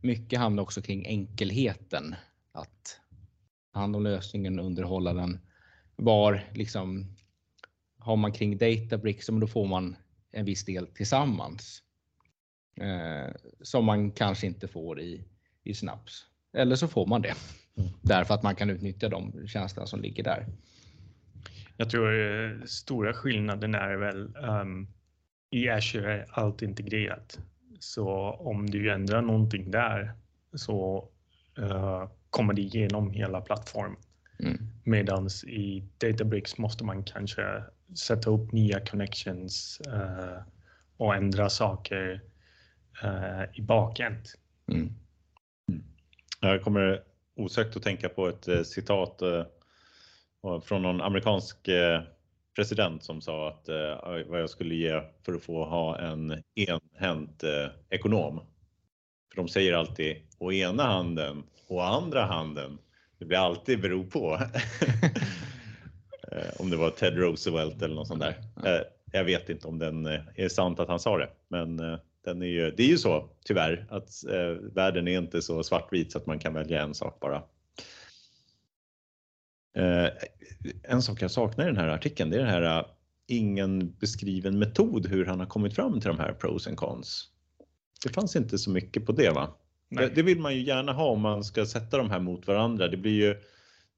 mycket 0.00 0.38
handlar 0.38 0.62
också 0.62 0.82
kring 0.82 1.06
enkelheten 1.06 2.14
att 2.52 3.00
ta 3.72 3.80
hand 3.80 3.96
om 3.96 4.02
lösningen, 4.02 4.60
underhålla 4.60 5.12
den. 5.12 5.40
Var 5.96 6.44
liksom 6.54 7.16
har 7.98 8.16
man 8.16 8.32
kring 8.32 8.58
Databricks, 8.58 9.26
då 9.26 9.46
får 9.46 9.66
man 9.66 9.96
en 10.30 10.44
viss 10.44 10.64
del 10.64 10.86
tillsammans. 10.86 11.82
Eh, 12.80 13.34
som 13.62 13.84
man 13.84 14.10
kanske 14.10 14.46
inte 14.46 14.68
får 14.68 15.00
i, 15.00 15.24
i 15.62 15.74
Snaps. 15.74 16.26
Eller 16.52 16.76
så 16.76 16.88
får 16.88 17.06
man 17.06 17.22
det. 17.22 17.34
Mm. 17.76 17.90
Därför 18.02 18.34
att 18.34 18.42
man 18.42 18.56
kan 18.56 18.70
utnyttja 18.70 19.08
de 19.08 19.46
tjänsterna 19.48 19.86
som 19.86 20.00
ligger 20.00 20.24
där. 20.24 20.46
Jag 21.76 21.90
tror 21.90 22.14
eh, 22.14 22.62
stora 22.64 23.12
skillnaden 23.12 23.74
är 23.74 23.96
väl 23.96 24.36
um, 24.36 24.88
i 25.50 25.68
Azure 25.68 26.14
är 26.14 26.26
allt 26.30 26.62
integrerat. 26.62 27.38
Så 27.78 28.08
om 28.30 28.70
du 28.70 28.92
ändrar 28.92 29.22
någonting 29.22 29.70
där 29.70 30.12
så 30.54 31.08
uh, 31.58 32.08
kommer 32.30 32.54
det 32.54 32.62
igenom 32.62 33.10
hela 33.10 33.40
plattformen. 33.40 33.96
Mm. 34.38 34.58
Medan 34.84 35.28
i 35.46 35.84
Databricks 35.98 36.58
måste 36.58 36.84
man 36.84 37.04
kanske 37.04 37.62
sätta 37.94 38.30
upp 38.30 38.52
nya 38.52 38.80
connections 38.80 39.80
uh, 39.86 40.42
och 40.96 41.14
ändra 41.14 41.50
saker 41.50 42.22
uh, 43.04 43.58
i 43.58 43.62
bakend. 43.62 44.26
Mm. 44.72 44.92
Jag 46.40 46.62
kommer 46.62 47.02
osökt 47.36 47.76
att 47.76 47.82
tänka 47.82 48.08
på 48.08 48.28
ett 48.28 48.66
citat 48.66 49.22
från 50.64 50.82
någon 50.82 51.00
amerikansk 51.00 51.68
eh, 51.68 52.00
president 52.56 53.04
som 53.04 53.20
sa 53.20 53.48
att 53.48 53.68
eh, 53.68 54.26
vad 54.26 54.40
jag 54.40 54.50
skulle 54.50 54.74
ge 54.74 55.02
för 55.24 55.32
att 55.34 55.42
få 55.42 55.64
ha 55.64 55.98
en 55.98 56.42
enhänt 56.54 57.42
eh, 57.42 57.68
ekonom. 57.90 58.40
För 59.30 59.36
de 59.36 59.48
säger 59.48 59.72
alltid 59.72 60.16
å 60.38 60.52
ena 60.52 60.82
handen 60.82 61.42
och 61.68 61.86
andra 61.86 62.24
handen. 62.24 62.78
Det 63.18 63.24
blir 63.24 63.38
alltid 63.38 63.80
bero 63.80 64.04
på. 64.04 64.40
Eh, 66.32 66.60
om 66.60 66.70
det 66.70 66.76
var 66.76 66.90
Ted 66.90 67.18
Roosevelt 67.18 67.82
eller 67.82 67.94
något 67.94 68.08
sånt 68.08 68.20
där. 68.20 68.36
Eh, 68.64 68.80
jag 69.12 69.24
vet 69.24 69.48
inte 69.48 69.68
om 69.68 69.78
den 69.78 70.06
eh, 70.06 70.20
är 70.34 70.48
sant 70.48 70.80
att 70.80 70.88
han 70.88 71.00
sa 71.00 71.18
det, 71.18 71.28
men 71.48 71.76
den 72.24 72.42
är 72.42 72.46
ju, 72.46 72.70
det 72.70 72.82
är 72.82 72.88
ju 72.88 72.98
så 72.98 73.28
tyvärr 73.44 73.86
att 73.90 74.10
världen 74.74 75.08
är 75.08 75.18
inte 75.18 75.42
så 75.42 75.62
svartvit 75.62 76.12
så 76.12 76.18
att 76.18 76.26
man 76.26 76.38
kan 76.38 76.54
välja 76.54 76.82
en 76.82 76.94
sak 76.94 77.20
bara. 77.20 77.42
En 80.82 81.02
sak 81.02 81.22
jag 81.22 81.30
saknar 81.30 81.64
i 81.64 81.66
den 81.66 81.76
här 81.76 81.88
artikeln, 81.88 82.30
det 82.30 82.36
är 82.36 82.40
den 82.40 82.48
här 82.48 82.84
ingen 83.26 83.96
beskriven 84.00 84.58
metod 84.58 85.06
hur 85.06 85.24
han 85.24 85.40
har 85.40 85.46
kommit 85.46 85.74
fram 85.74 86.00
till 86.00 86.08
de 86.08 86.18
här 86.18 86.32
pros 86.32 86.66
and 86.66 86.76
cons. 86.76 87.28
Det 88.04 88.08
fanns 88.08 88.36
inte 88.36 88.58
så 88.58 88.70
mycket 88.70 89.06
på 89.06 89.12
det 89.12 89.30
va? 89.30 89.54
Det, 89.88 90.08
det, 90.14 90.22
vill 90.22 90.40
man 90.40 90.54
ju 90.54 90.62
gärna 90.62 90.92
ha 90.92 91.04
om 91.04 91.20
man 91.20 91.44
ska 91.44 91.66
sätta 91.66 91.98
de 91.98 92.10
här 92.10 92.20
mot 92.20 92.46
varandra. 92.46 92.88
Det 92.88 92.96
blir 92.96 93.12
ju 93.12 93.30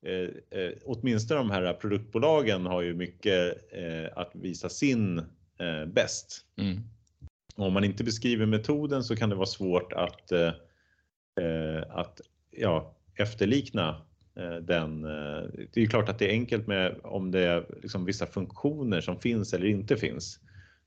eh, 0.02 0.60
eh, 0.60 0.72
åtminstone 0.84 1.40
de 1.40 1.50
här 1.50 1.72
produktbolagen 1.72 2.66
har 2.66 2.82
ju 2.82 2.94
mycket 2.94 3.72
eh, 3.72 4.18
att 4.18 4.30
visa 4.34 4.68
sin 4.68 5.18
eh, 5.58 5.86
bäst. 5.86 6.44
Mm. 6.56 6.80
Om 7.56 7.72
man 7.72 7.84
inte 7.84 8.04
beskriver 8.04 8.46
metoden 8.46 9.04
så 9.04 9.16
kan 9.16 9.28
det 9.28 9.36
vara 9.36 9.46
svårt 9.46 9.92
att, 9.92 10.32
eh, 10.32 10.52
eh 11.40 11.82
att 11.90 12.20
ja, 12.50 12.94
efterlikna 13.14 13.88
eh, 13.88 13.96
Eh, 14.38 14.56
den. 14.56 15.04
Eh, 15.04 15.42
det 15.72 15.76
är 15.76 15.80
ju 15.80 15.86
klart 15.86 16.08
att 16.08 16.18
det 16.18 16.28
är 16.28 16.32
enkelt 16.32 16.66
med 16.66 16.96
om 17.02 17.30
det 17.30 17.44
är 17.44 17.66
liksom 17.82 18.04
vissa 18.04 18.26
funktioner 18.26 19.00
som 19.00 19.20
finns 19.20 19.52
eller 19.52 19.66
inte 19.66 19.96
finns. 19.96 20.40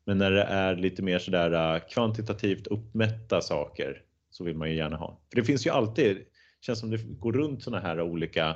Men 0.06 0.18
när 0.18 0.32
det 0.32 0.44
är 0.44 0.76
lite 0.76 1.04
mer 1.04 1.20
sådär 1.20 1.76
eh, 1.76 1.82
kvantitativt 1.90 2.68
uppmätta 2.68 3.42
saker 3.42 4.02
så 4.30 4.44
vill 4.44 4.56
man 4.56 4.70
ju 4.70 4.76
gärna 4.76 4.98
ha. 4.98 5.20
För 5.30 5.36
det 5.36 5.44
finns 5.44 5.66
ju 5.66 5.70
alltid, 5.70 6.18
känns 6.62 6.80
som 6.80 6.90
det 6.92 6.98
går 6.98 7.34
runt 7.34 7.64
sådana 7.64 7.88
här 7.88 8.02
olika 8.02 8.56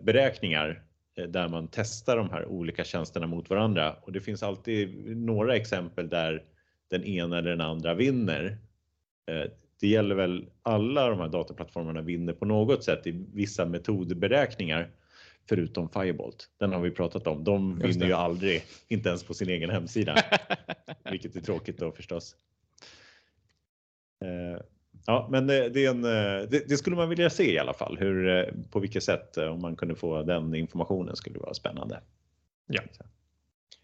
beräkningar 0.00 0.82
där 1.28 1.48
man 1.48 1.68
testar 1.72 2.16
de 2.16 2.30
här 2.30 2.46
olika 2.46 2.84
tjänsterna 2.84 3.26
mot 3.26 3.50
varandra 3.50 3.96
och 4.02 4.12
det 4.12 4.20
finns 4.20 4.42
alltid 4.42 5.16
några 5.16 5.56
exempel 5.56 6.08
där 6.08 6.44
den 6.90 7.04
ena 7.04 7.38
eller 7.38 7.50
den 7.50 7.60
andra 7.60 7.94
vinner. 7.94 8.58
Eh, 9.82 9.88
det 9.88 9.88
gäller 9.88 10.14
väl 10.14 10.46
alla 10.62 11.08
de 11.08 11.18
här 11.18 11.28
dataplattformarna 11.28 12.02
vinner 12.02 12.32
på 12.32 12.44
något 12.44 12.84
sätt 12.84 13.06
i 13.06 13.26
vissa 13.34 13.66
metodberäkningar 13.66 14.90
förutom 15.48 15.88
Firebolt. 15.88 16.48
Den 16.58 16.72
har 16.72 16.80
vi 16.80 16.90
pratat 16.90 17.26
om. 17.26 17.44
De 17.44 17.78
vinner 17.78 18.06
ju 18.06 18.12
aldrig, 18.12 18.62
inte 18.88 19.08
ens 19.08 19.24
på 19.24 19.34
sin 19.34 19.48
egen 19.48 19.70
hemsida, 19.70 20.16
vilket 21.10 21.36
är 21.36 21.40
tråkigt 21.40 21.78
då 21.78 21.92
förstås. 21.92 22.36
Ja, 25.06 25.28
men 25.30 25.46
det, 25.46 25.68
det, 25.68 25.86
en, 25.86 26.04
eh, 26.04 26.48
det, 26.50 26.68
det, 26.68 26.76
skulle 26.76 26.96
man 26.96 27.08
vilja 27.08 27.30
se 27.30 27.54
i 27.54 27.58
alla 27.58 27.74
fall. 27.74 27.96
Hur, 27.98 28.28
eh, 28.28 28.54
på 28.70 28.80
vilket 28.80 29.02
sätt, 29.02 29.36
eh, 29.36 29.46
om 29.46 29.60
man 29.60 29.76
kunde 29.76 29.94
få 29.94 30.22
den 30.22 30.54
informationen 30.54 31.16
skulle 31.16 31.38
vara 31.38 31.54
spännande. 31.54 32.00
Ja. 32.66 32.82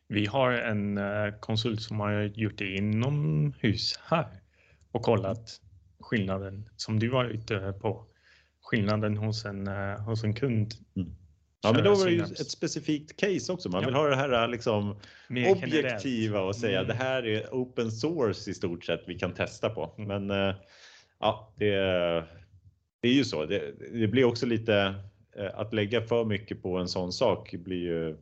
Vi 0.09 0.27
har 0.27 0.53
en 0.53 1.01
konsult 1.41 1.83
som 1.83 2.01
har 2.01 2.23
gjort 2.23 2.59
det 2.59 2.77
inomhus 2.77 3.99
här 4.03 4.27
och 4.93 5.03
kollat 5.03 5.61
skillnaden 6.01 6.69
som 6.77 6.99
du 6.99 7.09
var 7.09 7.25
ute 7.25 7.75
på. 7.81 8.05
Skillnaden 8.63 9.17
hos 9.17 9.45
en, 9.45 9.67
hos 10.07 10.25
en 10.25 10.35
kund. 10.35 10.75
Mm. 10.97 11.15
Ja, 11.63 11.73
men 11.73 11.85
då 11.85 11.95
var 11.95 12.07
det 12.07 12.13
ju 12.13 12.23
ett 12.23 12.51
specifikt 12.51 13.17
case 13.17 13.53
också. 13.53 13.69
Man 13.69 13.83
ja. 13.83 13.89
vill 13.89 13.95
ha 13.95 14.09
det 14.09 14.17
här 14.17 14.49
liksom 14.49 14.97
objektiva 15.51 16.41
och 16.41 16.57
säga 16.57 16.79
mm. 16.79 16.89
det 16.89 16.95
här 16.95 17.27
är 17.27 17.47
open 17.51 17.93
source 17.93 18.51
i 18.51 18.55
stort 18.55 18.85
sett 18.85 19.03
vi 19.07 19.19
kan 19.19 19.35
testa 19.35 19.71
på. 19.71 19.95
Mm. 19.99 20.27
Men 20.27 20.55
ja, 21.21 21.55
det, 21.57 21.75
det 23.01 23.09
är 23.09 23.13
ju 23.13 23.25
så. 23.25 23.45
Det, 23.45 23.73
det, 23.93 24.09
blir 24.09 24.25
också 24.25 24.47
lite 24.47 24.95
eh, 25.37 25.51
att 25.55 25.75
lägga 25.75 26.03
för 26.03 26.25
mycket 26.25 26.63
på 26.63 26.79
en 26.79 26.89
sån 26.89 27.13
sak 27.13 27.55
blir 27.55 27.83
ju 27.83 28.17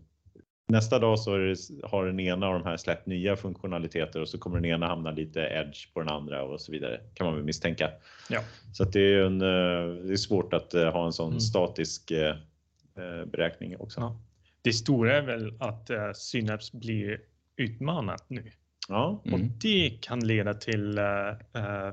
Nästa 0.68 0.98
dag 0.98 1.18
så 1.18 1.36
det, 1.36 1.56
har 1.82 2.06
den 2.06 2.20
ena 2.20 2.46
av 2.46 2.52
de 2.52 2.64
här 2.64 2.76
släppt 2.76 3.06
nya 3.06 3.36
funktionaliteter 3.36 4.20
och 4.20 4.28
så 4.28 4.38
kommer 4.38 4.56
den 4.56 4.64
ena 4.64 4.86
hamna 4.86 5.10
lite 5.10 5.40
edge 5.40 5.94
på 5.94 6.00
den 6.00 6.08
andra 6.08 6.42
och 6.42 6.60
så 6.60 6.72
vidare 6.72 7.00
kan 7.14 7.26
man 7.26 7.34
väl 7.34 7.44
misstänka. 7.44 7.90
Ja. 8.30 8.40
Så 8.72 8.82
att 8.82 8.92
det 8.92 9.00
är, 9.00 9.24
en, 9.26 9.40
eh, 9.40 10.04
det 10.06 10.12
är 10.12 10.16
svårt 10.16 10.52
att 10.52 10.74
eh, 10.74 10.92
ha 10.92 11.06
en 11.06 11.12
sån 11.12 11.28
mm. 11.28 11.40
statisk 11.40 12.12
beräkning 13.26 13.76
också. 13.76 14.00
Ja. 14.00 14.20
Det 14.62 14.72
stora 14.72 15.16
är 15.16 15.22
väl 15.22 15.54
att 15.60 15.90
Synapse 16.16 16.76
blir 16.76 17.20
utmanat 17.56 18.24
nu. 18.28 18.50
Ja. 18.88 19.22
Mm. 19.24 19.34
Och 19.34 19.46
det 19.60 19.98
kan 20.00 20.26
leda 20.26 20.54
till 20.54 20.98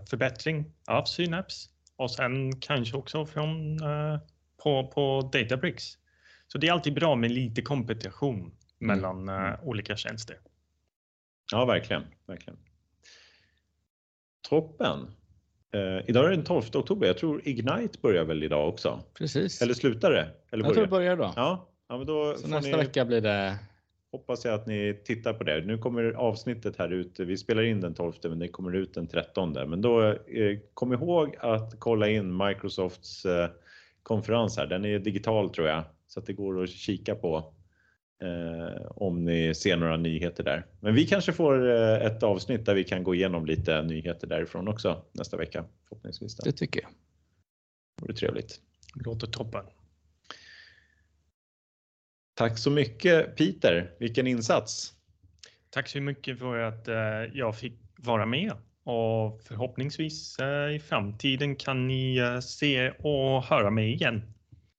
förbättring 0.09 0.65
av 0.87 1.03
Synapse 1.03 1.69
och 1.95 2.11
sen 2.11 2.59
kanske 2.59 2.97
också 2.97 3.25
från, 3.25 3.79
på, 4.63 4.87
på 4.87 5.29
Databricks. 5.33 5.97
Så 6.47 6.57
det 6.57 6.67
är 6.67 6.71
alltid 6.71 6.93
bra 6.93 7.15
med 7.15 7.31
lite 7.31 7.61
kompetition. 7.61 8.51
Mellan 8.83 9.29
uh, 9.29 9.67
olika 9.67 9.95
tjänster. 9.95 10.37
Ja, 11.51 11.65
verkligen. 11.65 12.03
verkligen. 12.25 12.59
Toppen. 14.49 14.99
Uh, 15.75 16.09
idag 16.09 16.25
är 16.25 16.29
det 16.29 16.35
den 16.35 16.45
12 16.45 16.63
oktober. 16.73 17.07
Jag 17.07 17.17
tror 17.17 17.47
Ignite 17.47 17.99
börjar 18.01 18.23
väl 18.23 18.43
idag 18.43 18.69
också? 18.69 19.03
Precis. 19.13 19.61
Eller 19.61 19.73
slutar 19.73 20.11
det? 20.11 20.29
Eller 20.51 20.63
jag 20.63 20.73
tror 20.73 20.83
det 20.83 20.89
börjar 20.89 21.17
då. 21.17 21.33
Ja, 21.35 21.69
ja 21.89 21.97
men 21.97 22.07
då 22.07 22.35
Så 22.37 22.47
nästa 22.47 22.77
ni... 22.77 22.77
vecka 22.77 23.05
blir 23.05 23.21
det 23.21 23.59
hoppas 24.13 24.45
jag 24.45 24.53
att 24.53 24.67
ni 24.67 25.01
tittar 25.05 25.33
på 25.33 25.43
det. 25.43 25.65
Nu 25.65 25.77
kommer 25.77 26.03
avsnittet 26.03 26.77
här 26.77 26.89
ut. 26.89 27.19
Vi 27.19 27.37
spelar 27.37 27.63
in 27.63 27.81
den 27.81 27.93
12 27.93 28.13
men 28.23 28.39
det 28.39 28.47
kommer 28.47 28.75
ut 28.75 28.93
den 28.93 29.07
13. 29.07 29.53
Men 29.53 29.81
då 29.81 30.03
eh, 30.09 30.59
kom 30.73 30.93
ihåg 30.93 31.35
att 31.39 31.79
kolla 31.79 32.09
in 32.09 32.37
Microsofts 32.37 33.25
eh, 33.25 33.49
konferens 34.03 34.57
här. 34.57 34.67
Den 34.67 34.85
är 34.85 34.99
digital 34.99 35.49
tror 35.49 35.67
jag 35.67 35.83
så 36.07 36.19
att 36.19 36.25
det 36.25 36.33
går 36.33 36.63
att 36.63 36.69
kika 36.69 37.15
på 37.15 37.53
eh, 38.23 38.85
om 38.95 39.25
ni 39.25 39.53
ser 39.55 39.77
några 39.77 39.97
nyheter 39.97 40.43
där. 40.43 40.65
Men 40.79 40.95
vi 40.95 41.07
kanske 41.07 41.33
får 41.33 41.69
eh, 41.69 42.05
ett 42.05 42.23
avsnitt 42.23 42.65
där 42.65 42.75
vi 42.75 42.83
kan 42.83 43.03
gå 43.03 43.15
igenom 43.15 43.45
lite 43.45 43.81
nyheter 43.81 44.27
därifrån 44.27 44.67
också 44.67 45.05
nästa 45.11 45.37
vecka 45.37 45.65
förhoppningsvis. 45.89 46.35
Det 46.35 46.51
tycker 46.51 46.81
jag. 46.81 46.91
Det 47.97 48.01
vore 48.01 48.13
trevligt. 48.13 48.59
Låter 48.95 49.27
toppen. 49.27 49.65
Tack 52.35 52.57
så 52.57 52.71
mycket 52.71 53.35
Peter, 53.35 53.91
vilken 53.99 54.27
insats! 54.27 54.93
Tack 55.69 55.87
så 55.87 56.01
mycket 56.01 56.39
för 56.39 56.59
att 56.59 56.87
eh, 56.87 56.95
jag 57.33 57.57
fick 57.57 57.79
vara 57.97 58.25
med 58.25 58.51
och 58.83 59.41
förhoppningsvis 59.41 60.39
eh, 60.39 60.75
i 60.75 60.79
framtiden 60.79 61.55
kan 61.55 61.87
ni 61.87 62.17
eh, 62.17 62.39
se 62.39 62.91
och 62.91 63.43
höra 63.43 63.69
mig 63.69 63.93
igen. 63.93 64.21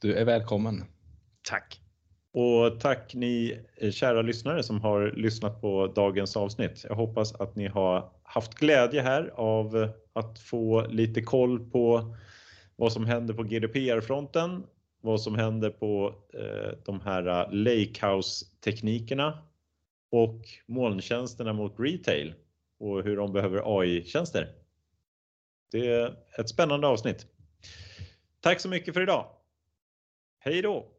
Du 0.00 0.14
är 0.14 0.24
välkommen. 0.24 0.84
Tack! 1.42 1.83
Och 2.34 2.80
tack 2.80 3.14
ni 3.14 3.60
eh, 3.76 3.90
kära 3.90 4.22
lyssnare 4.22 4.62
som 4.62 4.80
har 4.80 5.12
lyssnat 5.16 5.60
på 5.60 5.86
dagens 5.86 6.36
avsnitt. 6.36 6.84
Jag 6.88 6.94
hoppas 6.94 7.34
att 7.34 7.56
ni 7.56 7.66
har 7.66 8.10
haft 8.22 8.54
glädje 8.54 9.02
här 9.02 9.32
av 9.34 9.76
eh, 9.76 9.90
att 10.12 10.38
få 10.38 10.86
lite 10.86 11.22
koll 11.22 11.70
på 11.70 12.14
vad 12.76 12.92
som 12.92 13.06
händer 13.06 13.34
på 13.34 13.42
GDPR-fronten 13.42 14.62
vad 15.04 15.20
som 15.20 15.34
händer 15.34 15.70
på 15.70 16.14
eh, 16.34 16.78
de 16.84 17.00
här 17.00 17.26
eh, 17.26 17.52
lakehouse-teknikerna 17.52 19.38
och 20.10 20.40
molntjänsterna 20.66 21.52
mot 21.52 21.74
retail 21.78 22.34
och 22.78 23.02
hur 23.02 23.16
de 23.16 23.32
behöver 23.32 23.80
AI-tjänster. 23.80 24.54
Det 25.70 25.92
är 25.92 26.16
ett 26.38 26.48
spännande 26.48 26.86
avsnitt. 26.86 27.26
Tack 28.40 28.60
så 28.60 28.68
mycket 28.68 28.94
för 28.94 29.02
idag. 29.02 29.26
Hej 30.38 30.62
då! 30.62 30.93